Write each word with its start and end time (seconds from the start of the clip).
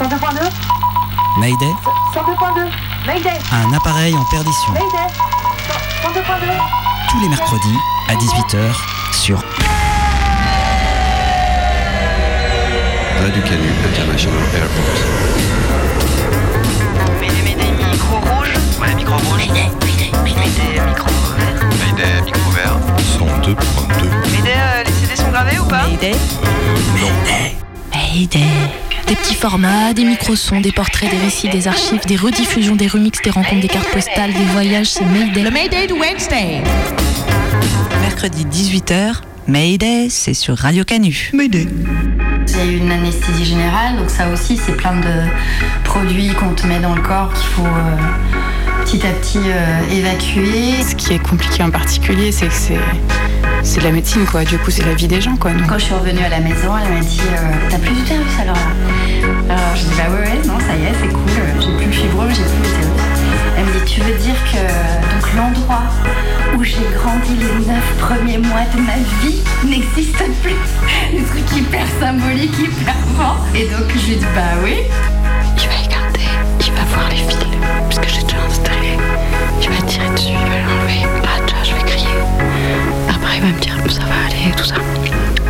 102.2 0.00 0.50
Mayday 1.38 1.74
102.2 2.14 2.70
Mayday 3.06 3.38
Un 3.52 3.72
appareil 3.74 4.14
en 4.16 4.24
perdition. 4.30 4.72
Mayday 4.72 5.12
102.2 6.02 6.22
Tous 7.10 7.20
les 7.20 7.28
mercredis 7.28 7.76
à 8.08 8.14
18h 8.14 8.72
sur 9.12 9.38
Radio 13.22 13.42
Canu 13.42 13.68
International 13.84 14.42
Airport. 14.54 14.96
Mayday, 17.20 17.42
Mayday, 17.42 17.70
micro 17.92 18.16
rouge. 18.16 18.54
Ouais, 18.80 18.94
micro 18.94 19.16
rouge. 19.16 19.36
Mayday, 19.36 19.68
Mayday, 19.84 20.10
Mayday, 20.24 20.80
micro 20.86 21.08
vert. 21.36 21.60
Mayday, 21.78 22.22
micro 22.24 22.50
vert. 22.52 22.78
102.2. 23.18 24.08
Mayday, 24.32 24.54
euh, 24.56 24.84
les 24.84 24.92
CD 24.92 25.16
sont 25.16 25.28
gravés 25.30 25.58
ou 25.58 25.64
pas? 25.66 25.86
Mayday. 25.86 26.16
Mayday. 27.92 28.70
Des 29.10 29.16
petits 29.16 29.34
formats, 29.34 29.92
des 29.92 30.04
micro-sons, 30.04 30.60
des 30.60 30.70
portraits, 30.70 31.10
des 31.10 31.18
récits, 31.18 31.48
des 31.48 31.66
archives, 31.66 32.06
des 32.06 32.14
rediffusions, 32.14 32.76
des 32.76 32.86
remixes, 32.86 33.20
des 33.22 33.30
rencontres, 33.30 33.60
des 33.60 33.66
cartes 33.66 33.90
postales, 33.90 34.32
des 34.32 34.44
voyages, 34.52 34.86
c'est 34.86 35.04
Mayday. 35.04 35.42
Le 35.42 35.50
Mayday 35.50 35.88
de 35.88 35.94
Wednesday. 35.94 36.62
Mercredi 38.02 38.44
18h, 38.44 39.14
Mayday, 39.48 40.08
c'est 40.10 40.32
sur 40.32 40.56
Radio 40.56 40.84
Canu. 40.84 41.32
Mayday. 41.32 41.66
Il 42.46 42.56
y 42.56 42.60
a 42.60 42.64
eu 42.66 42.76
une 42.76 42.92
anesthésie 42.92 43.44
générale, 43.44 43.96
donc 43.96 44.10
ça 44.10 44.28
aussi, 44.28 44.56
c'est 44.56 44.76
plein 44.76 44.94
de 44.94 45.82
produits 45.82 46.28
qu'on 46.28 46.54
te 46.54 46.64
met 46.68 46.78
dans 46.78 46.94
le 46.94 47.02
corps 47.02 47.34
qu'il 47.34 47.48
faut 47.48 47.66
euh, 47.66 48.84
petit 48.84 49.04
à 49.04 49.10
petit 49.10 49.40
euh, 49.44 49.90
évacuer. 49.90 50.84
Ce 50.88 50.94
qui 50.94 51.14
est 51.14 51.18
compliqué 51.18 51.64
en 51.64 51.70
particulier, 51.72 52.30
c'est 52.30 52.46
que 52.46 52.54
c'est 52.54 52.78
c'est 53.62 53.80
de 53.80 53.84
la 53.84 53.92
médecine, 53.92 54.24
quoi. 54.24 54.44
Du 54.44 54.58
coup, 54.58 54.70
c'est 54.70 54.84
la 54.84 54.94
vie 54.94 55.08
des 55.08 55.20
gens, 55.20 55.36
quoi. 55.36 55.52
Donc, 55.52 55.68
Quand 55.68 55.78
je 55.78 55.84
suis 55.84 55.94
revenue 55.94 56.24
à 56.24 56.28
la 56.28 56.40
maison, 56.40 56.72
elle 56.82 56.92
m'a 56.94 57.00
dit 57.00 57.20
euh, 57.20 57.68
T'as 57.70 57.78
plus 57.78 57.94
d'utérus 57.94 58.38
alors? 58.40 58.56
Là 58.56 59.54
Alors 59.54 59.76
je 59.76 59.82
dis 59.82 59.94
Bah 59.96 60.04
ouais, 60.10 60.20
ouais, 60.30 60.46
non, 60.46 60.58
ça 60.60 60.74
y 60.76 60.84
est, 60.86 60.94
c'est 61.00 61.08
cool, 61.12 61.30
j'ai 61.60 61.76
plus 61.76 61.86
le 61.86 61.92
fibrome, 61.92 62.28
j'ai 62.30 62.42
plus 62.42 62.62
l'utérus. 62.62 63.02
Elle 63.58 63.64
me 63.66 63.72
dit 63.72 63.84
Tu 63.92 64.00
veux 64.00 64.14
dire 64.18 64.36
que 64.50 64.60
donc 64.60 65.34
l'endroit 65.36 65.82
où 66.56 66.64
j'ai 66.64 66.82
grandi 66.96 67.34
les 67.38 67.66
neuf 67.66 67.84
premiers 67.98 68.38
mois 68.38 68.64
de 68.74 68.80
ma 68.80 68.96
vie 69.22 69.42
n'existe 69.64 70.22
plus 70.42 70.56
Le 71.12 71.24
truc 71.24 71.56
hyper 71.56 71.84
symbolique, 72.00 72.58
hyper 72.58 72.94
fort. 73.16 73.44
Et 73.54 73.64
donc 73.64 73.88
je 73.94 74.06
lui 74.10 74.16
dis 74.16 74.26
Bah 74.34 74.56
oui. 74.64 74.76
il 75.56 75.68
va 75.68 75.84
écarter, 75.84 76.28
il 76.60 76.72
va 76.72 76.84
voir 76.94 77.08
les 77.10 77.16
fils, 77.16 77.38
puisque 77.88 78.08
j'ai 78.08 78.22
déjà 78.22 78.42
installé. 78.48 78.96
Il 79.62 79.68
va 79.68 79.82
tirer 79.86 80.08
dessus, 80.14 80.28
il 80.30 80.48
va 80.50 80.58
l'enlever. 80.58 81.02
Là, 81.22 81.44
déjà, 81.46 81.62
je 81.64 81.74
vais 81.74 81.82
crier. 81.82 82.06
Il 83.32 83.40
va 83.42 83.46
me 83.48 83.60
dire 83.60 83.76
ça 83.90 84.00
va 84.04 84.26
aller, 84.26 84.54
tout 84.56 84.64
ça. 84.64 84.74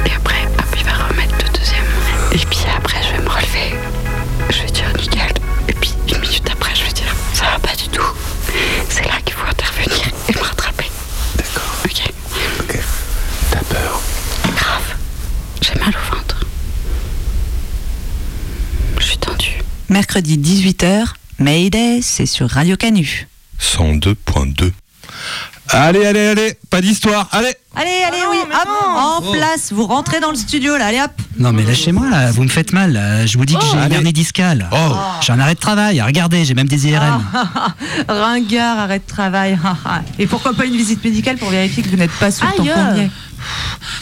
Et 0.06 0.12
après, 0.14 0.44
hop, 0.58 0.76
il 0.76 0.84
va 0.84 0.92
remettre 1.08 1.34
le 1.44 1.58
deuxième. 1.58 1.84
Et 2.32 2.38
puis 2.38 2.60
après, 2.76 2.98
je 3.02 3.16
vais 3.16 3.22
me 3.22 3.28
relever. 3.28 3.74
Je 4.50 4.62
vais 4.62 4.70
dire 4.70 4.92
nickel. 4.96 5.32
Et 5.68 5.72
puis, 5.72 5.94
une 6.08 6.20
minute 6.20 6.48
après, 6.50 6.74
je 6.74 6.84
vais 6.84 6.92
dire 6.92 7.14
ça 7.34 7.44
va 7.46 7.58
pas 7.58 7.74
du 7.74 7.88
tout. 7.88 8.06
C'est 8.88 9.04
là 9.04 9.20
qu'il 9.24 9.34
faut 9.34 9.46
intervenir 9.48 10.08
et 10.28 10.32
me 10.32 10.40
rattraper. 10.42 10.90
D'accord. 11.36 11.74
Ok. 11.84 12.12
Ok. 12.60 12.78
T'as 13.50 13.64
peur 13.64 14.00
Grave. 14.56 14.96
J'ai 15.62 15.74
mal 15.80 15.88
au 15.94 16.14
ventre. 16.14 16.44
Je 18.98 19.04
suis 19.04 19.18
tendue. 19.18 19.58
Mercredi 19.88 20.38
18h, 20.38 21.06
Mayday, 21.38 22.00
c'est 22.02 22.26
sur 22.26 22.48
Radio 22.50 22.76
Canu. 22.76 23.26
102.2. 23.60 24.72
Allez, 25.68 26.04
allez, 26.04 26.26
allez. 26.26 26.54
Pas 26.68 26.80
d'histoire. 26.80 27.28
Allez. 27.32 27.54
Allez, 27.76 28.02
allez, 28.06 28.18
oui, 28.28 28.36
hop, 28.52 28.68
en 28.96 29.32
place, 29.32 29.72
vous 29.72 29.86
rentrez 29.86 30.18
dans 30.18 30.30
le 30.30 30.36
studio 30.36 30.76
là, 30.76 30.86
allez 30.86 31.00
hop. 31.00 31.12
Non 31.38 31.52
mais 31.52 31.62
lâchez-moi 31.62 32.10
là, 32.10 32.32
vous 32.32 32.42
me 32.42 32.48
faites 32.48 32.72
mal. 32.72 32.92
là. 32.92 33.24
Je 33.26 33.38
vous 33.38 33.44
dis 33.44 33.54
que 33.54 33.60
j'ai 33.62 33.74
une 33.76 33.78
allez. 33.78 33.94
hernie 33.94 34.12
discale. 34.12 34.68
Oh. 34.72 34.96
J'ai 35.20 35.32
un 35.32 35.38
arrêt 35.38 35.54
de 35.54 35.60
travail. 35.60 36.02
Regardez, 36.02 36.44
j'ai 36.44 36.54
même 36.54 36.66
des 36.68 36.88
IRM. 36.88 37.22
Ringard, 38.08 38.78
arrêt 38.80 38.98
de 38.98 39.06
travail. 39.06 39.56
Et 40.18 40.26
pourquoi 40.26 40.52
pas 40.52 40.66
une 40.66 40.76
visite 40.76 41.02
médicale 41.04 41.38
pour 41.38 41.48
vérifier 41.50 41.82
que 41.84 41.88
vous 41.88 41.96
n'êtes 41.96 42.10
pas 42.12 42.32
sous 42.32 42.44
le 42.44 42.50
Aïe. 42.50 42.68
tampon 42.68 43.10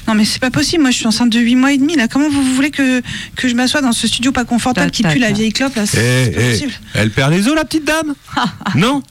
Non 0.08 0.14
mais 0.14 0.24
c'est 0.24 0.40
pas 0.40 0.50
possible, 0.50 0.82
moi 0.82 0.90
je 0.90 0.96
suis 0.96 1.06
enceinte 1.06 1.30
de 1.30 1.38
8 1.38 1.54
mois 1.56 1.72
et 1.72 1.78
demi 1.78 1.94
là. 1.94 2.08
Comment 2.08 2.30
vous 2.30 2.42
voulez 2.54 2.70
que, 2.70 3.02
que 3.36 3.48
je 3.48 3.54
m'assoie 3.54 3.82
dans 3.82 3.92
ce 3.92 4.08
studio 4.08 4.32
pas 4.32 4.44
confortable 4.46 4.90
Ta, 4.90 4.96
qui 4.96 5.02
ta, 5.02 5.10
pue 5.10 5.18
la 5.18 5.30
vieille 5.30 5.52
clope 5.52 5.76
là? 5.76 5.84
Eh, 5.92 6.30
pas 6.30 6.40
eh. 6.40 6.50
possible. 6.52 6.72
Elle 6.94 7.10
perd 7.10 7.32
les 7.32 7.46
os, 7.46 7.54
la 7.54 7.64
petite 7.66 7.84
dame? 7.84 8.14
Non? 8.74 9.02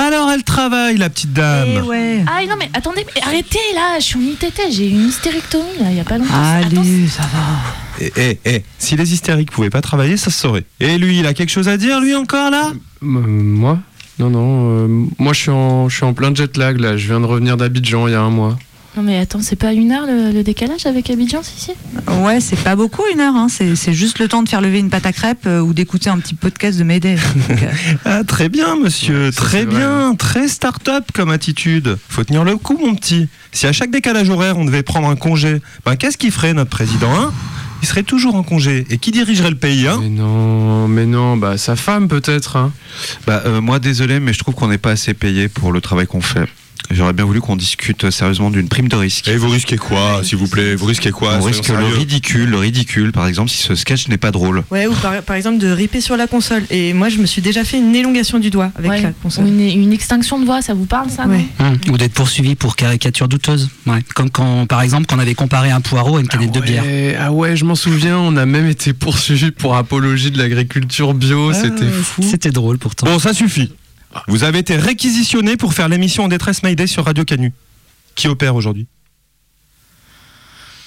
Alors 0.00 0.30
elle 0.30 0.44
travaille, 0.44 0.96
la 0.96 1.10
petite 1.10 1.32
dame. 1.32 1.68
Eh 1.76 1.80
ouais. 1.80 2.24
Ah 2.26 2.40
non 2.48 2.54
mais 2.58 2.70
attendez, 2.72 3.04
mais 3.14 3.20
arrêtez 3.22 3.58
là, 3.74 3.98
je 3.98 4.04
suis 4.04 4.16
en 4.16 4.22
ITT, 4.22 4.60
j'ai 4.70 4.86
eu 4.88 4.92
une 4.92 5.08
hystérectomie 5.08 5.64
là, 5.80 5.86
il 5.90 5.96
y 5.96 6.00
a 6.00 6.04
pas 6.04 6.18
longtemps. 6.18 6.30
Attends, 6.34 6.80
Allez, 6.80 7.08
ça 7.08 7.22
va. 7.22 8.00
Eh, 8.00 8.12
eh, 8.16 8.38
eh, 8.44 8.64
si 8.78 8.96
les 8.96 9.12
hystériques 9.12 9.50
pouvaient 9.50 9.70
pas 9.70 9.80
travailler, 9.82 10.16
ça 10.16 10.30
se 10.30 10.38
saurait. 10.38 10.64
Et 10.78 10.98
lui, 10.98 11.18
il 11.18 11.26
a 11.26 11.34
quelque 11.34 11.50
chose 11.50 11.68
à 11.68 11.76
dire, 11.76 12.00
lui 12.00 12.14
encore 12.14 12.50
là? 12.50 12.70
Moi? 13.00 13.78
Non, 14.20 14.30
non. 14.30 14.70
euh, 14.70 15.06
moi, 15.18 15.32
je 15.32 15.40
suis, 15.40 15.50
en, 15.50 15.88
je 15.88 15.96
suis 15.96 16.04
en 16.04 16.12
plein 16.14 16.32
jet 16.34 16.56
lag 16.56 16.78
là. 16.78 16.96
Je 16.96 17.06
viens 17.08 17.20
de 17.20 17.26
revenir 17.26 17.56
d'Abidjan 17.56 18.06
il 18.08 18.12
y 18.12 18.14
a 18.14 18.20
un 18.20 18.30
mois. 18.30 18.56
Non 18.96 19.02
mais 19.02 19.18
attends, 19.18 19.40
c'est 19.42 19.54
pas 19.56 19.72
une 19.74 19.92
heure 19.92 20.06
le, 20.06 20.32
le 20.32 20.42
décalage 20.42 20.86
avec 20.86 21.08
Abidjan, 21.10 21.42
si 21.42 21.60
si? 21.60 21.70
Ouais, 22.22 22.40
c'est 22.40 22.58
pas 22.58 22.74
beaucoup 22.74 23.02
une 23.12 23.20
heure, 23.20 23.36
hein. 23.36 23.46
c'est 23.48 23.76
c'est 23.76 23.92
juste 23.92 24.18
le 24.18 24.26
temps 24.28 24.42
de 24.42 24.48
faire 24.48 24.60
lever 24.60 24.78
une 24.80 24.90
pâte 24.90 25.06
à 25.06 25.12
crêpes 25.12 25.46
euh, 25.46 25.60
ou 25.60 25.72
d'écouter 25.72 26.10
un 26.10 26.18
petit 26.18 26.34
podcast 26.34 26.78
de. 26.78 26.84
Donc, 26.88 27.62
euh, 27.62 27.66
Ah, 28.04 28.24
très 28.24 28.48
bien, 28.48 28.76
monsieur, 28.76 29.26
Ouais, 29.26 29.30
très 29.32 29.64
vrai. 29.64 29.76
bien, 29.78 30.14
très 30.16 30.48
start-up 30.48 31.04
comme 31.12 31.30
attitude. 31.30 31.96
Faut 32.08 32.24
tenir 32.24 32.44
le 32.44 32.56
coup, 32.56 32.76
mon 32.78 32.94
petit. 32.94 33.28
Si 33.52 33.66
à 33.66 33.72
chaque 33.72 33.90
décalage 33.90 34.30
horaire, 34.30 34.58
on 34.58 34.64
devait 34.64 34.82
prendre 34.82 35.08
un 35.08 35.16
congé, 35.16 35.60
ben 35.84 35.94
qu'est-ce 35.96 36.16
qu'il 36.18 36.32
ferait, 36.32 36.54
notre 36.54 36.70
président 36.70 37.14
hein? 37.14 37.32
Il 37.82 37.86
serait 37.86 38.02
toujours 38.02 38.34
en 38.34 38.42
congé. 38.42 38.84
Et 38.90 38.98
qui 38.98 39.12
dirigerait 39.12 39.50
le 39.50 39.56
pays 39.56 39.86
hein? 39.86 39.98
Mais 40.00 40.08
non, 40.08 40.88
mais 40.88 41.06
non, 41.06 41.36
bah 41.36 41.56
sa 41.58 41.76
femme 41.76 42.08
peut-être. 42.08 42.56
Hein. 42.56 42.72
Bah, 43.26 43.42
euh, 43.46 43.60
moi, 43.60 43.78
désolé, 43.78 44.18
mais 44.18 44.32
je 44.32 44.40
trouve 44.40 44.54
qu'on 44.56 44.66
n'est 44.68 44.78
pas 44.78 44.90
assez 44.92 45.14
payé 45.14 45.46
pour 45.48 45.70
le 45.70 45.80
travail 45.80 46.06
qu'on 46.08 46.20
fait. 46.20 46.46
J'aurais 46.90 47.12
bien 47.12 47.24
voulu 47.24 47.40
qu'on 47.40 47.56
discute 47.56 48.10
sérieusement 48.10 48.50
d'une 48.50 48.68
prime 48.68 48.88
de 48.88 48.96
risque. 48.96 49.28
Et 49.28 49.36
vous 49.36 49.48
risquez 49.50 49.76
quoi, 49.76 50.22
s'il 50.24 50.38
vous 50.38 50.48
plaît? 50.48 50.74
Vous 50.74 50.86
risquez 50.86 51.10
quoi? 51.10 51.36
On 51.40 51.44
risque 51.44 51.68
le 51.68 51.84
ridicule, 51.84 52.48
le 52.50 52.56
ridicule, 52.58 53.12
par 53.12 53.26
exemple, 53.26 53.50
si 53.50 53.58
ce 53.58 53.74
sketch 53.74 54.08
n'est 54.08 54.16
pas 54.16 54.30
drôle. 54.30 54.64
Ouais, 54.70 54.86
ou 54.86 54.94
par, 54.94 55.22
par 55.22 55.36
exemple 55.36 55.58
de 55.58 55.68
riper 55.68 56.00
sur 56.00 56.16
la 56.16 56.26
console. 56.26 56.62
Et 56.70 56.94
moi, 56.94 57.08
je 57.10 57.18
me 57.18 57.26
suis 57.26 57.42
déjà 57.42 57.62
fait 57.64 57.78
une 57.78 57.94
élongation 57.94 58.38
du 58.38 58.50
doigt 58.50 58.70
avec 58.76 58.90
Ouais. 58.90 59.02
la 59.02 59.10
Ou 59.10 59.14
console. 59.22 59.46
une, 59.48 59.60
une 59.60 59.92
extinction 59.92 60.38
de 60.40 60.44
voix, 60.46 60.62
ça 60.62 60.72
vous 60.74 60.86
parle 60.86 61.10
ça 61.10 61.26
non? 61.26 61.34
Ouais. 61.34 61.44
Hum, 61.60 61.76
Ou 61.90 61.98
d'être 61.98 62.14
poursuivi 62.14 62.54
pour 62.54 62.74
caricature 62.76 63.28
douteuse. 63.28 63.68
Ouais. 63.86 64.02
Comme 64.14 64.30
quand, 64.30 64.66
par 64.66 64.80
exemple, 64.80 65.06
qu'on 65.06 65.18
avait 65.18 65.34
comparé 65.34 65.70
un 65.70 65.80
poireau 65.82 66.16
à 66.16 66.20
une 66.20 66.28
canette 66.28 66.52
de 66.52 66.60
bière. 66.60 66.84
Ouais, 66.84 67.16
ah 67.20 67.32
ouais, 67.32 67.54
je 67.56 67.64
m'en 67.66 67.74
souviens. 67.74 68.18
On 68.18 68.36
a 68.36 68.46
même 68.46 68.66
été 68.66 68.92
poursuivi 68.94 69.50
pour 69.50 69.76
apologie 69.76 70.30
de 70.30 70.38
l'agriculture 70.38 71.12
bio. 71.14 71.52
C'était 71.52 71.84
ouais, 71.84 71.90
fou. 72.02 72.22
C'était 72.22 72.50
drôle 72.50 72.78
pourtant. 72.78 73.06
Bon, 73.06 73.18
ça 73.18 73.34
suffit. 73.34 73.72
Vous 74.26 74.44
avez 74.44 74.58
été 74.58 74.76
réquisitionné 74.76 75.56
pour 75.56 75.74
faire 75.74 75.88
l'émission 75.88 76.24
en 76.24 76.28
détresse 76.28 76.62
Mayday 76.62 76.86
sur 76.86 77.04
Radio 77.04 77.24
Canu. 77.24 77.52
Qui 78.14 78.28
opère 78.28 78.54
aujourd'hui? 78.56 78.86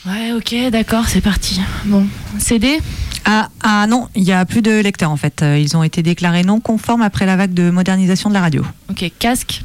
Ouais, 0.06 0.32
ok, 0.34 0.56
d'accord, 0.72 1.08
c'est 1.08 1.22
parti. 1.22 1.62
Bon, 1.86 2.08
CD 2.40 2.80
Ah, 3.24 3.50
ah 3.62 3.86
non, 3.88 4.10
il 4.16 4.24
n'y 4.24 4.32
a 4.32 4.44
plus 4.46 4.64
de 4.64 4.80
lecteurs 4.82 5.12
en 5.12 5.18
fait. 5.18 5.44
Euh, 5.44 5.60
Ils 5.60 5.78
ont 5.78 5.84
été 5.84 6.02
déclarés 6.02 6.44
non 6.44 6.60
conformes 6.60 7.04
après 7.04 7.28
la 7.28 7.36
vague 7.36 7.54
de 7.54 7.70
modernisation 7.70 8.30
de 8.30 8.34
la 8.34 8.42
radio. 8.42 8.66
Ok, 8.90 9.06
casque? 9.20 9.62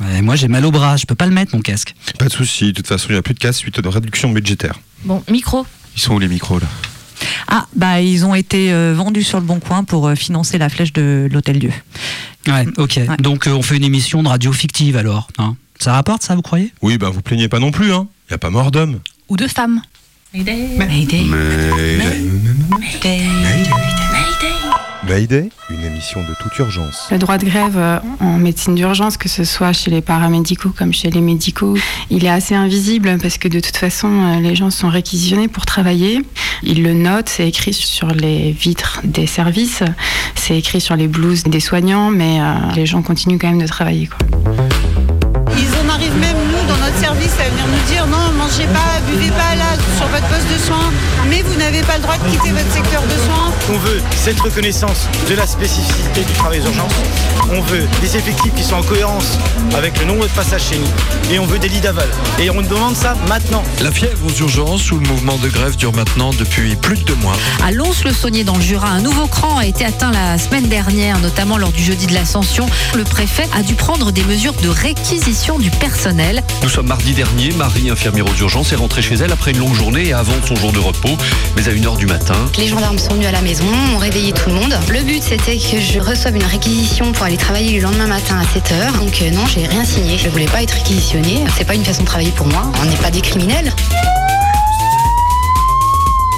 Ouais, 0.00 0.22
moi 0.22 0.34
j'ai 0.34 0.48
mal 0.48 0.64
au 0.64 0.70
bras, 0.70 0.96
je 0.96 1.04
peux 1.04 1.14
pas 1.14 1.26
le 1.26 1.32
mettre 1.32 1.54
mon 1.54 1.60
casque. 1.60 1.94
Pas 2.18 2.26
de 2.26 2.32
souci. 2.32 2.68
De 2.68 2.72
toute 2.72 2.86
façon, 2.86 3.06
il 3.10 3.12
n'y 3.12 3.18
a 3.18 3.22
plus 3.22 3.34
de 3.34 3.38
casse 3.38 3.58
suite 3.58 3.78
de 3.80 3.88
réduction 3.88 4.30
budgétaire. 4.30 4.80
Bon, 5.04 5.22
micro? 5.30 5.66
Ils 5.94 6.00
sont 6.00 6.14
où 6.14 6.18
les 6.18 6.28
micros 6.28 6.58
là? 6.58 6.66
Ah, 7.46 7.66
bah 7.76 8.00
ils 8.00 8.24
ont 8.24 8.34
été 8.34 8.72
euh, 8.72 8.94
vendus 8.96 9.22
sur 9.22 9.38
le 9.38 9.46
bon 9.46 9.60
coin 9.60 9.84
pour 9.84 10.08
euh, 10.08 10.14
financer 10.14 10.58
la 10.58 10.68
flèche 10.68 10.92
de 10.92 11.28
l'Hôtel 11.30 11.58
Dieu. 11.58 11.72
Ouais, 12.48 12.66
ok. 12.76 13.00
Ouais. 13.08 13.16
Donc 13.18 13.46
euh, 13.46 13.52
on 13.52 13.62
fait 13.62 13.76
une 13.76 13.84
émission 13.84 14.22
de 14.22 14.28
radio 14.28 14.52
fictive 14.52 14.96
alors. 14.96 15.28
hein. 15.38 15.56
ça 15.78 15.92
rapporte 15.94 16.22
ça, 16.22 16.34
vous 16.34 16.42
croyez? 16.42 16.72
Oui, 16.82 16.98
ben 16.98 17.10
vous 17.10 17.22
plaignez 17.22 17.48
pas 17.48 17.58
non 17.58 17.70
plus, 17.70 17.92
hein. 17.92 18.06
Il 18.28 18.32
n'y 18.32 18.34
a 18.34 18.38
pas 18.38 18.50
mort 18.50 18.70
d'homme. 18.70 19.00
ou 19.28 19.36
de 19.36 19.46
femme 19.46 19.80
Mayday 20.34 20.68
Mayday. 20.76 21.22
Mayday, 21.24 23.20
une 25.70 25.84
émission 25.84 26.20
de 26.22 26.34
toute 26.40 26.58
urgence. 26.58 27.08
Le 27.10 27.18
droit 27.18 27.38
de 27.38 27.44
grève 27.44 27.76
euh, 27.76 27.98
en 28.20 28.38
médecine 28.38 28.74
d'urgence, 28.74 29.16
que 29.16 29.28
ce 29.28 29.44
soit 29.44 29.72
chez 29.72 29.90
les 29.90 30.00
paramédicaux 30.00 30.70
comme 30.76 30.92
chez 30.92 31.10
les 31.10 31.20
médicaux, 31.20 31.76
il 32.10 32.24
est 32.24 32.30
assez 32.30 32.54
invisible 32.54 33.18
parce 33.20 33.38
que 33.38 33.48
de 33.48 33.60
toute 33.60 33.76
façon, 33.76 34.08
euh, 34.08 34.40
les 34.40 34.54
gens 34.54 34.70
sont 34.70 34.88
réquisitionnés 34.88 35.48
pour 35.48 35.66
travailler. 35.66 36.22
Ils 36.62 36.82
le 36.82 36.94
notent, 36.94 37.28
c'est 37.28 37.46
écrit 37.46 37.74
sur 37.74 38.08
les 38.08 38.52
vitres 38.52 39.00
des 39.04 39.26
services, 39.26 39.82
c'est 40.34 40.58
écrit 40.58 40.80
sur 40.80 40.96
les 40.96 41.08
blouses 41.08 41.44
des 41.44 41.60
soignants, 41.60 42.10
mais 42.10 42.40
euh, 42.40 42.54
les 42.74 42.86
gens 42.86 43.02
continuent 43.02 43.38
quand 43.38 43.48
même 43.48 43.62
de 43.62 43.66
travailler. 43.66 44.06
Quoi. 44.06 44.26
Ils 45.56 45.86
en 45.86 45.88
arrivent 45.88 46.18
même, 46.18 46.36
nous, 46.50 46.68
dans 46.68 46.78
notre 46.78 46.98
service, 46.98 47.34
à 47.38 47.48
venir 47.48 47.66
nous 47.66 47.92
dire 47.92 48.06
non, 48.06 48.23
mangez 48.54 48.66
pas, 48.66 49.00
buvez 49.06 49.30
pas 49.30 49.54
là, 49.56 49.76
sur 49.96 50.06
votre 50.08 50.26
poste 50.28 50.52
de 50.52 50.58
soins, 50.58 50.92
mais 51.28 51.42
vous 51.42 51.54
n'avez 51.56 51.82
pas 51.82 51.96
le 51.96 52.02
droit 52.02 52.16
de 52.16 52.30
quitter 52.30 52.50
votre 52.50 52.70
secteur 52.72 53.02
de 53.02 53.16
soins. 53.24 53.52
On 53.72 53.78
veut 53.78 54.00
cette 54.16 54.40
reconnaissance 54.40 55.08
de 55.28 55.34
la 55.34 55.46
spécificité 55.46 56.22
du 56.22 56.32
travail 56.34 56.60
aux 56.60 56.66
urgences. 56.66 56.94
On 57.56 57.60
veut 57.60 57.86
des 58.00 58.16
effectifs 58.16 58.52
qui 58.52 58.64
sont 58.64 58.74
en 58.74 58.82
cohérence 58.82 59.38
avec 59.76 60.00
le 60.00 60.06
nombre 60.06 60.24
de 60.24 60.32
passages 60.32 60.70
chez 60.70 60.76
nous. 60.76 61.32
Et 61.32 61.38
on 61.38 61.46
veut 61.46 61.60
des 61.60 61.68
lits 61.68 61.80
d'aval. 61.80 62.08
Et 62.40 62.50
on 62.50 62.60
demande 62.62 62.96
ça 62.96 63.14
maintenant. 63.28 63.62
La 63.80 63.92
fièvre 63.92 64.26
aux 64.26 64.40
urgences 64.40 64.90
où 64.90 64.98
le 64.98 65.06
mouvement 65.06 65.36
de 65.36 65.48
grève 65.48 65.76
dure 65.76 65.92
maintenant 65.92 66.30
depuis 66.32 66.74
plus 66.74 66.96
de 66.96 67.04
deux 67.04 67.14
mois. 67.16 67.34
À 67.64 67.70
Lons-le-Saunier 67.70 68.42
dans 68.42 68.56
le 68.56 68.60
Jura, 68.60 68.88
un 68.88 69.00
nouveau 69.00 69.28
cran 69.28 69.58
a 69.58 69.66
été 69.66 69.84
atteint 69.84 70.10
la 70.10 70.36
semaine 70.36 70.66
dernière, 70.66 71.20
notamment 71.20 71.56
lors 71.56 71.70
du 71.70 71.80
jeudi 71.80 72.06
de 72.06 72.14
l'Ascension. 72.14 72.66
Le 72.96 73.04
préfet 73.04 73.48
a 73.56 73.62
dû 73.62 73.74
prendre 73.74 74.10
des 74.10 74.24
mesures 74.24 74.54
de 74.54 74.68
réquisition 74.68 75.60
du 75.60 75.70
personnel. 75.70 76.42
Nous 76.64 76.68
sommes 76.68 76.88
mardi 76.88 77.12
dernier, 77.12 77.52
Marie, 77.52 77.88
infirmière 77.88 78.26
aux 78.26 78.34
urgences, 78.34 78.72
est 78.72 78.76
rentrée 78.76 79.02
chez 79.02 79.14
elle 79.14 79.30
après 79.30 79.52
une 79.52 79.58
longue 79.58 79.74
journée 79.74 80.08
et 80.08 80.12
avant 80.12 80.34
son 80.44 80.56
jour 80.56 80.72
de 80.72 80.80
repos, 80.80 81.16
mais 81.54 81.68
à 81.68 81.72
1h 81.72 81.98
du 81.98 82.06
matin. 82.06 82.34
Les 82.58 82.66
gendarmes 82.66 82.98
sont 82.98 83.14
venus 83.14 83.28
à 83.28 83.32
la 83.32 83.42
maison, 83.42 83.64
ont 83.94 83.98
réveillé 83.98 84.32
tout 84.32 84.48
le 84.48 84.56
monde. 84.56 84.76
Le 84.90 85.02
but 85.02 85.22
c'était 85.22 85.56
que 85.56 85.80
je 85.80 86.00
reçoive 86.00 86.34
une 86.34 86.42
réquisition 86.42 87.12
pour 87.12 87.22
aller 87.22 87.36
travailler 87.44 87.76
le 87.76 87.82
lendemain 87.82 88.06
matin 88.06 88.40
à 88.40 88.58
7h. 88.58 88.98
Donc 88.98 89.20
euh, 89.20 89.30
non, 89.30 89.44
j'ai 89.44 89.66
rien 89.66 89.84
signé. 89.84 90.16
Je 90.16 90.30
voulais 90.30 90.46
pas 90.46 90.62
être 90.62 90.72
réquisitionnée. 90.72 91.44
C'est 91.58 91.66
pas 91.66 91.74
une 91.74 91.84
façon 91.84 92.00
de 92.00 92.06
travailler 92.06 92.30
pour 92.30 92.46
moi. 92.46 92.72
On 92.80 92.86
n'est 92.86 92.96
pas 92.96 93.10
des 93.10 93.20
criminels. 93.20 93.70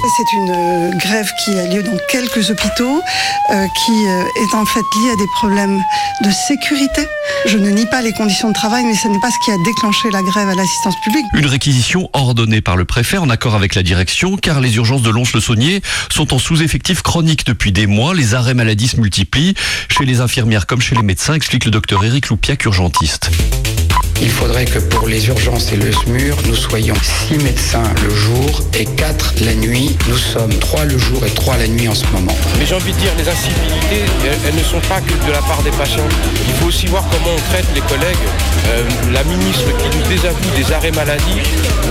C'est 0.03 0.31
une 0.33 0.51
euh, 0.51 0.91
grève 0.91 1.29
qui 1.43 1.57
a 1.57 1.65
lieu 1.67 1.81
dans 1.81 1.97
quelques 2.09 2.51
hôpitaux, 2.51 3.01
euh, 3.49 3.67
qui 3.85 3.91
euh, 3.91 4.23
est 4.43 4.55
en 4.55 4.65
fait 4.65 4.79
liée 4.79 5.11
à 5.11 5.15
des 5.15 5.27
problèmes 5.35 5.81
de 6.23 6.29
sécurité. 6.29 7.07
Je 7.47 7.57
ne 7.57 7.69
nie 7.69 7.85
pas 7.87 8.01
les 8.01 8.13
conditions 8.13 8.49
de 8.49 8.53
travail, 8.53 8.85
mais 8.85 8.95
ce 8.95 9.07
n'est 9.07 9.19
pas 9.19 9.31
ce 9.31 9.43
qui 9.43 9.51
a 9.51 9.57
déclenché 9.65 10.09
la 10.11 10.21
grève 10.21 10.49
à 10.49 10.55
l'assistance 10.55 10.95
publique. 11.01 11.25
Une 11.33 11.47
réquisition 11.47 12.09
ordonnée 12.13 12.61
par 12.61 12.77
le 12.77 12.85
préfet 12.85 13.17
en 13.17 13.29
accord 13.29 13.55
avec 13.55 13.73
la 13.75 13.83
direction, 13.83 14.37
car 14.37 14.61
les 14.61 14.75
urgences 14.75 15.01
de 15.01 15.09
Lons-le-Saunier 15.09 15.81
sont 16.11 16.33
en 16.33 16.39
sous-effectif 16.39 17.01
chronique 17.01 17.45
depuis 17.45 17.71
des 17.71 17.87
mois. 17.87 18.13
Les 18.13 18.35
arrêts 18.35 18.53
maladie 18.53 18.87
se 18.87 18.97
multiplient 18.97 19.55
chez 19.89 20.05
les 20.05 20.21
infirmières 20.21 20.67
comme 20.67 20.81
chez 20.81 20.95
les 20.95 21.03
médecins, 21.03 21.33
explique 21.33 21.65
le 21.65 21.71
docteur 21.71 22.05
Éric 22.05 22.29
Loupiac, 22.29 22.63
urgentiste. 22.65 23.31
Il 24.19 24.31
faudrait 24.31 24.65
que 24.65 24.79
pour 24.79 25.07
les 25.07 25.27
urgences 25.27 25.71
et 25.71 25.75
le 25.75 25.91
SMUR, 25.91 26.35
nous 26.47 26.55
soyons 26.55 26.95
6 27.27 27.37
médecins 27.37 27.83
le 28.03 28.13
jour 28.13 28.63
et 28.73 28.85
4 28.85 29.35
la 29.45 29.53
nuit. 29.53 29.95
Nous 30.07 30.17
sommes 30.17 30.53
3 30.59 30.85
le 30.85 30.97
jour 30.97 31.23
et 31.23 31.29
3 31.29 31.57
la 31.57 31.67
nuit 31.67 31.87
en 31.87 31.93
ce 31.93 32.05
moment. 32.07 32.35
Mais 32.57 32.65
j'ai 32.65 32.73
envie 32.73 32.93
de 32.93 32.97
dire, 32.97 33.11
les 33.17 33.29
incivilités, 33.29 34.05
elles, 34.25 34.37
elles 34.47 34.55
ne 34.55 34.63
sont 34.63 34.79
pas 34.89 35.01
que 35.01 35.13
de 35.27 35.31
la 35.31 35.41
part 35.41 35.61
des 35.61 35.69
patients. 35.71 36.07
Il 36.47 36.53
faut 36.55 36.67
aussi 36.67 36.87
voir 36.87 37.03
comment 37.11 37.35
on 37.35 37.51
traite 37.51 37.67
les 37.75 37.81
collègues. 37.81 38.17
Euh, 38.69 38.83
la 39.13 39.23
ministre 39.23 39.69
qui 39.77 39.97
nous 39.97 40.07
désavoue 40.07 40.49
des 40.55 40.73
arrêts 40.73 40.91
maladie, 40.91 41.41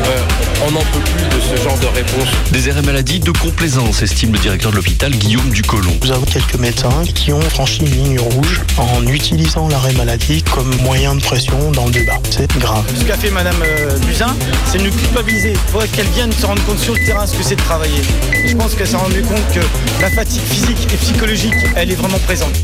euh, 0.06 0.18
on 0.66 0.72
n'en 0.72 0.80
peut 0.80 1.00
plus 1.00 1.36
de 1.36 1.40
ce 1.40 1.62
genre 1.62 1.78
de 1.78 1.86
réponse. 1.86 2.28
Des 2.50 2.68
arrêts 2.68 2.82
maladie 2.82 3.20
de 3.20 3.30
complaisance, 3.30 4.02
estime 4.02 4.32
le 4.32 4.38
directeur 4.38 4.72
de 4.72 4.76
l'hôpital 4.76 5.12
Guillaume 5.12 5.50
Ducolon. 5.50 5.96
Nous 6.02 6.10
avons 6.10 6.26
quelques 6.26 6.56
médecins 6.56 7.04
qui 7.14 7.32
ont 7.32 7.40
franchi 7.40 7.82
une 7.82 8.04
ligne 8.04 8.20
rouge 8.20 8.62
en 8.78 9.06
utilisant 9.06 9.68
l'arrêt 9.68 9.92
maladie 9.92 10.42
comme 10.42 10.74
moyen 10.82 11.14
de 11.14 11.22
pression 11.22 11.70
dans 11.70 11.86
le 11.86 11.92
débat. 11.92 12.15
C'est 12.30 12.58
grave. 12.58 12.84
Ce 12.98 13.04
qu'a 13.04 13.16
fait 13.16 13.30
Madame 13.30 13.56
euh, 13.62 13.98
Buzyn, 14.00 14.34
c'est 14.66 14.78
de 14.78 14.84
nous 14.84 14.90
culpabiliser. 14.90 15.52
Il 15.52 15.70
faudrait 15.72 15.88
qu'elle 15.88 16.06
vienne 16.08 16.32
se 16.32 16.44
rendre 16.46 16.62
compte 16.64 16.78
sur 16.78 16.94
le 16.94 17.04
terrain 17.04 17.26
ce 17.26 17.36
que 17.36 17.42
c'est 17.42 17.56
de 17.56 17.62
travailler. 17.62 18.00
Et 18.44 18.48
je 18.48 18.56
pense 18.56 18.74
qu'elle 18.74 18.86
s'est 18.86 18.96
rendue 18.96 19.22
compte 19.22 19.52
que 19.54 19.60
la 20.00 20.10
fatigue 20.10 20.42
physique 20.42 20.88
et 20.92 20.96
psychologique, 20.96 21.54
elle 21.74 21.90
est 21.90 21.94
vraiment 21.94 22.18
présente. 22.20 22.54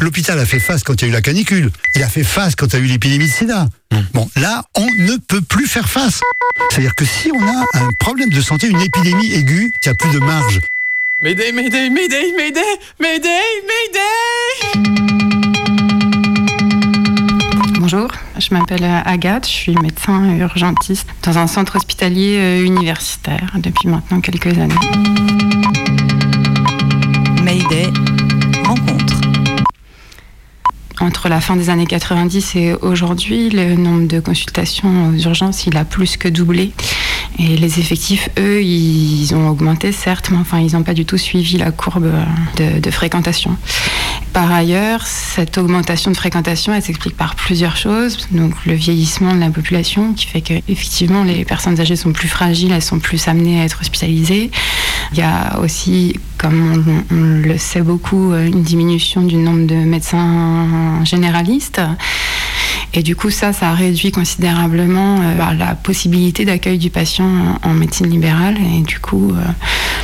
L'hôpital 0.00 0.38
a 0.38 0.46
fait 0.46 0.60
face 0.60 0.82
quand 0.82 1.00
il 1.00 1.02
y 1.02 1.04
a 1.06 1.08
eu 1.08 1.12
la 1.12 1.22
canicule. 1.22 1.70
Il 1.94 2.02
a 2.02 2.08
fait 2.08 2.24
face 2.24 2.54
quand 2.56 2.66
il 2.66 2.72
y 2.74 2.76
a 2.76 2.80
eu 2.80 2.88
l'épidémie 2.88 3.26
de 3.26 3.32
sida. 3.32 3.68
Bon, 4.12 4.28
là, 4.36 4.64
on 4.74 4.86
ne 4.86 5.16
peut 5.16 5.40
plus 5.40 5.66
faire 5.66 5.88
face. 5.88 6.20
C'est-à-dire 6.70 6.94
que 6.94 7.04
si 7.04 7.30
on 7.32 7.42
a 7.42 7.64
un 7.74 7.88
problème 7.98 8.30
de 8.30 8.40
santé, 8.40 8.68
une 8.68 8.80
épidémie 8.80 9.32
aiguë, 9.32 9.72
il 9.74 9.88
n'y 9.88 9.92
a 9.92 9.94
plus 9.94 10.10
de 10.10 10.18
marge. 10.18 10.60
Mayday, 11.20 11.52
Mayday, 11.52 11.90
Mayday, 11.90 12.32
Mayday, 12.36 12.60
Mayday, 12.98 13.40
Mayday 14.74 15.53
Bonjour, 17.94 18.10
je 18.40 18.52
m'appelle 18.52 18.84
Agathe, 19.04 19.46
je 19.46 19.52
suis 19.52 19.74
médecin 19.76 20.36
urgentiste 20.36 21.06
dans 21.22 21.38
un 21.38 21.46
centre 21.46 21.76
hospitalier 21.76 22.38
euh, 22.40 22.64
universitaire 22.64 23.52
depuis 23.58 23.88
maintenant 23.88 24.20
quelques 24.20 24.58
années. 24.58 24.74
Mayday, 27.44 27.92
rencontre. 28.64 29.14
Entre 30.98 31.28
la 31.28 31.40
fin 31.40 31.54
des 31.54 31.70
années 31.70 31.86
90 31.86 32.56
et 32.56 32.74
aujourd'hui, 32.74 33.50
le 33.50 33.76
nombre 33.76 34.08
de 34.08 34.18
consultations 34.18 35.10
aux 35.10 35.16
urgences, 35.16 35.66
il 35.66 35.76
a 35.76 35.84
plus 35.84 36.16
que 36.16 36.26
doublé. 36.26 36.72
Et 37.38 37.56
les 37.56 37.80
effectifs, 37.80 38.28
eux, 38.38 38.62
ils 38.62 39.34
ont 39.34 39.48
augmenté, 39.48 39.90
certes, 39.90 40.30
mais 40.30 40.38
enfin, 40.38 40.60
ils 40.60 40.74
n'ont 40.74 40.84
pas 40.84 40.94
du 40.94 41.04
tout 41.04 41.18
suivi 41.18 41.58
la 41.58 41.72
courbe 41.72 42.10
de, 42.56 42.78
de 42.78 42.90
fréquentation. 42.90 43.56
Par 44.32 44.52
ailleurs, 44.52 45.06
cette 45.06 45.58
augmentation 45.58 46.10
de 46.10 46.16
fréquentation, 46.16 46.72
elle 46.72 46.82
s'explique 46.82 47.16
par 47.16 47.34
plusieurs 47.34 47.76
choses. 47.76 48.28
Donc, 48.30 48.52
le 48.66 48.74
vieillissement 48.74 49.34
de 49.34 49.40
la 49.40 49.50
population, 49.50 50.12
qui 50.12 50.26
fait 50.26 50.40
que, 50.40 50.54
effectivement, 50.68 51.24
les 51.24 51.44
personnes 51.44 51.80
âgées 51.80 51.96
sont 51.96 52.12
plus 52.12 52.28
fragiles, 52.28 52.72
elles 52.72 52.82
sont 52.82 52.98
plus 52.98 53.26
amenées 53.28 53.60
à 53.60 53.64
être 53.64 53.80
hospitalisées. 53.80 54.50
Il 55.12 55.18
y 55.18 55.22
a 55.22 55.58
aussi, 55.60 56.18
comme 56.38 57.04
on, 57.10 57.14
on 57.14 57.20
le 57.20 57.58
sait 57.58 57.82
beaucoup, 57.82 58.32
une 58.32 58.62
diminution 58.62 59.22
du 59.22 59.36
nombre 59.36 59.66
de 59.66 59.74
médecins 59.74 61.04
généralistes. 61.04 61.80
Et 62.96 63.02
du 63.02 63.16
coup, 63.16 63.30
ça, 63.30 63.52
ça 63.52 63.72
réduit 63.72 64.12
considérablement 64.12 65.16
euh, 65.20 65.34
bah, 65.34 65.52
la 65.58 65.74
possibilité 65.74 66.44
d'accueil 66.44 66.78
du 66.78 66.90
patient 66.90 67.28
en, 67.62 67.74
médecine 67.74 68.08
libérale. 68.08 68.56
Et 68.78 68.82
du 68.82 69.00
coup, 69.00 69.32
euh, 69.32 69.42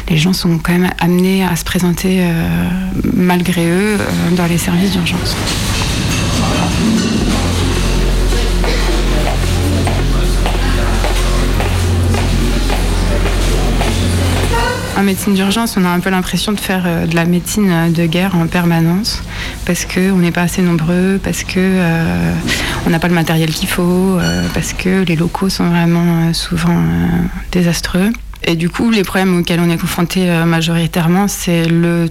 les 0.09 0.19
gens 0.19 0.33
sont 0.33 0.59
quand 0.59 0.73
même 0.73 0.91
amenés 0.99 1.45
à 1.45 1.55
se 1.55 1.65
présenter 1.65 2.19
euh, 2.21 2.69
malgré 3.15 3.71
eux 3.71 3.97
dans 4.37 4.47
les 4.47 4.59
services 4.59 4.91
d'urgence. 4.91 5.37
En 15.01 15.03
médecine 15.03 15.33
d'urgence, 15.33 15.79
on 15.79 15.87
a 15.87 15.89
un 15.89 16.01
peu 16.01 16.11
l'impression 16.11 16.53
de 16.53 16.61
faire 16.61 16.83
euh, 16.85 17.07
de 17.07 17.15
la 17.15 17.25
médecine 17.25 17.71
euh, 17.71 17.89
de 17.89 18.05
guerre 18.05 18.37
en 18.37 18.47
permanence 18.47 19.23
parce 19.65 19.87
qu'on 19.87 20.19
n'est 20.19 20.31
pas 20.31 20.43
assez 20.43 20.61
nombreux, 20.61 21.19
parce 21.25 21.43
que 21.43 21.55
euh, 21.57 22.35
on 22.85 22.91
n'a 22.91 22.99
pas 22.99 23.09
le 23.09 23.15
matériel 23.15 23.51
qu'il 23.51 23.67
faut, 23.67 23.83
euh, 23.83 24.47
parce 24.53 24.75
que 24.75 25.03
les 25.03 25.17
locaux 25.17 25.49
sont 25.49 25.71
vraiment 25.71 26.35
souvent 26.35 26.83
désastreux. 27.51 28.11
Et 28.45 28.57
du 28.57 28.69
coup, 28.69 28.91
les 28.91 29.03
problèmes 29.03 29.39
auxquels 29.39 29.61
on 29.61 29.71
est 29.71 29.79
confronté 29.79 30.29
majoritairement, 30.45 31.29
c'est 31.29 31.65
le 31.65 32.11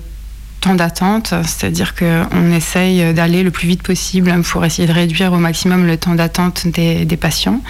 temps 0.60 0.76
d'attente, 0.76 1.34
c'est-à-dire 1.46 1.96
qu'on 1.96 2.52
essaye 2.52 3.14
d'aller 3.14 3.44
le 3.44 3.52
plus 3.52 3.68
vite 3.68 3.84
possible 3.84 4.34
pour 4.44 4.66
essayer 4.66 4.88
de 4.88 4.94
réduire 4.94 5.34
au 5.34 5.38
maximum 5.38 5.86
le 5.86 5.98
temps 5.98 6.16
d'attente 6.16 6.68
des, 6.68 7.06
patients. 7.20 7.62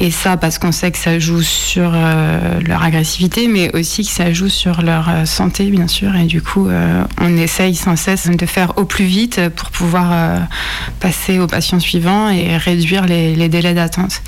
Et 0.00 0.10
ça 0.10 0.36
parce 0.36 0.58
qu'on 0.58 0.72
sait 0.72 0.90
que 0.90 0.98
ça 0.98 1.18
joue 1.18 1.42
sur 1.42 1.92
euh, 1.94 2.60
leur 2.60 2.82
agressivité, 2.82 3.48
mais 3.48 3.74
aussi 3.74 4.04
que 4.04 4.10
ça 4.10 4.32
joue 4.32 4.48
sur 4.48 4.82
leur 4.82 5.08
euh, 5.08 5.24
santé, 5.24 5.70
bien 5.70 5.88
sûr. 5.88 6.14
Et 6.16 6.24
du 6.24 6.42
coup, 6.42 6.68
euh, 6.68 7.04
on 7.20 7.36
essaye 7.36 7.74
sans 7.74 7.96
cesse 7.96 8.28
de 8.28 8.46
faire 8.46 8.76
au 8.76 8.84
plus 8.84 9.04
vite 9.04 9.40
pour 9.56 9.70
pouvoir 9.70 10.40
passer 11.00 11.38
au 11.38 11.46
patient 11.46 11.80
suivant 11.80 12.28
et 12.28 12.56
réduire 12.56 13.06
les 13.06 13.48
délais 13.48 13.74
d'attente. 13.74 14.22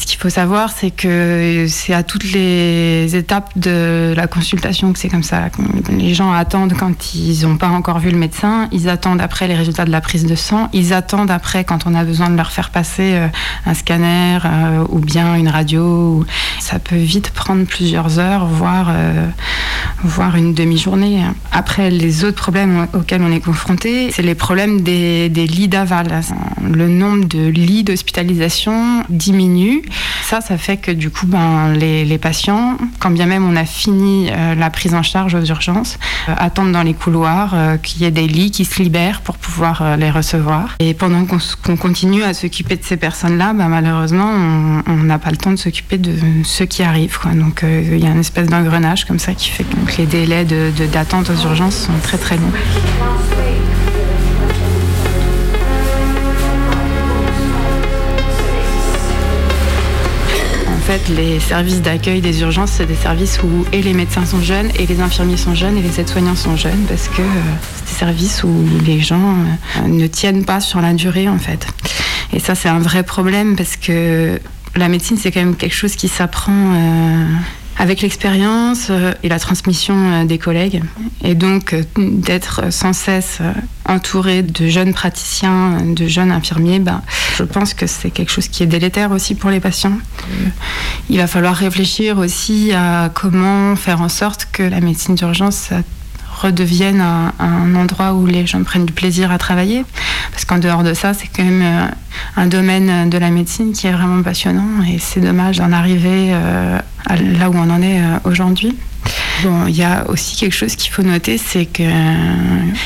Ce 0.00 0.06
qu'il 0.06 0.18
faut 0.18 0.30
savoir, 0.30 0.70
c'est 0.70 0.90
que 0.90 1.66
c'est 1.68 1.92
à 1.92 2.02
toutes 2.02 2.32
les 2.32 3.14
étapes 3.14 3.50
de 3.56 4.14
la 4.16 4.26
consultation 4.26 4.94
que 4.94 4.98
c'est 4.98 5.10
comme 5.10 5.22
ça. 5.22 5.42
Les 5.90 6.14
gens 6.14 6.32
attendent 6.32 6.72
quand 6.72 7.14
ils 7.14 7.42
n'ont 7.42 7.58
pas 7.58 7.68
encore 7.68 7.98
vu 7.98 8.10
le 8.10 8.16
médecin, 8.16 8.66
ils 8.72 8.88
attendent 8.88 9.20
après 9.20 9.46
les 9.46 9.54
résultats 9.54 9.84
de 9.84 9.90
la 9.90 10.00
prise 10.00 10.24
de 10.24 10.34
sang, 10.34 10.70
ils 10.72 10.94
attendent 10.94 11.30
après 11.30 11.64
quand 11.64 11.86
on 11.86 11.94
a 11.94 12.02
besoin 12.02 12.30
de 12.30 12.36
leur 12.36 12.50
faire 12.50 12.70
passer 12.70 13.12
euh, 13.12 13.26
un 13.66 13.74
scanner 13.74 14.38
euh, 14.46 14.84
ou 14.88 15.00
bien 15.00 15.34
une 15.34 15.50
radio. 15.50 16.24
Ça 16.60 16.78
peut 16.78 16.96
vite 16.96 17.30
prendre 17.32 17.66
plusieurs 17.66 18.18
heures, 18.18 18.46
voire, 18.46 18.88
euh, 18.90 19.26
voire 20.02 20.34
une 20.34 20.54
demi-journée. 20.54 21.24
Après, 21.52 21.90
les 21.90 22.24
autres 22.24 22.38
problèmes 22.38 22.86
auxquels 22.94 23.20
on 23.20 23.30
est 23.30 23.40
confronté, 23.40 24.10
c'est 24.12 24.22
les 24.22 24.34
problèmes 24.34 24.80
des, 24.80 25.28
des 25.28 25.46
lits 25.46 25.68
d'aval. 25.68 26.22
Le 26.66 26.88
nombre 26.88 27.26
de 27.26 27.48
lits 27.48 27.84
d'hospitalisation 27.84 29.04
diminue. 29.10 29.82
Ça, 30.22 30.40
ça 30.40 30.58
fait 30.58 30.76
que 30.76 30.90
du 30.90 31.10
coup, 31.10 31.26
ben, 31.26 31.72
les, 31.72 32.18
patients, 32.18 32.76
quand 32.98 33.10
bien 33.10 33.26
même 33.26 33.44
on 33.46 33.56
a 33.56 33.64
fini 33.64 34.28
euh, 34.30 34.54
la 34.54 34.70
prise 34.70 34.94
en 34.94 35.02
charge 35.02 35.34
aux 35.34 35.44
urgences, 35.44 35.98
euh, 36.28 36.34
attendent 36.36 36.72
dans 36.72 36.82
les 36.82 36.94
couloirs 36.94 37.52
euh, 37.54 37.76
qu'il 37.76 38.02
y 38.02 38.04
ait 38.04 38.10
des 38.10 38.26
lits 38.26 38.50
qui 38.50 38.64
se 38.64 38.82
libèrent 38.82 39.20
pour 39.22 39.36
pouvoir 39.36 39.96
les 39.96 40.10
recevoir. 40.10 40.76
Et 40.78 40.94
pendant 40.94 41.24
qu'on 41.24 41.76
continue 41.76 42.22
à 42.22 42.34
s'occuper 42.34 42.76
de 42.76 42.84
ces 42.84 42.96
personnes-là, 42.96 43.52
ben, 43.52 43.68
malheureusement, 43.68 44.30
on 44.86 44.96
n'a 44.96 45.18
pas 45.18 45.30
le 45.30 45.36
temps 45.36 45.52
de 45.52 45.56
s'occuper 45.56 45.98
de 45.98 46.12
ceux 46.44 46.66
qui 46.66 46.82
arrivent. 46.82 47.18
Donc 47.34 47.64
il 47.64 47.98
y 47.98 48.06
a 48.06 48.10
une 48.10 48.20
espèce 48.20 48.48
d'engrenage 48.48 49.04
comme 49.04 49.18
ça 49.18 49.34
qui 49.34 49.48
fait 49.48 49.64
que 49.64 49.98
les 49.98 50.06
délais 50.06 50.44
d'attente 50.44 51.28
de, 51.28 51.34
de, 51.34 51.38
aux 51.38 51.42
urgences 51.44 51.86
sont 51.86 51.98
très 52.02 52.18
très 52.18 52.36
longs. 52.36 52.52
Fait, 60.98 61.14
les 61.14 61.38
services 61.38 61.82
d'accueil 61.82 62.20
des 62.20 62.40
urgences, 62.40 62.72
c'est 62.72 62.86
des 62.86 62.96
services 62.96 63.38
où 63.44 63.64
et 63.72 63.80
les 63.80 63.92
médecins 63.92 64.26
sont 64.26 64.40
jeunes, 64.40 64.70
et 64.76 64.86
les 64.86 65.00
infirmiers 65.00 65.36
sont 65.36 65.54
jeunes, 65.54 65.78
et 65.78 65.82
les 65.82 66.00
aides-soignants 66.00 66.34
sont 66.34 66.56
jeunes, 66.56 66.84
parce 66.88 67.06
que 67.06 67.22
euh, 67.22 67.24
c'est 67.76 67.92
des 67.92 67.98
services 67.98 68.42
où 68.42 68.66
les 68.84 68.98
gens 68.98 69.36
euh, 69.84 69.88
ne 69.88 70.08
tiennent 70.08 70.44
pas 70.44 70.60
sur 70.60 70.80
la 70.80 70.92
durée, 70.92 71.28
en 71.28 71.38
fait. 71.38 71.64
Et 72.32 72.40
ça, 72.40 72.56
c'est 72.56 72.68
un 72.68 72.80
vrai 72.80 73.04
problème, 73.04 73.54
parce 73.54 73.76
que 73.76 74.40
la 74.74 74.88
médecine, 74.88 75.16
c'est 75.16 75.30
quand 75.30 75.38
même 75.38 75.54
quelque 75.54 75.76
chose 75.76 75.94
qui 75.94 76.08
s'apprend 76.08 76.74
euh, 76.74 77.24
avec 77.80 78.02
l'expérience 78.02 78.88
euh, 78.90 79.14
et 79.22 79.30
la 79.30 79.38
transmission 79.38 79.94
euh, 79.96 80.24
des 80.26 80.36
collègues. 80.36 80.82
Et 81.24 81.34
donc, 81.34 81.72
euh, 81.72 81.82
d'être 81.96 82.70
sans 82.70 82.92
cesse 82.92 83.38
entouré 83.86 84.42
de 84.42 84.68
jeunes 84.68 84.92
praticiens, 84.92 85.78
de 85.82 86.06
jeunes 86.06 86.30
infirmiers, 86.30 86.78
ben, 86.78 87.00
je 87.38 87.42
pense 87.42 87.72
que 87.72 87.86
c'est 87.86 88.10
quelque 88.10 88.30
chose 88.30 88.48
qui 88.48 88.62
est 88.62 88.66
délétère 88.66 89.12
aussi 89.12 89.34
pour 89.34 89.48
les 89.48 89.60
patients. 89.60 89.98
Il 91.08 91.16
va 91.16 91.26
falloir 91.26 91.56
réfléchir 91.56 92.18
aussi 92.18 92.70
à 92.72 93.10
comment 93.12 93.74
faire 93.76 94.02
en 94.02 94.10
sorte 94.10 94.46
que 94.52 94.62
la 94.62 94.80
médecine 94.80 95.14
d'urgence 95.14 95.70
redevienne 96.40 97.00
un, 97.00 97.74
endroit 97.74 98.14
où 98.14 98.26
les 98.26 98.46
gens 98.46 98.62
prennent 98.62 98.86
du 98.86 98.92
plaisir 98.92 99.30
à 99.30 99.38
travailler. 99.38 99.84
Parce 100.32 100.44
qu'en 100.44 100.58
dehors 100.58 100.82
de 100.82 100.94
ça, 100.94 101.14
c'est 101.14 101.28
quand 101.28 101.44
même 101.44 101.62
euh, 101.62 101.86
un 102.36 102.46
domaine 102.46 103.08
de 103.08 103.18
la 103.18 103.30
médecine 103.30 103.72
qui 103.72 103.86
est 103.86 103.92
vraiment 103.92 104.22
passionnant 104.22 104.82
et 104.88 104.98
c'est 104.98 105.20
dommage 105.20 105.58
d'en 105.58 105.72
arriver 105.72 106.32
euh, 106.32 106.78
là 107.08 107.50
où 107.50 107.54
on 107.54 107.70
en 107.70 107.82
est 107.82 108.00
euh, 108.00 108.18
aujourd'hui. 108.24 108.76
Bon, 109.42 109.66
il 109.66 109.76
y 109.76 109.82
a 109.82 110.04
aussi 110.08 110.36
quelque 110.36 110.52
chose 110.54 110.76
qu'il 110.76 110.90
faut 110.92 111.02
noter, 111.02 111.38
c'est 111.38 111.64
qu'il 111.66 111.86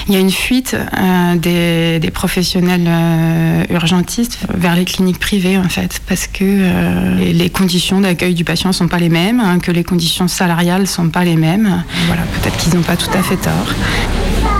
y 0.09 0.17
a 0.17 0.19
une 0.19 0.31
fuite 0.31 0.77
euh, 0.77 1.35
des, 1.37 2.11
professionnels 2.13 2.87
euh, 2.87 3.65
urgentistes 3.71 4.39
vers 4.55 4.77
les 4.77 4.85
cliniques 4.85 5.19
privées, 5.19 5.59
en 5.59 5.69
fait, 5.69 6.01
parce 6.09 6.27
que 6.27 6.45
euh, 6.45 7.15
les- 7.19 7.51
conditions 7.51 8.01
d'accueil 8.01 8.35
du 8.35 8.45
patient 8.45 8.73
sont 8.73 8.89
pas 8.89 8.99
les 8.99 9.09
mêmes, 9.09 9.41
hein, 9.41 9.59
que 9.59 9.71
les 9.71 9.85
conditions 9.85 10.29
salariales 10.29 10.87
sont 10.87 11.09
pas 11.09 11.25
les 11.25 11.37
mêmes. 11.37 11.83
Voilà, 12.07 12.23
peut-être 12.23 12.57
qu'ils 12.57 12.75
n'ont 12.75 12.83
pas 12.83 12.97
tout 12.97 13.11
à 13.17 13.23
fait 13.23 13.37
tort. 13.37 14.54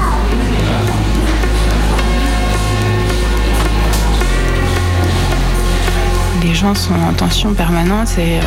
Gens 6.65 6.75
sont 6.75 6.95
en 6.95 7.13
tension 7.13 7.53
permanente 7.53 8.09
et 8.19 8.39
euh, 8.39 8.43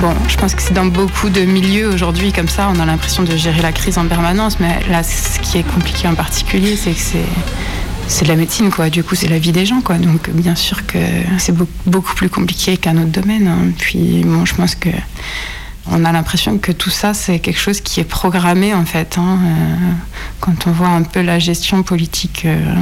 bon, 0.00 0.12
je 0.28 0.36
pense 0.38 0.54
que 0.54 0.62
c'est 0.62 0.72
dans 0.72 0.86
beaucoup 0.86 1.28
de 1.28 1.42
milieux 1.42 1.88
aujourd'hui 1.92 2.32
comme 2.32 2.48
ça, 2.48 2.70
on 2.74 2.80
a 2.80 2.86
l'impression 2.86 3.24
de 3.24 3.36
gérer 3.36 3.60
la 3.60 3.72
crise 3.72 3.98
en 3.98 4.06
permanence, 4.06 4.58
mais 4.58 4.80
là, 4.90 5.02
ce 5.02 5.38
qui 5.40 5.58
est 5.58 5.62
compliqué 5.62 6.08
en 6.08 6.14
particulier, 6.14 6.76
c'est 6.76 6.92
que 6.92 6.98
c'est 7.00 7.18
c'est 8.08 8.22
de 8.24 8.28
la 8.28 8.36
médecine, 8.36 8.70
quoi. 8.70 8.88
Du 8.88 9.02
coup, 9.02 9.16
c'est 9.16 9.26
la 9.26 9.40
vie 9.40 9.50
des 9.50 9.66
gens, 9.66 9.80
quoi. 9.80 9.96
Donc, 9.96 10.30
bien 10.30 10.54
sûr 10.54 10.86
que 10.86 10.96
c'est 11.38 11.50
beau- 11.50 11.68
beaucoup 11.86 12.14
plus 12.14 12.28
compliqué 12.28 12.76
qu'un 12.76 12.96
autre 12.98 13.10
domaine. 13.10 13.48
hein. 13.48 13.72
Puis, 13.76 14.22
bon, 14.24 14.44
je 14.44 14.54
pense 14.54 14.76
que 14.76 14.90
on 15.90 16.04
a 16.04 16.12
l'impression 16.12 16.56
que 16.58 16.70
tout 16.70 16.88
ça, 16.90 17.14
c'est 17.14 17.40
quelque 17.40 17.58
chose 17.58 17.80
qui 17.80 17.98
est 17.98 18.04
programmé, 18.04 18.74
en 18.74 18.84
fait. 18.84 19.16
hein. 19.18 19.38
Euh, 19.44 19.74
quand 20.38 20.68
on 20.68 20.70
voit 20.70 20.86
un 20.88 21.02
peu 21.02 21.20
la 21.20 21.40
gestion 21.40 21.82
politique. 21.82 22.42
euh, 22.44 22.74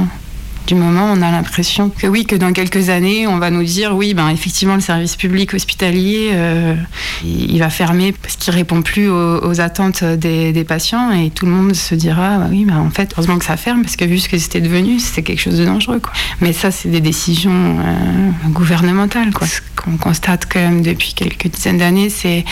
du 0.67 0.75
moment, 0.75 1.11
on 1.11 1.21
a 1.21 1.31
l'impression 1.31 1.89
que 1.89 2.07
oui, 2.07 2.25
que 2.25 2.35
dans 2.35 2.51
quelques 2.51 2.89
années, 2.89 3.27
on 3.27 3.37
va 3.37 3.51
nous 3.51 3.63
dire 3.63 3.95
oui, 3.95 4.13
ben 4.13 4.29
effectivement, 4.29 4.75
le 4.75 4.81
service 4.81 5.15
public 5.15 5.53
hospitalier, 5.53 6.31
euh, 6.33 6.75
il 7.23 7.59
va 7.59 7.69
fermer 7.69 8.13
parce 8.13 8.35
qu'il 8.35 8.53
répond 8.53 8.81
plus 8.81 9.09
aux, 9.09 9.61
attentes 9.61 10.03
des, 10.03 10.65
patients 10.67 11.11
et 11.11 11.29
tout 11.29 11.45
le 11.45 11.51
monde 11.51 11.75
se 11.75 11.93
dira 11.93 12.39
bah 12.39 12.47
oui, 12.49 12.65
ben 12.65 12.79
en 12.79 12.89
fait, 12.89 13.11
heureusement 13.13 13.37
que 13.37 13.45
ça 13.45 13.57
ferme 13.57 13.83
parce 13.83 13.95
que 13.95 14.05
vu 14.05 14.17
ce 14.17 14.27
que 14.27 14.37
c'était 14.37 14.61
devenu, 14.61 14.99
c'est 14.99 15.21
quelque 15.21 15.39
chose 15.39 15.57
de 15.57 15.65
dangereux. 15.65 16.01
Mais 16.41 16.53
ça, 16.53 16.71
c'est 16.71 16.89
des 16.89 17.01
décisions 17.01 17.51
euh, 17.51 18.49
gouvernementales. 18.49 19.31
Quoi. 19.31 19.47
Ce 19.47 19.61
qu'on 19.75 19.97
constate 19.97 20.47
quand 20.51 20.59
même 20.59 20.81
depuis 20.81 21.13
quelques 21.13 21.47
dizaines 21.47 21.77
d'années, 21.77 22.09
c'est 22.09 22.43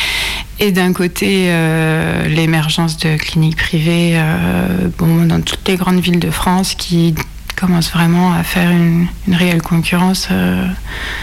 et 0.59 0.71
d'un 0.71 0.93
côté 0.93 1.47
euh, 1.47 2.27
l'émergence 2.27 2.97
de 2.97 3.17
cliniques 3.17 3.57
privées, 3.57 4.21
bon, 4.99 5.25
dans 5.25 5.41
toutes 5.41 5.67
les 5.67 5.75
grandes 5.75 5.99
villes 5.99 6.19
de 6.19 6.29
France 6.29 6.75
qui 6.75 7.15
commence 7.55 7.91
vraiment 7.91 8.33
à 8.33 8.43
faire 8.43 8.71
une, 8.71 9.07
une 9.27 9.35
réelle 9.35 9.61
concurrence 9.61 10.27
euh, 10.31 10.67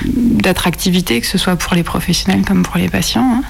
d'attractivité, 0.07 1.21
que 1.21 1.27
ce 1.27 1.39
soit 1.39 1.57
pour 1.57 1.75
les 1.75 1.83
professionnels 1.83 2.43
comme 2.47 2.63
pour 2.63 2.77
les 2.79 2.89
patients. 2.89 3.41
hein. 3.41 3.43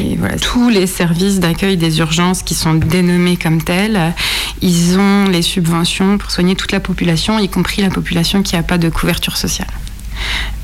Et 0.00 0.16
voilà, 0.16 0.36
tous 0.38 0.68
les 0.68 0.86
services 0.86 1.40
d'accueil 1.40 1.76
des 1.76 1.98
urgences 1.98 2.42
qui 2.42 2.54
sont 2.54 2.74
dénommés 2.74 3.36
comme 3.36 3.62
tels, 3.62 4.12
ils 4.60 4.98
ont 4.98 5.28
les 5.28 5.42
subventions 5.42 6.18
pour 6.18 6.30
soigner 6.30 6.56
toute 6.56 6.72
la 6.72 6.80
population, 6.80 7.38
y 7.38 7.48
compris 7.48 7.82
la 7.82 7.90
population 7.90 8.42
qui 8.42 8.56
n'a 8.56 8.62
pas 8.62 8.78
de 8.78 8.88
couverture 8.88 9.36
sociale. 9.36 9.68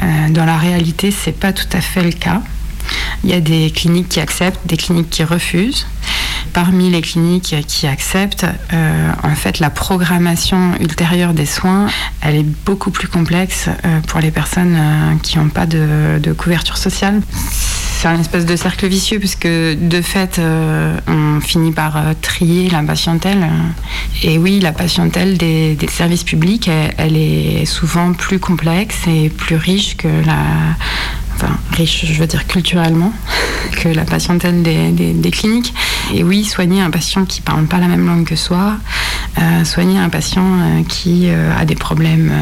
Euh, 0.02 0.28
dans 0.30 0.44
la 0.44 0.56
réalité, 0.56 1.10
c'est 1.10 1.38
pas 1.38 1.52
tout 1.52 1.68
à 1.72 1.80
fait 1.80 2.02
le 2.02 2.12
cas. 2.12 2.42
Il 3.24 3.30
y 3.30 3.34
a 3.34 3.40
des 3.40 3.70
cliniques 3.70 4.08
qui 4.08 4.20
acceptent, 4.20 4.66
des 4.66 4.76
cliniques 4.76 5.10
qui 5.10 5.22
refusent. 5.24 5.86
Parmi 6.52 6.90
les 6.90 7.00
cliniques 7.00 7.54
qui 7.66 7.86
acceptent, 7.86 8.46
euh, 8.72 9.12
en 9.22 9.34
fait, 9.34 9.60
la 9.60 9.70
programmation 9.70 10.74
ultérieure 10.80 11.32
des 11.32 11.46
soins, 11.46 11.86
elle 12.22 12.36
est 12.36 12.46
beaucoup 12.64 12.90
plus 12.90 13.08
complexe 13.08 13.68
euh, 13.68 14.00
pour 14.06 14.20
les 14.20 14.30
personnes 14.30 14.76
euh, 14.76 15.14
qui 15.22 15.38
n'ont 15.38 15.48
pas 15.48 15.66
de, 15.66 16.32
couverture 16.36 16.76
sociale. 16.76 17.20
C'est 18.00 18.08
un 18.08 18.18
espèce 18.18 18.46
de 18.46 18.56
cercle 18.56 18.86
vicieux 18.86 19.18
puisque 19.18 19.46
de 19.46 20.00
fait, 20.00 20.40
on 21.06 21.40
finit 21.40 21.72
par 21.72 22.02
trier 22.22 22.70
la 22.70 22.82
patientèle. 22.82 23.46
Et 24.22 24.38
oui, 24.38 24.58
la 24.58 24.72
patientèle 24.72 25.36
des, 25.36 25.76
services 25.90 26.24
publics, 26.24 26.70
elle 26.96 27.16
est 27.16 27.66
souvent 27.66 28.14
plus 28.14 28.38
complexe 28.38 29.06
et 29.06 29.28
plus 29.28 29.56
riche 29.56 29.98
que 29.98 30.08
la, 30.08 30.38
enfin 31.42 31.56
riche, 31.72 32.04
je 32.06 32.12
veux 32.20 32.26
dire 32.26 32.46
culturellement, 32.46 33.12
que 33.80 33.88
la 33.88 34.04
patientèle 34.04 34.62
des, 34.62 34.90
des- 34.90 35.30
cliniques. 35.30 35.72
Et 36.12 36.22
oui, 36.24 36.44
soigner 36.44 36.80
un 36.82 36.90
patient 36.90 37.24
qui 37.24 37.40
parle 37.40 37.64
pas 37.66 37.78
la 37.78 37.86
même 37.86 38.06
langue 38.06 38.24
que 38.24 38.36
soi, 38.36 38.74
euh, 39.38 39.64
soigner 39.64 39.98
un 39.98 40.08
patient 40.08 40.44
euh, 40.44 40.82
qui 40.88 41.28
euh, 41.28 41.56
a 41.56 41.64
des 41.64 41.76
problèmes 41.76 42.32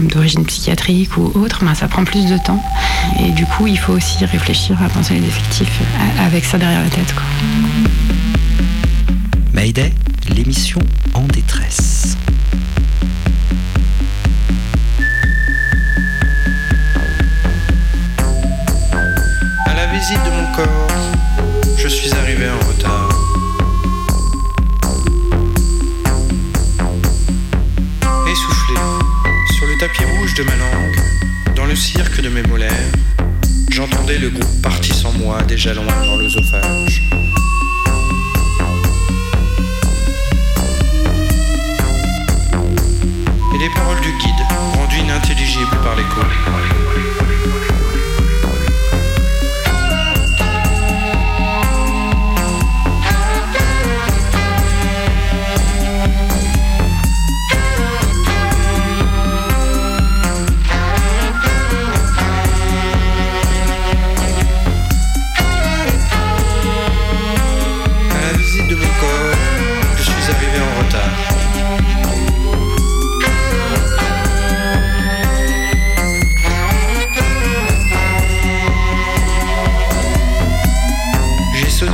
d'origine 0.00 0.44
psychiatrique 0.44 1.16
ou 1.16 1.24
autre, 1.38 1.64
ben, 1.64 1.74
ça 1.74 1.88
prend 1.88 2.04
plus 2.04 2.26
de 2.26 2.38
temps. 2.38 2.62
Et 3.20 3.30
du 3.30 3.44
coup, 3.46 3.66
il 3.66 3.78
faut 3.78 3.92
aussi 3.94 4.24
réfléchir 4.24 4.80
à 4.82 4.88
penser 4.88 5.14
les 5.14 5.26
effectifs 5.26 5.80
avec 6.20 6.44
ça 6.44 6.56
derrière 6.58 6.82
la 6.82 6.90
tête. 6.90 7.14
Quoi. 7.14 7.24
Mayday, 9.52 9.92
l'émission 10.34 10.80
en 11.14 11.22
détresse. 11.22 12.17
Arrivé 22.18 22.48
en 22.50 22.58
retard. 22.68 23.08
Essoufflé, 28.30 28.74
sur 29.56 29.66
le 29.66 29.78
tapis 29.78 30.04
rouge 30.04 30.34
de 30.34 30.42
ma 30.44 30.56
langue, 30.56 31.54
dans 31.56 31.66
le 31.66 31.76
cirque 31.76 32.20
de 32.20 32.28
mes 32.28 32.42
molaires, 32.42 32.92
j'entendais 33.70 34.18
le 34.18 34.30
groupe 34.30 34.62
parti 34.62 34.92
sans 34.92 35.12
moi 35.12 35.42
déjà 35.42 35.74
loin 35.74 35.86
dans 36.04 36.16
l'œsophage. 36.16 37.02
Et 43.54 43.58
les 43.58 43.70
paroles 43.74 44.00
du 44.00 44.12
guide, 44.18 44.42
rendues 44.74 44.98
inintelligibles 44.98 45.78
par 45.82 45.96
l'écho. 45.96 47.17